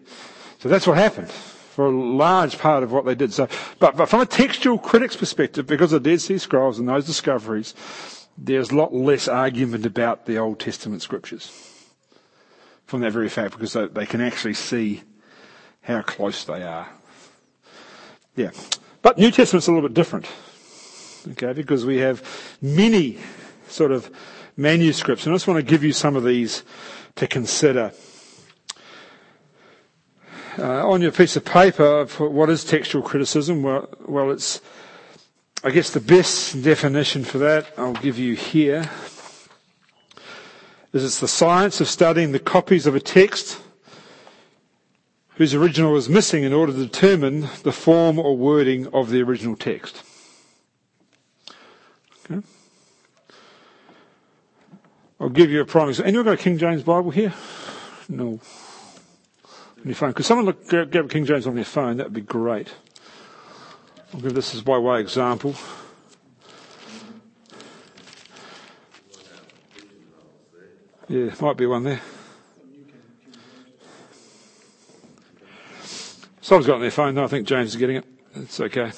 So 0.59 0.69
that's 0.69 0.87
what 0.87 0.97
happened 0.97 1.31
for 1.77 1.85
a 1.85 1.91
large 1.91 2.57
part 2.57 2.81
of 2.81 2.91
what 2.91 3.05
they 3.05 3.13
did. 3.13 3.31
So, 3.31 3.47
but, 3.77 3.95
but 3.95 4.09
from 4.09 4.21
a 4.21 4.25
textual 4.25 4.79
critic's 4.79 5.15
perspective, 5.15 5.67
because 5.67 5.93
of 5.93 6.01
Dead 6.01 6.19
Sea 6.19 6.39
Scrolls 6.39 6.79
and 6.79 6.89
those 6.89 7.05
discoveries, 7.05 7.75
there's 8.35 8.71
a 8.71 8.75
lot 8.75 8.95
less 8.95 9.27
argument 9.27 9.85
about 9.85 10.25
the 10.25 10.39
Old 10.39 10.59
Testament 10.59 11.03
scriptures. 11.03 11.51
From 12.87 13.01
that 13.01 13.11
very 13.11 13.29
fact, 13.29 13.51
because 13.51 13.73
they, 13.73 13.85
they 13.89 14.05
can 14.07 14.21
actually 14.21 14.55
see 14.55 15.03
how 15.81 16.01
close 16.01 16.45
they 16.45 16.63
are. 16.63 16.89
Yeah. 18.35 18.49
But 19.03 19.19
New 19.19 19.29
Testament's 19.29 19.67
a 19.67 19.71
little 19.71 19.87
bit 19.87 19.93
different. 19.93 20.25
Okay, 21.33 21.53
because 21.53 21.85
we 21.85 21.97
have 21.97 22.23
many 22.59 23.19
sort 23.67 23.91
of 23.91 24.09
manuscripts, 24.57 25.27
and 25.27 25.33
I 25.33 25.35
just 25.35 25.47
want 25.47 25.59
to 25.59 25.71
give 25.71 25.83
you 25.83 25.93
some 25.93 26.15
of 26.15 26.23
these 26.23 26.63
to 27.17 27.27
consider. 27.27 27.91
Uh, 30.59 30.89
on 30.89 31.03
your 31.03 31.11
piece 31.11 31.35
of 31.35 31.45
paper, 31.45 32.05
what 32.17 32.49
is 32.49 32.63
textual 32.63 33.03
criticism? 33.03 33.61
Well, 33.61 33.87
well, 34.07 34.31
it's, 34.31 34.59
I 35.63 35.69
guess 35.69 35.91
the 35.91 35.99
best 35.99 36.63
definition 36.63 37.23
for 37.23 37.37
that 37.37 37.67
I'll 37.77 37.93
give 37.93 38.17
you 38.17 38.35
here 38.35 38.89
is 40.93 41.03
it's 41.03 41.19
the 41.19 41.27
science 41.27 41.79
of 41.79 41.87
studying 41.87 42.31
the 42.31 42.39
copies 42.39 42.87
of 42.87 42.95
a 42.95 42.99
text 42.99 43.61
whose 45.35 45.53
original 45.53 45.95
is 45.95 46.09
missing 46.09 46.43
in 46.43 46.53
order 46.53 46.73
to 46.73 46.79
determine 46.79 47.41
the 47.61 47.71
form 47.71 48.17
or 48.17 48.35
wording 48.35 48.87
of 48.87 49.11
the 49.11 49.21
original 49.21 49.55
text. 49.55 50.01
Okay. 52.25 52.41
I'll 55.19 55.29
give 55.29 55.51
you 55.51 55.61
a 55.61 55.65
prime 55.65 55.89
example. 55.89 56.07
Anyone 56.07 56.25
got 56.25 56.33
a 56.33 56.37
King 56.37 56.57
James 56.57 56.81
Bible 56.81 57.11
here? 57.11 57.33
No. 58.09 58.39
On 59.87 59.89
your 59.91 59.95
phone. 59.95 60.11
Could 60.11 60.25
someone 60.25 60.45
look, 60.47 60.67
grab, 60.67 61.09
King 61.09 61.23
James 61.23 61.47
on 61.47 61.55
their 61.55 61.63
phone? 61.63 61.95
That 61.95 62.07
would 62.07 62.13
be 62.13 62.19
great. 62.19 62.73
I'll 64.13 64.19
give 64.19 64.33
this 64.33 64.53
as 64.53 64.61
by 64.61 64.77
way 64.77 64.99
example. 64.99 65.55
Yeah, 71.07 71.33
might 71.39 71.55
be 71.55 71.65
one 71.67 71.83
there. 71.83 72.01
Someone's 76.41 76.67
got 76.67 76.75
on 76.75 76.81
their 76.81 76.91
phone. 76.91 77.15
No, 77.15 77.23
I 77.23 77.27
think 77.27 77.47
James 77.47 77.69
is 77.69 77.77
getting 77.77 77.95
it. 77.95 78.05
It's 78.35 78.59
okay. 78.59 78.91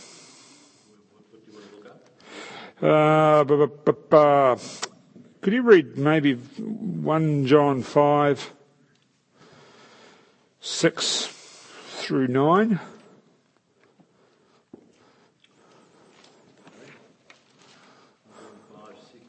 Uh, 2.82 3.44
bu- 3.44 3.68
bu- 3.68 3.94
bu- 3.94 4.56
could 5.42 5.54
you 5.54 5.62
read 5.62 6.00
maybe 6.00 6.34
1 6.34 7.46
John 7.46 7.84
5, 7.84 8.54
6 10.70 11.26
through 11.98 12.28
9? 12.28 12.80
Five, 18.74 18.96
six. 19.12 19.24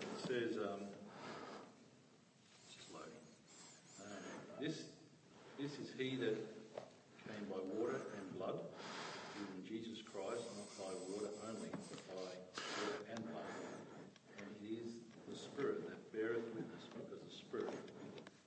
It 0.00 0.08
says, 0.26 0.56
um, 0.56 0.80
it's 2.64 2.74
just 2.74 2.90
loading. 2.92 3.12
Um, 4.00 4.08
this, 4.58 4.82
this 5.60 5.72
is 5.78 5.92
he 5.96 6.16
that 6.16 6.34
came 7.28 7.44
by 7.48 7.60
water 7.78 8.00
and 8.16 8.38
blood, 8.38 8.58
even 9.36 9.68
Jesus 9.68 10.02
Christ, 10.02 10.42
not 10.56 10.88
by 10.88 10.92
water 11.12 11.30
only, 11.46 11.68
but 11.90 12.00
by 12.08 12.14
water 12.24 12.98
and 13.14 13.22
blood. 13.30 13.52
And 14.38 14.48
it 14.64 14.80
is 14.80 14.96
the 15.30 15.36
Spirit 15.38 15.86
that 15.86 16.10
beareth 16.10 16.48
witness, 16.56 16.88
because 16.96 17.20
the 17.22 17.36
Spirit 17.36 17.68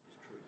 is 0.09 0.17
truth. 0.27 0.41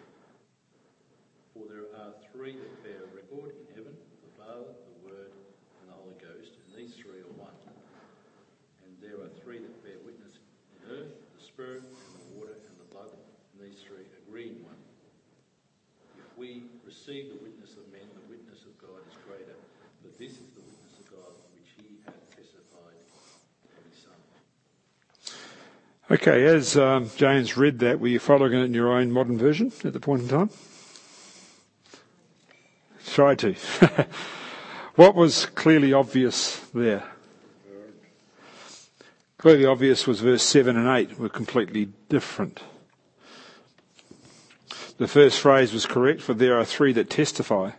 For 1.59 1.67
there 1.67 1.91
are 1.99 2.15
three 2.31 2.55
that 2.55 2.73
bear 2.87 3.03
record 3.11 3.51
in 3.51 3.67
heaven, 3.75 3.91
the 3.91 4.31
Father, 4.39 4.71
the 4.71 4.97
Word, 5.11 5.27
and 5.27 5.91
the 5.91 5.97
Holy 5.99 6.15
Ghost, 6.15 6.55
and 6.55 6.71
these 6.71 6.95
three 6.95 7.19
are 7.19 7.35
one. 7.35 7.51
And 8.87 8.95
there 9.03 9.19
are 9.19 9.27
three 9.43 9.59
that 9.59 9.75
bear 9.83 9.99
witness 10.07 10.39
in 10.71 10.87
earth, 10.87 11.11
the 11.35 11.43
Spirit, 11.43 11.83
and 11.83 12.15
the 12.15 12.39
water, 12.39 12.55
and 12.55 12.75
the 12.79 12.87
blood, 12.95 13.11
and 13.11 13.57
these 13.59 13.83
three 13.83 14.07
agree 14.23 14.55
in 14.55 14.63
one. 14.63 14.79
If 16.15 16.31
receive 17.10 17.30
the 17.30 17.43
witness 17.43 17.72
of 17.72 17.91
men, 17.91 18.01
the 18.14 18.30
witness 18.30 18.60
of 18.66 18.78
God 18.80 19.01
is 19.10 19.16
greater. 19.26 19.55
But 20.03 20.20
this 20.20 20.32
is 20.32 20.49
the 20.53 20.62
witness 20.62 20.99
of 20.99 21.10
God 21.10 21.34
which 21.55 21.70
he 21.76 21.97
hath 22.05 22.30
testified 22.30 23.01
of 23.76 23.84
his 23.89 24.03
Son. 24.03 25.38
Okay, 26.12 26.45
as 26.45 26.78
um, 26.78 27.10
James 27.16 27.57
read 27.57 27.80
that, 27.80 27.99
were 27.99 28.10
you 28.10 28.20
following 28.20 28.53
it 28.53 28.64
in 28.64 28.76
your 28.76 28.91
own 28.91 29.12
modern 29.12 29.39
version 29.39 29.72
at 29.84 29.93
the 29.93 29.99
point 29.99 30.22
in 30.24 30.28
time? 30.28 30.49
Try 33.07 33.34
to. 33.36 33.53
what 34.95 35.16
was 35.16 35.47
clearly 35.47 35.93
obvious 35.93 36.60
there? 36.76 37.03
Clearly 39.39 39.66
obvious 39.66 40.05
was 40.05 40.20
verse 40.20 40.43
7 40.43 40.78
and 40.78 40.88
8 40.88 41.18
were 41.18 41.30
completely 41.30 41.89
different. 42.07 42.62
The 45.00 45.08
first 45.08 45.39
phrase 45.39 45.74
was 45.74 45.86
correct, 45.86 46.22
for 46.22 46.34
there 46.34 46.60
are 46.60 46.66
three 46.66 46.91
that 46.93 47.10
testify. 47.10 47.72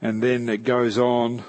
And 0.00 0.22
then 0.22 0.48
it 0.48 0.62
goes 0.62 0.96
on 0.96 1.42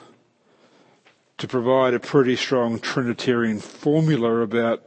to 1.38 1.48
provide 1.48 1.94
a 1.94 2.00
pretty 2.00 2.36
strong 2.36 2.80
Trinitarian 2.80 3.60
formula 3.60 4.42
about 4.42 4.84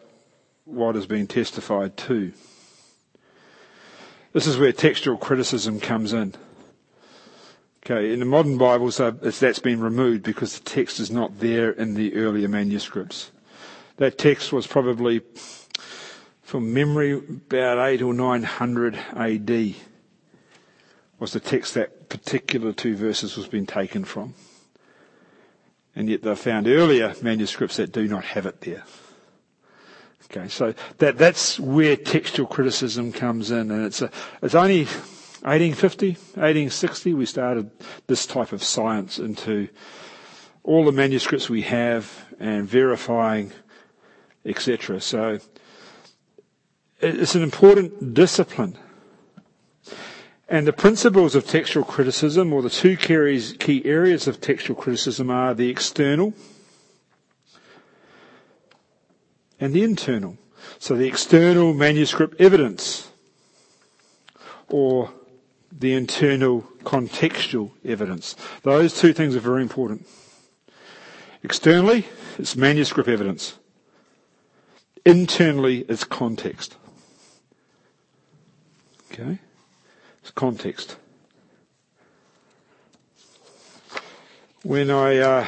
what 0.65 0.97
has 0.97 1.07
been 1.07 1.29
testified 1.29 1.97
to. 1.97 2.33
This 4.33 4.49
is 4.49 4.59
where 4.59 4.73
textual 4.73 5.17
criticism 5.17 5.79
comes 5.79 6.13
in. 6.13 6.35
Okay, 7.85 8.13
in 8.13 8.19
the 8.19 8.27
modern 8.27 8.59
Bibles, 8.59 8.99
uh, 8.99 9.13
that's 9.13 9.61
been 9.61 9.81
removed 9.81 10.25
because 10.25 10.59
the 10.59 10.65
text 10.65 10.99
is 10.99 11.13
not 11.13 11.39
there 11.39 11.71
in 11.71 11.95
the 11.95 12.17
earlier 12.17 12.49
manuscripts. 12.49 13.31
That 13.99 14.19
text 14.19 14.53
was 14.53 14.67
probably, 14.67 15.23
from 16.57 16.73
memory, 16.73 17.13
about 17.13 17.87
8 17.87 18.01
or 18.01 18.15
900 18.15 18.95
AD 19.15 19.75
was 21.19 21.35
the 21.35 21.41
text 21.41 21.75
that 21.75 22.09
particular 22.09 22.73
two 22.73 22.97
verses 22.97 23.37
was 23.37 23.47
being 23.47 23.67
taken 23.67 24.07
from. 24.07 24.33
And 25.95 26.09
yet 26.09 26.23
they've 26.23 26.39
found 26.39 26.67
earlier 26.67 27.15
manuscripts 27.21 27.77
that 27.77 27.93
do 27.93 28.09
not 28.09 28.25
have 28.25 28.47
it 28.47 28.63
there. 28.63 28.85
Okay, 30.31 30.49
so 30.49 30.73
that, 30.97 31.19
that's 31.19 31.61
where 31.61 31.95
textual 31.95 32.49
criticism 32.49 33.13
comes 33.13 33.51
in 33.51 33.71
and 33.71 33.85
it's 33.85 34.01
a, 34.01 34.11
it's 34.41 34.55
only 34.55 34.85
1850, 34.85 36.13
1860 36.13 37.13
we 37.13 37.27
started 37.27 37.71
this 38.07 38.25
type 38.25 38.53
of 38.53 38.65
science 38.65 39.19
into 39.19 39.69
all 40.63 40.87
the 40.87 40.93
manuscripts 40.93 41.51
we 41.51 41.61
have 41.61 42.25
and 42.41 42.67
verifying, 42.67 43.53
etc. 44.47 45.03
So 45.03 45.39
it's 47.01 47.35
an 47.35 47.43
important 47.43 48.15
discipline. 48.15 48.79
And 50.49 50.67
the 50.67 50.73
principles 50.73 51.35
of 51.35 51.47
textual 51.47 51.85
criticism, 51.85 52.53
or 52.53 52.63
the 52.63 52.71
two 52.71 52.97
key 52.97 53.83
areas 53.85 54.29
of 54.29 54.41
textual 54.41 54.81
criticism 54.81 55.31
are 55.31 55.55
the 55.55 55.69
external 55.69 56.35
and 59.59 59.73
the 59.75 59.83
internal. 59.83 60.37
So 60.79 60.95
the 60.95 61.09
external 61.09 61.75
manuscript 61.75 62.41
evidence, 62.41 63.11
or 64.69 65.11
the 65.73 65.95
internal 65.95 66.63
contextual 66.85 67.71
evidence. 67.85 68.37
Those 68.63 68.99
two 68.99 69.13
things 69.13 69.37
are 69.37 69.41
very 69.41 69.63
important. 69.63 70.07
Externally, 71.43 72.07
it's 72.39 72.57
manuscript 72.57 73.09
evidence. 73.09 73.57
Internally, 75.05 75.85
it's 75.89 76.05
context. 76.05 76.77
Okay? 79.19 79.39
It's 80.21 80.31
context. 80.31 80.97
When 84.63 84.91
I, 84.91 85.19
uh, 85.19 85.47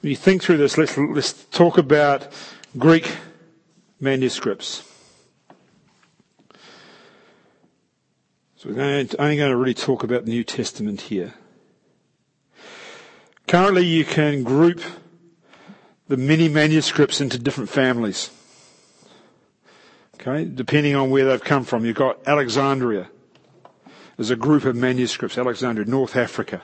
when 0.00 0.10
you 0.10 0.16
think 0.16 0.42
through 0.42 0.58
this, 0.58 0.78
let's, 0.78 0.96
let's 0.96 1.32
talk 1.46 1.78
about 1.78 2.28
Greek 2.78 3.16
manuscripts. 3.98 4.88
So 8.56 8.68
we're 8.68 8.74
going 8.74 9.08
to, 9.08 9.20
only 9.20 9.36
going 9.36 9.50
to 9.50 9.56
really 9.56 9.74
talk 9.74 10.04
about 10.04 10.24
the 10.24 10.30
New 10.30 10.44
Testament 10.44 11.00
here. 11.02 11.34
Currently 13.48 13.84
you 13.84 14.04
can 14.04 14.42
group 14.44 14.80
the 16.08 16.16
many 16.16 16.48
manuscripts 16.48 17.20
into 17.20 17.38
different 17.38 17.70
families. 17.70 18.30
Okay, 20.26 20.46
depending 20.46 20.96
on 20.96 21.10
where 21.10 21.26
they've 21.26 21.44
come 21.44 21.64
from. 21.64 21.84
You've 21.84 21.96
got 21.96 22.26
Alexandria. 22.26 23.10
There's 24.16 24.30
a 24.30 24.36
group 24.36 24.64
of 24.64 24.74
manuscripts, 24.74 25.36
Alexandria, 25.36 25.86
North 25.86 26.16
Africa. 26.16 26.62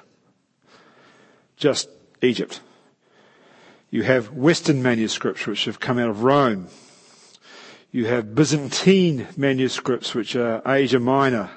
Just 1.56 1.90
Egypt. 2.22 2.60
You 3.90 4.02
have 4.04 4.32
Western 4.32 4.82
manuscripts 4.82 5.46
which 5.46 5.66
have 5.66 5.78
come 5.78 5.98
out 5.98 6.08
of 6.08 6.22
Rome. 6.22 6.68
You 7.92 8.06
have 8.06 8.34
Byzantine 8.34 9.26
manuscripts 9.36 10.14
which 10.14 10.34
are 10.36 10.62
Asia 10.64 11.00
Minor. 11.00 11.50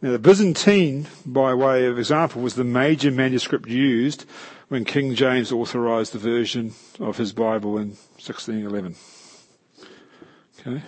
Now 0.00 0.12
the 0.12 0.18
Byzantine, 0.18 1.06
by 1.26 1.52
way 1.52 1.84
of 1.84 1.98
example, 1.98 2.40
was 2.40 2.54
the 2.54 2.64
major 2.64 3.10
manuscript 3.10 3.68
used 3.68 4.24
when 4.68 4.86
King 4.86 5.14
James 5.14 5.52
authorized 5.52 6.14
the 6.14 6.18
version 6.18 6.72
of 6.98 7.18
his 7.18 7.34
Bible 7.34 7.76
in 7.76 7.88
1611. 8.16 8.94
Okay. 10.66 10.82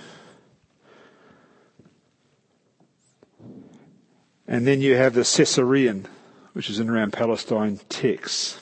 And 4.47 4.67
then 4.67 4.81
you 4.83 4.97
have 4.97 5.15
the 5.15 5.23
Caesarean, 5.23 6.07
which 6.53 6.69
is 6.69 6.79
in 6.79 6.91
around 6.91 7.13
Palestine 7.13 7.81
texts. 7.89 8.61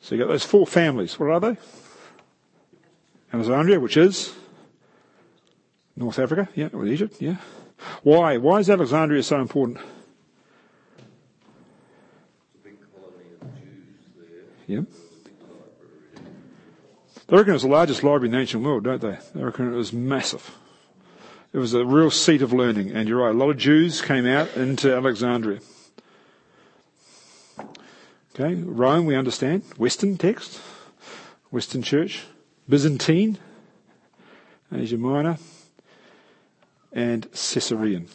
So 0.00 0.14
you've 0.16 0.26
got 0.26 0.32
those 0.32 0.44
four 0.44 0.66
families. 0.66 1.18
What 1.18 1.30
are 1.30 1.38
they? 1.38 1.56
Alexandria, 3.32 3.78
which 3.78 3.96
is 3.96 4.34
North 5.96 6.18
Africa, 6.18 6.48
yeah, 6.54 6.68
or 6.72 6.84
Egypt, 6.86 7.22
yeah. 7.22 7.36
Why? 8.02 8.36
Why 8.36 8.58
is 8.58 8.68
Alexandria 8.68 9.22
so 9.22 9.40
important? 9.40 9.78
It's 9.78 9.86
a 12.56 12.58
big 12.64 12.78
colony 12.92 13.30
of 13.40 13.54
Jews 13.54 14.08
there. 14.16 14.26
Yeah. 14.66 14.80
There 14.80 14.86
was 14.86 15.20
a 15.20 15.28
big 15.28 15.34
library. 15.40 16.26
They 17.32 17.38
reckon 17.38 17.52
it 17.52 17.54
was 17.54 17.62
the 17.62 17.68
largest 17.68 18.04
library 18.04 18.26
in 18.26 18.32
the 18.32 18.40
ancient 18.40 18.62
world, 18.62 18.84
don't 18.84 19.00
they? 19.00 19.16
They 19.34 19.42
reckon 19.42 19.72
it 19.72 19.74
was 19.74 19.90
massive. 19.90 20.50
It 21.54 21.56
was 21.56 21.72
a 21.72 21.82
real 21.82 22.10
seat 22.10 22.42
of 22.42 22.52
learning, 22.52 22.90
and 22.90 23.08
you're 23.08 23.24
right, 23.24 23.34
a 23.34 23.38
lot 23.38 23.48
of 23.48 23.56
Jews 23.56 24.02
came 24.02 24.26
out 24.26 24.54
into 24.54 24.94
Alexandria. 24.94 25.60
Okay, 28.34 28.56
Rome, 28.56 29.06
we 29.06 29.16
understand. 29.16 29.62
Western 29.78 30.18
text, 30.18 30.60
Western 31.50 31.80
church. 31.80 32.24
Byzantine, 32.68 33.38
Asia 34.70 34.98
Minor, 34.98 35.38
and 36.92 37.32
Caesarean. 37.32 38.08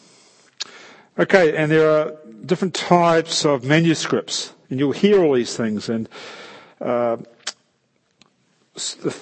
Okay, 1.18 1.58
and 1.58 1.72
there 1.72 1.90
are 1.90 2.14
different 2.46 2.76
types 2.76 3.46
of 3.46 3.64
manuscripts, 3.64 4.54
and 4.70 4.78
you'll 4.80 4.92
hear 4.92 5.24
all 5.24 5.34
these 5.34 5.58
things, 5.58 5.90
and 5.90 6.08
uh, 6.80 7.18
the, 8.78 9.16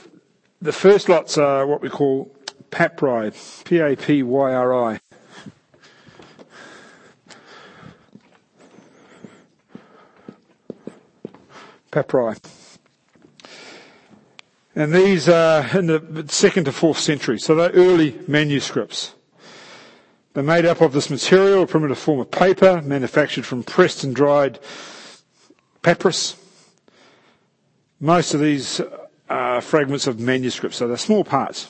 the 0.61 0.73
first 0.73 1.07
lots 1.07 1.37
are 1.37 1.65
what 1.65 1.81
we 1.81 1.89
call 1.89 2.29
papyri, 2.71 3.31
P-A-P-Y-R-I. 3.63 4.99
papyri, 11.91 12.35
And 14.75 14.93
these 14.93 15.29
are 15.29 15.65
in 15.77 15.87
the 15.87 16.25
second 16.27 16.65
to 16.65 16.73
fourth 16.73 16.99
century, 16.99 17.39
so 17.39 17.55
they're 17.55 17.69
early 17.69 18.19
manuscripts. 18.27 19.13
They're 20.33 20.43
made 20.43 20.65
up 20.65 20.81
of 20.81 20.91
this 20.91 21.09
material, 21.09 21.63
a 21.63 21.67
primitive 21.67 21.97
form 21.97 22.19
of 22.19 22.29
paper, 22.29 22.81
manufactured 22.81 23.45
from 23.45 23.63
pressed 23.63 24.03
and 24.03 24.13
dried 24.13 24.59
papyrus. 25.81 26.35
Most 28.01 28.33
of 28.33 28.41
these 28.41 28.81
are 29.30 29.61
fragments 29.61 30.07
of 30.07 30.19
manuscripts, 30.19 30.78
so 30.78 30.88
they're 30.88 30.97
small 30.97 31.23
parts, 31.23 31.69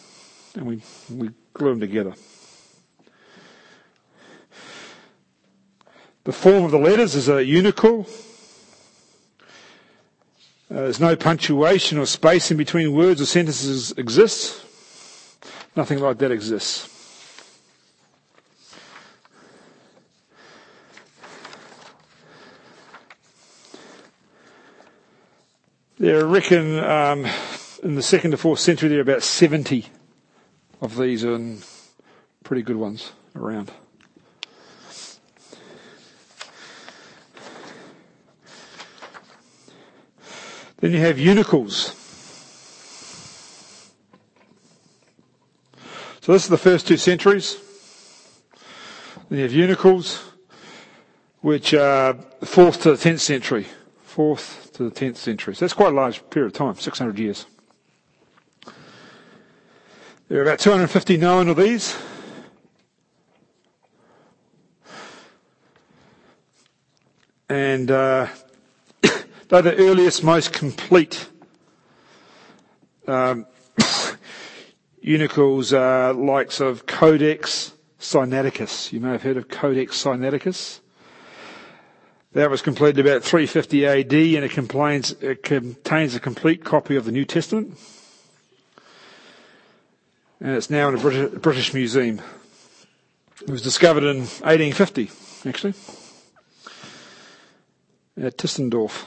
and 0.56 0.66
we, 0.66 0.82
we 1.10 1.30
glue 1.54 1.70
them 1.70 1.80
together. 1.80 2.14
The 6.26 6.34
form 6.34 6.64
of 6.64 6.72
the 6.72 6.80
letters 6.80 7.14
is 7.16 7.30
a 7.30 7.46
unicule. 7.46 8.08
Uh, 10.72 10.82
there's 10.82 11.00
no 11.00 11.16
punctuation 11.16 12.00
or 12.00 12.08
spacing 12.08 12.58
between 12.58 12.94
words 12.94 13.22
or 13.22 13.26
sentences 13.28 13.92
exists. 13.92 14.64
Nothing 15.76 16.00
like 16.00 16.18
that 16.18 16.32
exists. 16.32 16.95
There 25.98 26.20
are 26.20 26.28
reckon 26.28 26.78
um, 26.80 27.26
in 27.82 27.96
the 27.96 28.02
second 28.04 28.32
to 28.32 28.38
fourth 28.38 28.60
century 28.60 28.90
there 28.90 28.98
are 28.98 29.02
about 29.02 29.24
70 29.24 29.86
of 30.82 30.98
these 30.98 31.24
and 31.24 31.66
pretty 32.44 32.64
good 32.64 32.76
ones 32.76 33.14
around. 33.34 33.72
Then 40.82 40.92
you 40.92 41.00
have 41.00 41.18
unicles. 41.18 41.96
So 46.20 46.34
this 46.34 46.44
is 46.44 46.50
the 46.50 46.58
first 46.58 46.88
two 46.88 46.98
centuries. 46.98 47.58
Then 49.30 49.38
you 49.38 49.44
have 49.44 49.54
unicles, 49.54 50.22
which 51.40 51.74
are 51.74 52.16
fourth 52.44 52.82
to 52.82 52.92
the 52.92 52.98
tenth 52.98 53.22
century. 53.22 53.68
Fourth 54.04 54.65
to 54.76 54.84
the 54.84 54.92
tenth 54.92 55.18
century. 55.18 55.56
So 55.56 55.66
that's 55.66 55.74
quite 55.74 55.94
a 55.94 55.96
large 55.96 56.28
period 56.30 56.48
of 56.48 56.54
time, 56.54 56.76
600 56.76 57.18
years. 57.18 57.46
There 60.28 60.40
are 60.40 60.44
about 60.44 60.60
259 60.60 61.48
of 61.48 61.56
these. 61.56 61.96
And 67.48 67.90
uh, 67.90 68.28
they're 69.48 69.62
the 69.62 69.76
earliest, 69.78 70.24
most 70.24 70.52
complete 70.52 71.30
um, 73.08 73.46
unicles, 75.02 75.72
uh, 75.72 76.14
likes 76.16 76.60
of 76.60 76.86
Codex 76.86 77.72
Sinaiticus. 78.00 78.92
You 78.92 79.00
may 79.00 79.12
have 79.12 79.22
heard 79.24 79.38
of 79.38 79.48
Codex 79.48 80.04
Sinaiticus. 80.04 80.82
That 82.36 82.50
was 82.52 82.62
completed 82.62 83.00
about 83.00 83.24
350 83.24 83.86
AD 83.86 84.12
and 84.14 84.44
it 84.44 84.52
contains, 84.52 85.14
it 85.22 85.42
contains 85.42 86.16
a 86.16 86.20
complete 86.20 86.66
copy 86.66 86.98
of 86.98 87.06
the 87.06 87.12
New 87.14 87.24
Testament. 87.24 87.78
And 90.42 90.58
it's 90.58 90.70
now 90.70 90.90
in 90.90 90.96
a 90.96 90.98
British, 90.98 91.40
British 91.40 91.74
museum. 91.74 92.20
It 93.42 93.50
was 93.50 93.62
discovered 93.62 94.04
in 94.04 94.18
1850, 94.18 95.10
actually, 95.48 95.76
at 98.22 98.38
Tischendorf. 98.38 99.06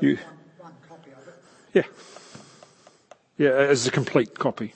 You- 0.00 0.16
one, 0.16 0.72
one 0.72 0.72
copy 0.88 1.10
of 1.10 1.28
it. 1.28 1.34
Yeah. 1.74 1.82
Yeah, 3.36 3.70
it's 3.70 3.86
a 3.86 3.90
complete 3.90 4.38
copy. 4.38 4.72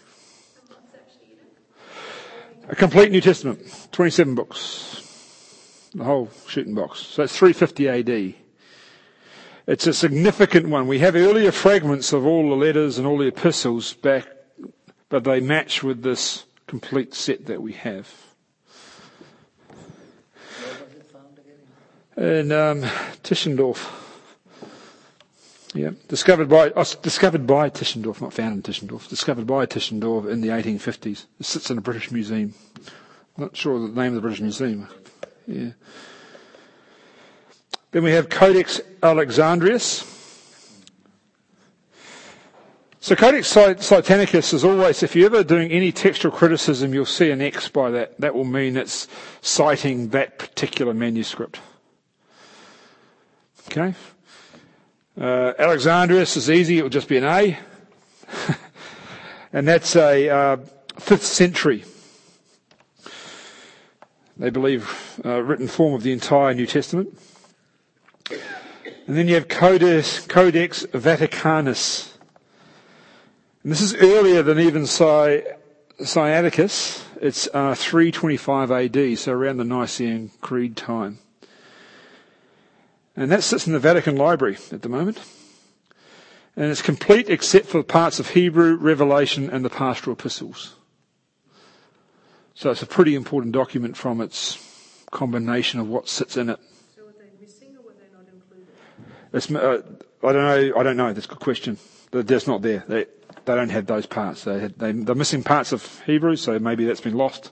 A 2.69 2.77
complete 2.77 3.11
New 3.11 3.23
Testament, 3.23 3.61
27 3.93 4.35
books. 4.35 5.04
The 5.95 6.05
whole 6.05 6.31
shooting 6.49 6.75
box. 6.75 7.01
So 7.01 7.23
it's 7.23 7.37
350 7.37 7.89
AD. 7.89 8.35
It's 9.67 9.87
a 9.87 9.95
significant 9.95 10.69
one. 10.69 10.87
We 10.87 10.99
have 10.99 11.15
earlier 11.17 11.51
fragments 11.53 12.13
of 12.13 12.27
all 12.27 12.51
the 12.51 12.57
letters 12.57 12.99
and 12.99 13.07
all 13.07 13.17
the 13.17 13.29
epistles 13.29 13.95
back, 13.95 14.27
but 15.09 15.25
they 15.25 15.41
match 15.41 15.83
with 15.83 16.03
this 16.03 16.45
complete 16.67 17.15
set 17.15 17.47
that 17.47 17.63
we 17.63 17.73
have. 17.73 18.13
In 22.17 22.53
um, 22.53 22.83
Tischendorf. 23.23 24.01
Yeah, 25.75 25.91
discovered 26.07 26.49
by 26.49 26.71
oh, 26.77 26.85
discovered 27.03 27.49
by 27.49 27.69
Tischendorf, 27.69 28.21
not 28.21 28.33
found 28.33 28.55
in 28.55 28.63
Tischendorf. 28.63 29.09
Discovered 29.09 29.47
by 29.49 29.67
Tischendorf 29.67 30.31
in 30.31 30.41
the 30.41 30.49
1850s. 30.49 31.25
It 31.41 31.47
sits 31.47 31.69
in 31.71 31.79
a 31.79 31.81
British 31.81 32.13
museum. 32.13 32.55
I'm 33.37 33.45
Not 33.45 33.57
sure 33.57 33.81
the 33.81 33.89
name 33.89 34.09
of 34.09 34.15
the 34.15 34.21
British 34.21 34.41
Museum. 34.41 34.87
Yeah. 35.47 35.71
Then 37.91 38.03
we 38.03 38.13
have 38.13 38.29
Codex 38.29 38.81
Alexandrinus. 39.03 40.11
So 43.05 43.15
Codex 43.15 43.53
Sinaiticus 43.53 44.55
is 44.55 44.65
always, 44.65 45.03
if 45.03 45.15
you're 45.15 45.27
ever 45.27 45.45
doing 45.45 45.71
any 45.71 45.93
textual 45.93 46.35
criticism, 46.35 46.95
you'll 46.95 47.05
see 47.05 47.31
an 47.31 47.43
X 47.43 47.69
by 47.69 47.91
that. 47.91 48.19
That 48.19 48.35
will 48.35 48.45
mean 48.45 48.79
it's 48.79 49.07
citing 49.43 50.09
that 50.09 50.39
particular 50.39 50.95
manuscript. 50.95 51.61
Okay? 53.67 53.95
Uh, 55.21 55.53
Alexandrinus 55.59 56.37
is 56.39 56.49
easy, 56.49 56.79
it 56.79 56.83
will 56.83 56.89
just 56.89 57.09
be 57.09 57.19
an 57.19 57.25
A. 57.25 57.59
and 59.53 59.69
that's 59.69 59.95
a 59.97 60.29
uh, 60.31 60.57
5th 60.97 61.21
century, 61.21 61.85
they 64.37 64.51
believe, 64.51 65.21
uh, 65.25 65.43
written 65.43 65.69
form 65.69 65.95
of 65.95 66.03
the 66.03 66.13
entire 66.13 66.55
New 66.55 66.67
Testament. 66.67 67.19
And 69.07 69.17
then 69.17 69.29
you 69.29 69.35
have 69.35 69.49
Codex, 69.49 70.27
Codex 70.27 70.85
Vaticanus. 70.87 72.17
And 73.63 73.71
this 73.71 73.81
is 73.81 73.95
earlier 73.95 74.43
than 74.43 74.59
even 74.59 74.87
Cy, 74.87 75.43
Sinaiticus. 76.01 77.03
It's 77.21 77.49
uh, 77.55 77.75
325 77.75 78.71
AD, 78.71 79.19
so 79.19 79.33
around 79.33 79.59
the 79.59 79.65
Nicene 79.65 80.31
Creed 80.41 80.77
time. 80.77 81.19
And 83.17 83.31
that 83.31 83.43
sits 83.43 83.67
in 83.67 83.73
the 83.73 83.79
Vatican 83.79 84.17
Library 84.17 84.59
at 84.73 84.83
the 84.83 84.89
moment. 84.89 85.21
And 86.57 86.71
it's 86.71 86.83
complete 86.83 87.29
except 87.29 87.67
for 87.67 87.83
parts 87.83 88.19
of 88.19 88.31
Hebrew, 88.31 88.77
Revelation, 88.77 89.51
and 89.51 89.65
the 89.65 89.71
pastoral 89.71 90.17
epistles. 90.17 90.75
So 92.55 92.71
it's 92.71 92.83
a 92.83 92.87
pretty 92.87 93.15
important 93.15 93.53
document 93.53 93.97
from 93.97 94.21
its 94.21 94.59
combination 95.11 95.81
of 95.81 95.89
what 95.89 96.09
sits 96.09 96.37
in 96.37 96.51
it. 96.51 96.59
So 96.97 97.05
were 97.05 97.13
they 97.19 97.31
missing 97.41 97.77
or 97.77 97.83
were 97.83 97.93
they 97.93 98.11
not 98.13 98.27
included? 98.33 98.69
It's, 99.33 99.51
uh, 99.51 99.83
I 100.27 100.33
don't 100.33 100.45
know. 100.45 100.81
I 100.81 100.83
don't 100.83 100.97
know. 100.97 101.13
That's 101.13 101.27
a 101.27 101.31
good 101.31 101.41
question. 101.41 101.79
They're 102.11 102.41
not 102.47 102.63
there. 102.63 102.85
They, 102.87 103.07
they 103.45 103.55
don't 103.55 103.71
have 103.71 103.87
those 103.87 104.07
parts. 104.07 104.45
They 104.45 104.61
had, 104.61 104.79
they, 104.79 104.93
they're 104.93 105.15
missing 105.15 105.43
parts 105.43 105.73
of 105.73 106.03
Hebrew, 106.07 106.37
so 106.37 106.59
maybe 106.59 106.85
that's 106.85 107.01
been 107.01 107.17
lost. 107.17 107.51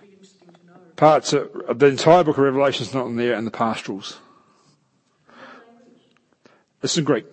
Be 0.00 0.12
interesting 0.12 0.48
to 0.48 0.66
know. 0.66 0.78
Parts 0.94 1.32
of 1.32 1.78
the 1.78 1.86
entire 1.86 2.22
book 2.22 2.38
of 2.38 2.44
Revelation 2.44 2.86
is 2.86 2.94
not 2.94 3.06
in 3.06 3.16
there, 3.16 3.34
and 3.34 3.46
the 3.46 3.50
pastorals. 3.50 4.20
It's 6.82 6.96
in 6.98 7.04
Greek, 7.04 7.26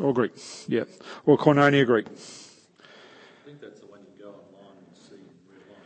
all 0.00 0.12
Greek, 0.12 0.32
yeah, 0.66 0.84
or 1.26 1.38
Koinonia 1.38 1.86
Greek. 1.86 2.06
I 2.06 2.10
think 3.46 3.60
that's 3.60 3.78
the 3.78 3.86
one 3.86 4.00
you 4.00 4.20
go 4.20 4.30
online 4.30 4.78
and 4.78 4.96
see 4.96 5.14
in 5.14 5.28
real 5.48 5.76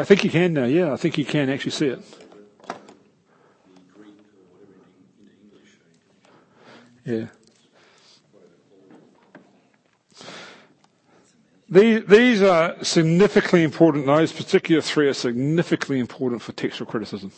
I 0.00 0.04
think 0.04 0.24
you 0.24 0.30
can 0.30 0.54
now. 0.54 0.64
Yeah, 0.64 0.92
I 0.92 0.96
think 0.96 1.18
you 1.18 1.24
can 1.24 1.50
actually 1.50 1.72
see 1.72 1.88
it. 1.88 2.00
Yeah. 7.04 7.26
These, 11.68 12.04
these 12.04 12.42
are 12.42 12.82
significantly 12.84 13.62
important. 13.62 14.06
Those 14.06 14.32
particular 14.32 14.82
three 14.82 15.08
are 15.08 15.14
significantly 15.14 16.00
important 16.00 16.42
for 16.42 16.52
textual 16.52 16.90
criticism. 16.90 17.32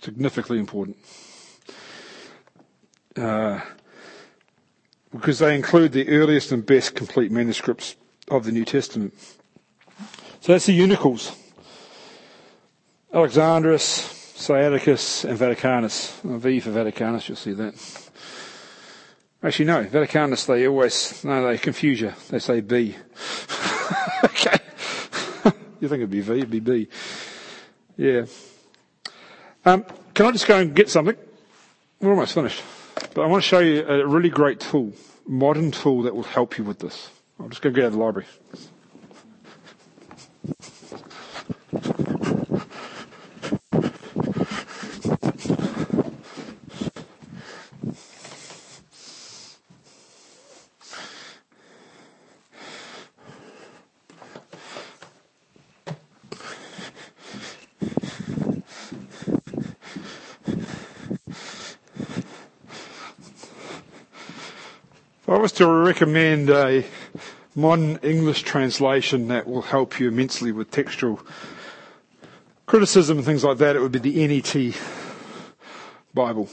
Significantly 0.00 0.58
important. 0.58 0.96
Uh, 3.14 3.60
because 5.10 5.38
they 5.38 5.54
include 5.54 5.92
the 5.92 6.08
earliest 6.08 6.52
and 6.52 6.64
best 6.64 6.94
complete 6.94 7.30
manuscripts 7.30 7.96
of 8.28 8.44
the 8.44 8.52
New 8.52 8.64
Testament. 8.64 9.14
So 10.40 10.52
that's 10.52 10.66
the 10.66 10.78
unicals. 10.78 11.36
Alexandrinus, 13.12 14.34
Sinaiticus, 14.36 15.24
and 15.24 15.38
Vaticanus. 15.38 16.20
V 16.22 16.60
for 16.60 16.70
Vaticanus, 16.70 17.28
you'll 17.28 17.36
see 17.36 17.52
that. 17.52 17.74
Actually, 19.42 19.64
no. 19.64 19.84
Vaticanus, 19.84 20.46
they 20.46 20.66
always, 20.66 21.24
no, 21.24 21.46
they 21.46 21.58
confuse 21.58 22.00
you. 22.00 22.12
They 22.28 22.38
say 22.38 22.60
B. 22.60 22.96
okay. 24.24 24.58
you 25.80 25.88
think 25.88 26.00
it'd 26.00 26.10
be 26.10 26.20
V, 26.20 26.32
it'd 26.38 26.50
be 26.50 26.60
B. 26.60 26.88
Yeah. 27.96 28.26
Um, 29.64 29.84
can 30.14 30.26
I 30.26 30.32
just 30.32 30.46
go 30.46 30.58
and 30.58 30.74
get 30.74 30.88
something? 30.88 31.16
we're 32.00 32.10
almost 32.10 32.34
finished. 32.34 32.62
But 33.14 33.22
I 33.22 33.26
want 33.26 33.42
to 33.42 33.48
show 33.48 33.58
you 33.58 33.86
a 33.86 34.06
really 34.06 34.28
great 34.28 34.60
tool, 34.60 34.92
modern 35.26 35.70
tool 35.70 36.02
that 36.02 36.14
will 36.14 36.22
help 36.22 36.58
you 36.58 36.64
with 36.64 36.78
this. 36.78 37.10
I'll 37.40 37.48
just 37.48 37.62
go 37.62 37.70
get 37.70 37.84
out 37.84 37.86
of 37.88 37.92
the 37.94 37.98
library. 37.98 38.26
Was 65.48 65.56
to 65.56 65.66
recommend 65.66 66.50
a 66.50 66.84
modern 67.54 67.96
English 68.02 68.42
translation 68.42 69.28
that 69.28 69.46
will 69.46 69.62
help 69.62 69.98
you 69.98 70.08
immensely 70.08 70.52
with 70.52 70.70
textual 70.70 71.22
criticism 72.66 73.16
and 73.16 73.26
things 73.26 73.42
like 73.44 73.56
that, 73.56 73.74
it 73.74 73.80
would 73.80 73.92
be 73.92 73.98
the 73.98 74.26
NET 74.28 74.54
Bible. 76.12 76.50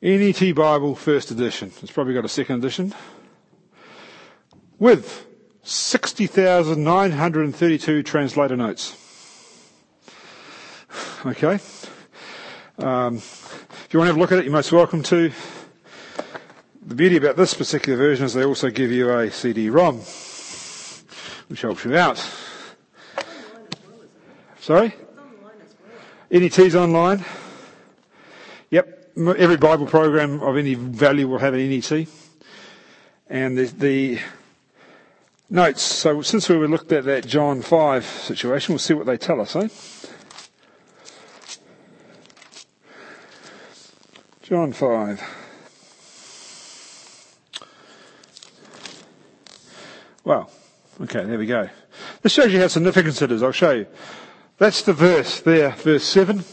NET 0.00 0.54
Bible, 0.54 0.94
first 0.94 1.32
edition. 1.32 1.72
It's 1.82 1.90
probably 1.90 2.14
got 2.14 2.24
a 2.24 2.28
second 2.28 2.60
edition. 2.60 2.94
With 4.78 5.26
60,932 5.64 8.02
translator 8.04 8.56
notes. 8.56 8.96
Okay. 11.26 11.58
Um, 12.78 13.16
if 13.16 13.88
you 13.90 13.98
want 13.98 14.06
to 14.06 14.12
have 14.12 14.18
a 14.18 14.20
look 14.20 14.30
at 14.30 14.38
it, 14.38 14.44
you're 14.44 14.52
most 14.52 14.70
welcome 14.70 15.02
to. 15.02 15.32
The 16.86 16.94
beauty 16.94 17.16
about 17.16 17.36
this 17.36 17.54
particular 17.54 17.98
version 17.98 18.24
is 18.26 18.34
they 18.34 18.44
also 18.44 18.70
give 18.70 18.90
you 18.90 19.10
a 19.10 19.30
CD-ROM, 19.30 19.96
which 21.48 21.62
helps 21.62 21.84
you 21.84 21.96
out. 21.96 22.24
Sorry? 24.60 24.94
NET's 26.30 26.74
online. 26.74 27.24
Yep. 28.70 29.12
Every 29.16 29.56
Bible 29.56 29.86
program 29.86 30.40
of 30.42 30.56
any 30.56 30.74
value 30.74 31.26
will 31.26 31.38
have 31.38 31.54
an 31.54 31.68
NET. 31.68 32.06
And 33.28 33.58
the, 33.58 33.64
the 33.64 34.20
notes. 35.50 35.82
So 35.82 36.22
since 36.22 36.48
we 36.48 36.56
looked 36.66 36.92
at 36.92 37.04
that 37.04 37.26
John 37.26 37.62
5 37.62 38.04
situation, 38.04 38.74
we'll 38.74 38.78
see 38.78 38.94
what 38.94 39.06
they 39.06 39.16
tell 39.16 39.40
us, 39.40 39.56
eh? 39.56 39.68
John 44.42 44.72
5. 44.72 45.47
Well, 50.28 50.50
okay, 51.00 51.24
there 51.24 51.38
we 51.38 51.46
go. 51.46 51.70
This 52.20 52.32
shows 52.32 52.52
you 52.52 52.60
how 52.60 52.66
significant 52.66 53.22
it 53.22 53.32
is. 53.32 53.42
I'll 53.42 53.50
show 53.50 53.70
you. 53.70 53.86
That's 54.58 54.82
the 54.82 54.92
verse 54.92 55.40
there, 55.40 55.70
verse 55.70 56.04
7. 56.04 56.44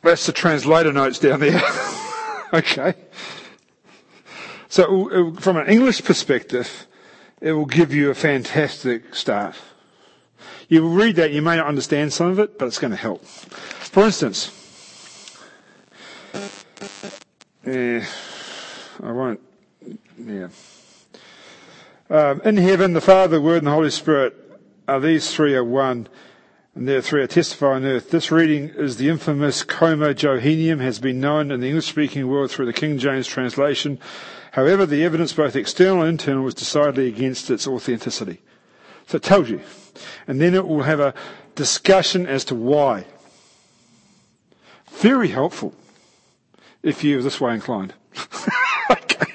That's 0.00 0.24
the 0.24 0.32
translator 0.32 0.90
notes 0.90 1.18
down 1.18 1.40
there. 1.40 1.60
okay. 2.54 2.94
So 4.70 5.34
from 5.34 5.58
an 5.58 5.66
English 5.66 6.02
perspective, 6.02 6.86
it 7.42 7.52
will 7.52 7.66
give 7.66 7.92
you 7.92 8.08
a 8.08 8.14
fantastic 8.14 9.14
start. 9.14 9.54
You 10.70 10.82
will 10.82 10.94
read 10.94 11.16
that, 11.16 11.30
you 11.30 11.42
may 11.42 11.56
not 11.56 11.66
understand 11.66 12.14
some 12.14 12.28
of 12.28 12.38
it, 12.38 12.58
but 12.58 12.68
it's 12.68 12.78
going 12.78 12.92
to 12.92 12.96
help. 12.96 13.22
For 13.22 14.06
instance, 14.06 14.50
eh, 17.66 18.02
I 19.02 19.12
won't, 19.12 19.40
yeah. 20.18 20.48
Um, 22.10 22.40
in 22.42 22.56
heaven, 22.56 22.94
the 22.94 23.00
Father, 23.00 23.36
the 23.36 23.42
Word, 23.42 23.58
and 23.58 23.66
the 23.66 23.72
Holy 23.72 23.90
Spirit 23.90 24.34
are 24.86 25.00
these 25.00 25.32
three 25.32 25.54
are 25.54 25.64
one, 25.64 26.08
and 26.74 26.88
there 26.88 27.02
three 27.02 27.22
are 27.22 27.26
testifying 27.26 27.84
on 27.84 27.90
earth. 27.90 28.10
This 28.10 28.30
reading 28.30 28.70
is 28.70 28.96
the 28.96 29.08
infamous 29.08 29.62
Comma 29.62 30.14
Johanneum, 30.14 30.80
has 30.80 30.98
been 30.98 31.20
known 31.20 31.50
in 31.50 31.60
the 31.60 31.66
English-speaking 31.66 32.26
world 32.26 32.50
through 32.50 32.66
the 32.66 32.72
King 32.72 32.98
James 32.98 33.26
translation. 33.26 33.98
However, 34.52 34.86
the 34.86 35.04
evidence, 35.04 35.32
both 35.34 35.54
external 35.54 36.00
and 36.00 36.10
internal, 36.10 36.44
was 36.44 36.54
decidedly 36.54 37.08
against 37.08 37.50
its 37.50 37.66
authenticity. 37.66 38.40
So 39.06 39.16
it 39.16 39.22
tells 39.22 39.50
you. 39.50 39.60
And 40.26 40.40
then 40.40 40.54
it 40.54 40.66
will 40.66 40.82
have 40.82 41.00
a 41.00 41.14
discussion 41.54 42.26
as 42.26 42.44
to 42.46 42.54
why. 42.54 43.04
Very 44.92 45.28
helpful 45.28 45.74
if 46.82 47.04
you're 47.04 47.22
this 47.22 47.40
way 47.40 47.54
inclined. 47.54 47.94
okay. 48.90 49.27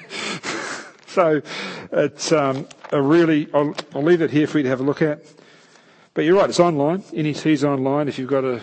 So 1.14 1.42
it's 1.92 2.32
um, 2.32 2.66
a 2.90 3.00
really, 3.00 3.48
I'll, 3.54 3.72
I'll 3.94 4.02
leave 4.02 4.20
it 4.20 4.32
here 4.32 4.48
for 4.48 4.58
you 4.58 4.64
to 4.64 4.68
have 4.68 4.80
a 4.80 4.82
look 4.82 5.00
at. 5.00 5.22
But 6.12 6.24
you're 6.24 6.36
right, 6.36 6.48
it's 6.50 6.58
online. 6.58 7.04
NET's 7.12 7.62
online 7.62 8.08
if 8.08 8.18
you've 8.18 8.28
got 8.28 8.42
a, 8.42 8.60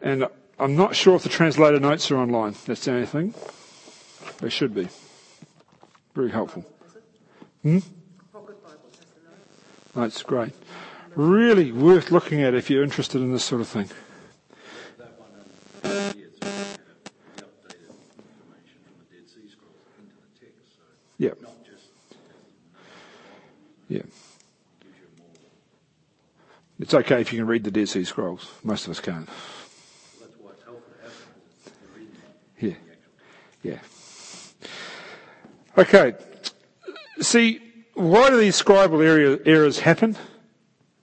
and 0.00 0.28
I'm 0.60 0.76
not 0.76 0.94
sure 0.94 1.16
if 1.16 1.24
the 1.24 1.28
translator 1.28 1.80
notes 1.80 2.08
are 2.12 2.18
online. 2.18 2.54
That's 2.66 2.84
the 2.84 2.92
only 2.92 3.06
thing. 3.06 3.34
They 4.38 4.48
should 4.48 4.76
be. 4.76 4.88
Very 6.14 6.30
helpful. 6.30 6.64
Hmm? 7.62 7.78
That's 9.96 10.22
great. 10.22 10.52
Really 11.16 11.72
worth 11.72 12.12
looking 12.12 12.42
at 12.42 12.54
if 12.54 12.70
you're 12.70 12.84
interested 12.84 13.20
in 13.20 13.32
this 13.32 13.44
sort 13.44 13.60
of 13.60 13.66
thing. 13.66 13.88
That 14.98 15.18
one, 15.18 15.30
um, 15.32 16.14
yeah, 16.16 16.26
it's 16.26 16.38
the 16.38 16.46
updated 17.42 17.90
information 17.90 18.78
from 18.84 18.94
the 18.98 19.16
Dead 19.16 19.28
Sea 19.28 19.48
Scrolls 19.50 19.82
into 19.98 20.14
the 20.14 20.34
text, 21.18 21.40
so 21.40 21.42
Yep. 21.42 21.42
not 21.42 21.64
just 21.64 21.84
Yeah. 23.88 24.02
more. 25.18 25.26
It's 26.80 26.94
okay 26.94 27.20
if 27.20 27.32
you 27.32 27.38
can 27.38 27.46
read 27.46 27.64
the 27.64 27.70
Dead 27.70 27.88
Sea 27.88 28.04
Scrolls. 28.04 28.48
Most 28.62 28.84
of 28.86 28.90
us 28.90 29.00
can't. 29.00 29.26
That's 29.26 30.34
why 30.38 30.50
it's 30.52 30.64
helpful 30.64 30.92
to 30.96 31.02
have 31.02 31.12
them. 31.12 31.28
is 31.66 31.72
You're 32.60 32.68
reading 32.68 32.78
Yeah. 33.62 33.72
Yeah. 33.72 33.80
Okay. 35.76 36.14
See, 37.20 37.60
why 37.94 38.30
do 38.30 38.36
these 38.38 38.60
scribal 38.60 39.40
errors 39.46 39.80
happen? 39.80 40.16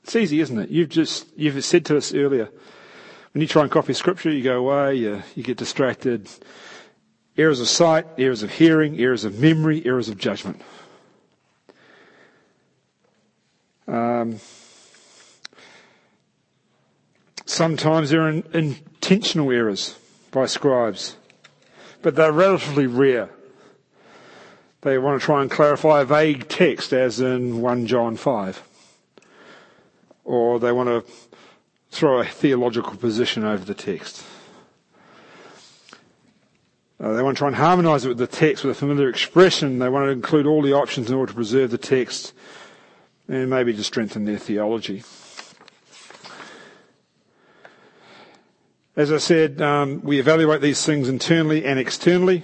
It's 0.03 0.15
easy, 0.15 0.41
isn't 0.41 0.57
it? 0.59 0.69
You've 0.69 0.89
just, 0.89 1.27
you've 1.38 1.63
said 1.63 1.85
to 1.85 1.97
us 1.97 2.13
earlier, 2.13 2.49
when 3.33 3.41
you 3.41 3.47
try 3.47 3.61
and 3.61 3.71
copy 3.71 3.93
scripture, 3.93 4.29
you 4.29 4.43
go 4.43 4.57
away, 4.57 4.95
you, 4.95 5.23
you 5.35 5.43
get 5.43 5.57
distracted. 5.57 6.29
Errors 7.37 7.59
of 7.59 7.67
sight, 7.67 8.05
errors 8.17 8.43
of 8.43 8.51
hearing, 8.51 8.99
errors 8.99 9.23
of 9.23 9.39
memory, 9.39 9.85
errors 9.85 10.09
of 10.09 10.17
judgment. 10.17 10.61
Um, 13.87 14.39
sometimes 17.45 18.09
there 18.09 18.21
are 18.21 18.29
in- 18.29 18.43
intentional 18.53 19.51
errors 19.51 19.97
by 20.31 20.45
scribes, 20.45 21.17
but 22.01 22.15
they're 22.15 22.31
relatively 22.31 22.87
rare. 22.87 23.29
They 24.81 24.97
want 24.97 25.21
to 25.21 25.25
try 25.25 25.41
and 25.41 25.51
clarify 25.51 26.01
a 26.01 26.05
vague 26.05 26.47
text, 26.47 26.91
as 26.91 27.19
in 27.19 27.61
1 27.61 27.85
John 27.85 28.15
5. 28.15 28.63
Or 30.23 30.59
they 30.59 30.71
want 30.71 30.89
to 30.89 31.11
throw 31.91 32.19
a 32.19 32.25
theological 32.25 32.95
position 32.95 33.43
over 33.43 33.63
the 33.63 33.75
text. 33.75 34.23
Uh, 37.01 37.13
they 37.13 37.23
want 37.23 37.35
to 37.35 37.39
try 37.39 37.47
and 37.47 37.55
harmonize 37.55 38.05
it 38.05 38.09
with 38.09 38.19
the 38.19 38.27
text 38.27 38.63
with 38.63 38.77
a 38.77 38.79
familiar 38.79 39.09
expression. 39.09 39.79
They 39.79 39.89
want 39.89 40.05
to 40.05 40.11
include 40.11 40.45
all 40.45 40.61
the 40.61 40.73
options 40.73 41.09
in 41.09 41.15
order 41.15 41.31
to 41.31 41.35
preserve 41.35 41.71
the 41.71 41.79
text 41.79 42.31
and 43.27 43.49
maybe 43.49 43.73
to 43.73 43.83
strengthen 43.83 44.25
their 44.25 44.37
theology. 44.37 45.03
As 48.95 49.11
I 49.11 49.17
said, 49.17 49.61
um, 49.61 50.01
we 50.03 50.19
evaluate 50.19 50.61
these 50.61 50.85
things 50.85 51.09
internally 51.09 51.65
and 51.65 51.79
externally. 51.79 52.43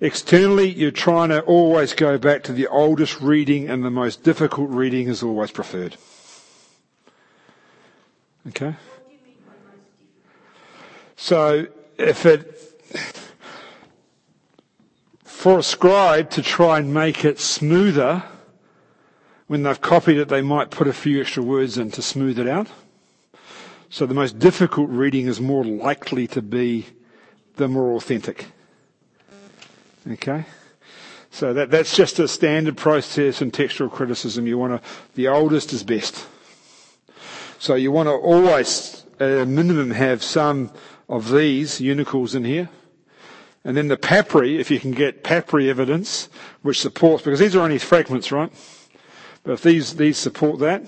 Externally, 0.00 0.68
you're 0.68 0.90
trying 0.90 1.28
to 1.28 1.40
always 1.42 1.92
go 1.92 2.18
back 2.18 2.42
to 2.44 2.52
the 2.52 2.66
oldest 2.66 3.20
reading 3.20 3.68
and 3.68 3.84
the 3.84 3.90
most 3.90 4.24
difficult 4.24 4.70
reading 4.70 5.08
is 5.08 5.22
always 5.22 5.52
preferred. 5.52 5.96
Okay? 8.48 8.74
So, 11.16 11.66
if 11.98 12.24
it, 12.24 13.19
for 15.40 15.58
a 15.58 15.62
scribe 15.62 16.28
to 16.28 16.42
try 16.42 16.78
and 16.78 16.92
make 16.92 17.24
it 17.24 17.40
smoother, 17.40 18.22
when 19.46 19.62
they've 19.62 19.80
copied 19.80 20.18
it, 20.18 20.28
they 20.28 20.42
might 20.42 20.70
put 20.70 20.86
a 20.86 20.92
few 20.92 21.18
extra 21.18 21.42
words 21.42 21.78
in 21.78 21.90
to 21.90 22.02
smooth 22.02 22.38
it 22.38 22.46
out. 22.46 22.66
So 23.88 24.04
the 24.04 24.12
most 24.12 24.38
difficult 24.38 24.90
reading 24.90 25.28
is 25.28 25.40
more 25.40 25.64
likely 25.64 26.26
to 26.26 26.42
be 26.42 26.88
the 27.56 27.68
more 27.68 27.96
authentic. 27.96 28.48
Okay? 30.10 30.44
So 31.30 31.54
that, 31.54 31.70
that's 31.70 31.96
just 31.96 32.18
a 32.18 32.28
standard 32.28 32.76
process 32.76 33.40
in 33.40 33.50
textual 33.50 33.88
criticism. 33.88 34.46
You 34.46 34.58
want 34.58 34.82
to, 34.82 34.88
the 35.14 35.28
oldest 35.28 35.72
is 35.72 35.82
best. 35.82 36.26
So 37.58 37.76
you 37.76 37.90
want 37.90 38.08
to 38.08 38.12
always 38.12 39.06
at 39.18 39.30
a 39.30 39.46
minimum 39.46 39.92
have 39.92 40.22
some 40.22 40.70
of 41.08 41.32
these 41.32 41.80
unicals 41.80 42.34
in 42.34 42.44
here. 42.44 42.68
And 43.64 43.76
then 43.76 43.88
the 43.88 43.96
papyri, 43.96 44.58
if 44.58 44.70
you 44.70 44.80
can 44.80 44.92
get 44.92 45.22
papyri 45.22 45.68
evidence, 45.68 46.28
which 46.62 46.80
supports, 46.80 47.24
because 47.24 47.40
these 47.40 47.54
are 47.54 47.60
only 47.60 47.78
fragments, 47.78 48.32
right? 48.32 48.50
But 49.42 49.52
if 49.52 49.62
these, 49.62 49.96
these 49.96 50.16
support 50.16 50.60
that. 50.60 50.84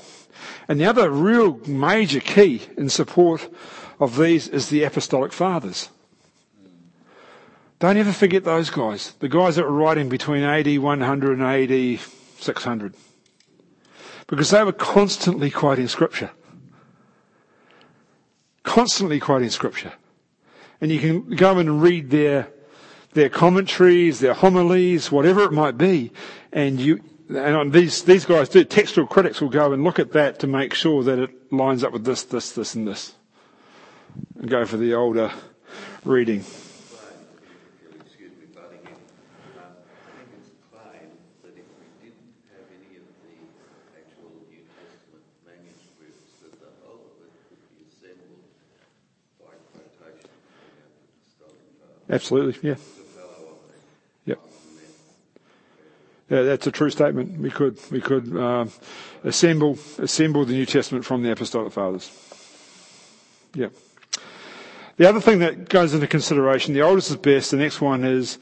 And 0.68 0.80
the 0.80 0.86
other 0.86 1.10
real 1.10 1.58
major 1.66 2.20
key 2.20 2.62
in 2.76 2.88
support 2.88 3.52
of 4.00 4.16
these 4.16 4.48
is 4.48 4.68
the 4.68 4.84
apostolic 4.84 5.32
fathers. 5.32 5.90
Don't 7.78 7.96
ever 7.96 8.12
forget 8.12 8.44
those 8.44 8.70
guys. 8.70 9.14
The 9.18 9.28
guys 9.28 9.56
that 9.56 9.64
were 9.64 9.72
writing 9.72 10.08
between 10.08 10.44
AD 10.44 10.78
100 10.78 11.38
and 11.38 11.42
AD 11.42 12.00
600. 12.38 12.94
Because 14.28 14.50
they 14.50 14.62
were 14.62 14.72
constantly 14.72 15.50
quoting 15.50 15.88
scripture. 15.88 16.30
Constantly 18.62 19.18
quoting 19.18 19.50
scripture. 19.50 19.92
And 20.80 20.90
you 20.90 21.00
can 21.00 21.36
go 21.36 21.58
and 21.58 21.82
read 21.82 22.10
their, 22.10 22.48
their 23.14 23.28
commentaries, 23.28 24.20
their 24.20 24.34
homilies, 24.34 25.12
whatever 25.12 25.42
it 25.42 25.52
might 25.52 25.76
be, 25.76 26.12
and 26.52 26.80
you, 26.80 27.02
and 27.28 27.72
these, 27.72 28.02
these 28.02 28.24
guys 28.24 28.48
do, 28.48 28.64
textual 28.64 29.06
critics 29.06 29.40
will 29.40 29.48
go 29.48 29.72
and 29.72 29.84
look 29.84 29.98
at 29.98 30.12
that 30.12 30.38
to 30.40 30.46
make 30.46 30.74
sure 30.74 31.02
that 31.02 31.18
it 31.18 31.52
lines 31.52 31.84
up 31.84 31.92
with 31.92 32.04
this, 32.04 32.22
this, 32.24 32.52
this, 32.52 32.74
and 32.74 32.86
this. 32.86 33.14
And 34.38 34.48
go 34.48 34.64
for 34.64 34.76
the 34.76 34.94
older 34.94 35.32
reading. 36.04 36.44
Absolutely, 52.12 52.68
yeah. 52.68 52.74
The 52.74 52.80
fellow 52.80 53.26
on 53.48 53.56
the 53.68 54.30
Yep. 54.30 54.38
on 54.38 54.50
the 54.76 54.82
Yeah, 56.28 56.42
that's 56.42 56.66
a 56.66 56.72
true 56.72 56.90
statement. 56.90 57.38
We 57.38 57.50
could, 57.50 57.78
we 57.90 58.00
could 58.00 58.34
um, 58.36 58.70
assemble, 59.24 59.78
assemble 59.98 60.44
the 60.44 60.54
New 60.54 60.66
Testament 60.66 61.04
from 61.04 61.22
the 61.22 61.30
Apostolic 61.30 61.72
Fathers. 61.72 62.10
Yeah. 63.54 63.68
The 64.96 65.08
other 65.08 65.20
thing 65.20 65.40
that 65.40 65.68
goes 65.68 65.94
into 65.94 66.06
consideration, 66.06 66.74
the 66.74 66.82
oldest 66.82 67.10
is 67.10 67.16
best. 67.16 67.50
The 67.50 67.56
next 67.56 67.80
one 67.80 68.04
is 68.04 68.38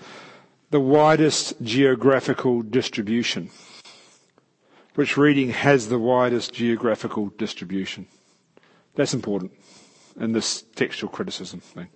the 0.70 0.80
widest 0.80 1.54
geographical 1.62 2.62
distribution. 2.62 3.50
Which 4.94 5.16
reading 5.16 5.50
has 5.50 5.88
the 5.88 5.98
widest 5.98 6.52
geographical 6.52 7.28
distribution? 7.28 8.06
That's 8.94 9.14
important 9.14 9.52
in 10.18 10.32
this 10.32 10.62
textual 10.74 11.10
criticism 11.10 11.60
thing. 11.60 11.88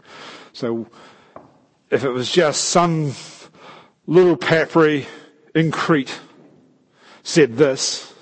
So, 0.52 0.88
if 1.90 2.04
it 2.04 2.10
was 2.10 2.30
just 2.30 2.64
some 2.64 3.12
little 4.06 4.36
papyri 4.36 5.06
in 5.54 5.70
Crete 5.70 6.20
said 7.22 7.56
this, 7.56 8.12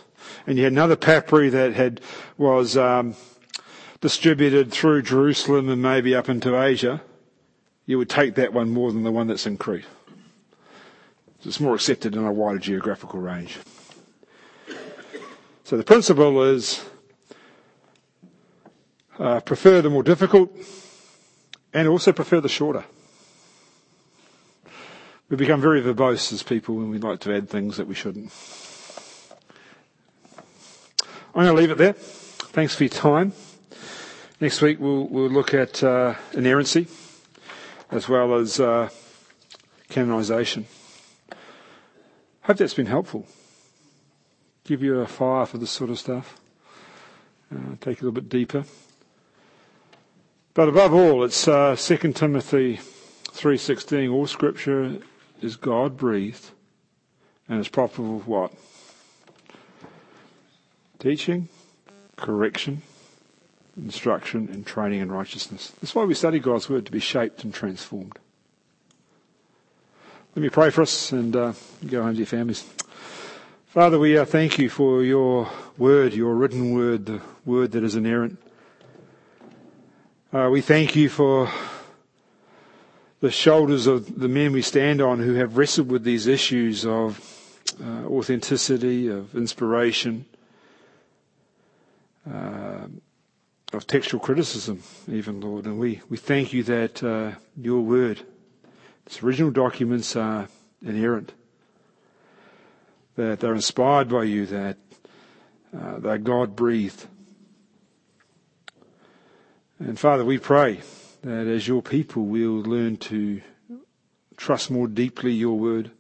and 0.46 0.58
you 0.58 0.64
had 0.64 0.72
another 0.72 0.96
papyri 0.96 1.48
that 1.50 1.72
had 1.74 2.00
was 2.36 2.76
um, 2.76 3.14
distributed 4.00 4.70
through 4.72 5.02
Jerusalem 5.02 5.68
and 5.68 5.80
maybe 5.80 6.14
up 6.14 6.28
into 6.28 6.60
Asia, 6.60 7.02
you 7.86 7.98
would 7.98 8.10
take 8.10 8.34
that 8.34 8.52
one 8.52 8.70
more 8.70 8.92
than 8.92 9.02
the 9.02 9.12
one 9.12 9.26
that's 9.26 9.46
in 9.46 9.56
Crete. 9.56 9.84
It's 11.44 11.58
more 11.60 11.74
accepted 11.74 12.14
in 12.14 12.24
a 12.24 12.32
wider 12.32 12.58
geographical 12.58 13.18
range. 13.18 13.58
So 15.64 15.76
the 15.76 15.82
principle 15.84 16.42
is 16.42 16.84
uh, 19.18 19.40
prefer 19.40 19.82
the 19.82 19.90
more 19.90 20.02
difficult 20.02 20.54
and 21.72 21.88
also 21.88 22.12
prefer 22.12 22.40
the 22.40 22.48
shorter. 22.48 22.84
We 25.32 25.38
become 25.38 25.62
very 25.62 25.80
verbose 25.80 26.30
as 26.34 26.42
people 26.42 26.74
when 26.74 26.90
we 26.90 26.98
like 26.98 27.20
to 27.20 27.34
add 27.34 27.48
things 27.48 27.78
that 27.78 27.86
we 27.86 27.94
shouldn't. 27.94 28.30
I'm 31.34 31.44
going 31.44 31.46
to 31.46 31.54
leave 31.54 31.70
it 31.70 31.78
there. 31.78 31.94
Thanks 31.94 32.74
for 32.74 32.84
your 32.84 32.90
time. 32.90 33.32
Next 34.42 34.60
week 34.60 34.78
we'll, 34.78 35.06
we'll 35.06 35.30
look 35.30 35.54
at 35.54 35.82
uh, 35.82 36.16
inerrancy 36.34 36.86
as 37.90 38.10
well 38.10 38.34
as 38.34 38.60
uh, 38.60 38.90
canonization. 39.88 40.66
Hope 42.42 42.58
that's 42.58 42.74
been 42.74 42.84
helpful. 42.84 43.26
Give 44.64 44.82
you 44.82 45.00
a 45.00 45.06
fire 45.06 45.46
for 45.46 45.56
this 45.56 45.70
sort 45.70 45.88
of 45.88 45.98
stuff. 45.98 46.38
Uh, 47.50 47.76
take 47.80 48.02
a 48.02 48.04
little 48.04 48.12
bit 48.12 48.28
deeper. 48.28 48.64
But 50.52 50.68
above 50.68 50.92
all, 50.92 51.24
it's 51.24 51.48
uh, 51.48 51.74
2 51.74 52.12
Timothy 52.12 52.80
3.16. 53.32 54.12
All 54.12 54.26
scripture 54.26 54.98
is 55.42 55.56
God 55.56 55.96
breathed 55.96 56.50
and 57.48 57.60
is 57.60 57.68
profitable 57.68 58.16
of 58.16 58.28
what? 58.28 58.52
Teaching, 60.98 61.48
correction, 62.16 62.82
instruction, 63.76 64.48
and 64.52 64.66
training 64.66 65.00
in 65.00 65.10
righteousness. 65.10 65.72
That's 65.80 65.94
why 65.94 66.04
we 66.04 66.14
study 66.14 66.38
God's 66.38 66.68
word 66.70 66.86
to 66.86 66.92
be 66.92 67.00
shaped 67.00 67.44
and 67.44 67.52
transformed. 67.52 68.18
Let 70.34 70.42
me 70.42 70.48
pray 70.48 70.70
for 70.70 70.82
us 70.82 71.12
and 71.12 71.34
uh, 71.36 71.52
go 71.86 72.02
home 72.02 72.12
to 72.12 72.18
your 72.18 72.26
families. 72.26 72.64
Father, 73.66 73.98
we 73.98 74.16
uh, 74.16 74.24
thank 74.24 74.58
you 74.58 74.68
for 74.68 75.02
your 75.02 75.50
word, 75.76 76.14
your 76.14 76.34
written 76.34 76.74
word, 76.74 77.06
the 77.06 77.20
word 77.44 77.72
that 77.72 77.82
is 77.82 77.96
inerrant. 77.96 78.38
Uh, 80.32 80.48
we 80.50 80.60
thank 80.60 80.94
you 80.96 81.08
for 81.08 81.50
the 83.22 83.30
shoulders 83.30 83.86
of 83.86 84.18
the 84.18 84.26
men 84.26 84.50
we 84.50 84.62
stand 84.62 85.00
on 85.00 85.20
who 85.20 85.34
have 85.34 85.56
wrestled 85.56 85.88
with 85.88 86.02
these 86.02 86.26
issues 86.26 86.84
of 86.84 87.60
uh, 87.80 88.04
authenticity, 88.06 89.06
of 89.06 89.32
inspiration, 89.36 90.26
uh, 92.28 92.88
of 93.72 93.86
textual 93.86 94.20
criticism, 94.20 94.82
even, 95.06 95.40
Lord. 95.40 95.66
And 95.66 95.78
we, 95.78 96.00
we 96.08 96.16
thank 96.16 96.52
you 96.52 96.64
that 96.64 97.00
uh, 97.00 97.30
your 97.56 97.80
word, 97.82 98.22
its 99.06 99.22
original 99.22 99.52
documents 99.52 100.16
are 100.16 100.48
inerrant, 100.84 101.32
that 103.14 103.38
they're 103.38 103.54
inspired 103.54 104.08
by 104.08 104.24
you, 104.24 104.46
that 104.46 104.78
uh, 105.72 106.00
they're 106.00 106.18
God 106.18 106.56
breathed. 106.56 107.06
And 109.78 109.96
Father, 109.96 110.24
we 110.24 110.38
pray 110.38 110.80
that 111.22 111.46
as 111.46 111.68
your 111.68 111.82
people 111.82 112.24
we'll 112.24 112.62
learn 112.62 112.96
to 112.96 113.40
trust 114.36 114.70
more 114.70 114.88
deeply 114.88 115.32
your 115.32 115.58
word. 115.58 115.90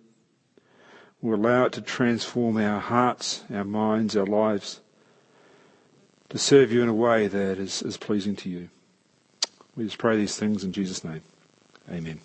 We'll 1.20 1.36
allow 1.38 1.66
it 1.66 1.72
to 1.74 1.80
transform 1.80 2.56
our 2.56 2.80
hearts, 2.80 3.44
our 3.54 3.64
minds, 3.64 4.16
our 4.16 4.26
lives, 4.26 4.80
to 6.30 6.38
serve 6.38 6.72
you 6.72 6.82
in 6.82 6.88
a 6.88 6.94
way 6.94 7.28
that 7.28 7.58
is, 7.58 7.82
is 7.82 7.96
pleasing 7.96 8.34
to 8.36 8.48
you. 8.48 8.68
We 9.76 9.84
just 9.84 9.98
pray 9.98 10.16
these 10.16 10.36
things 10.36 10.64
in 10.64 10.72
Jesus' 10.72 11.04
name. 11.04 11.22
Amen. 11.90 12.20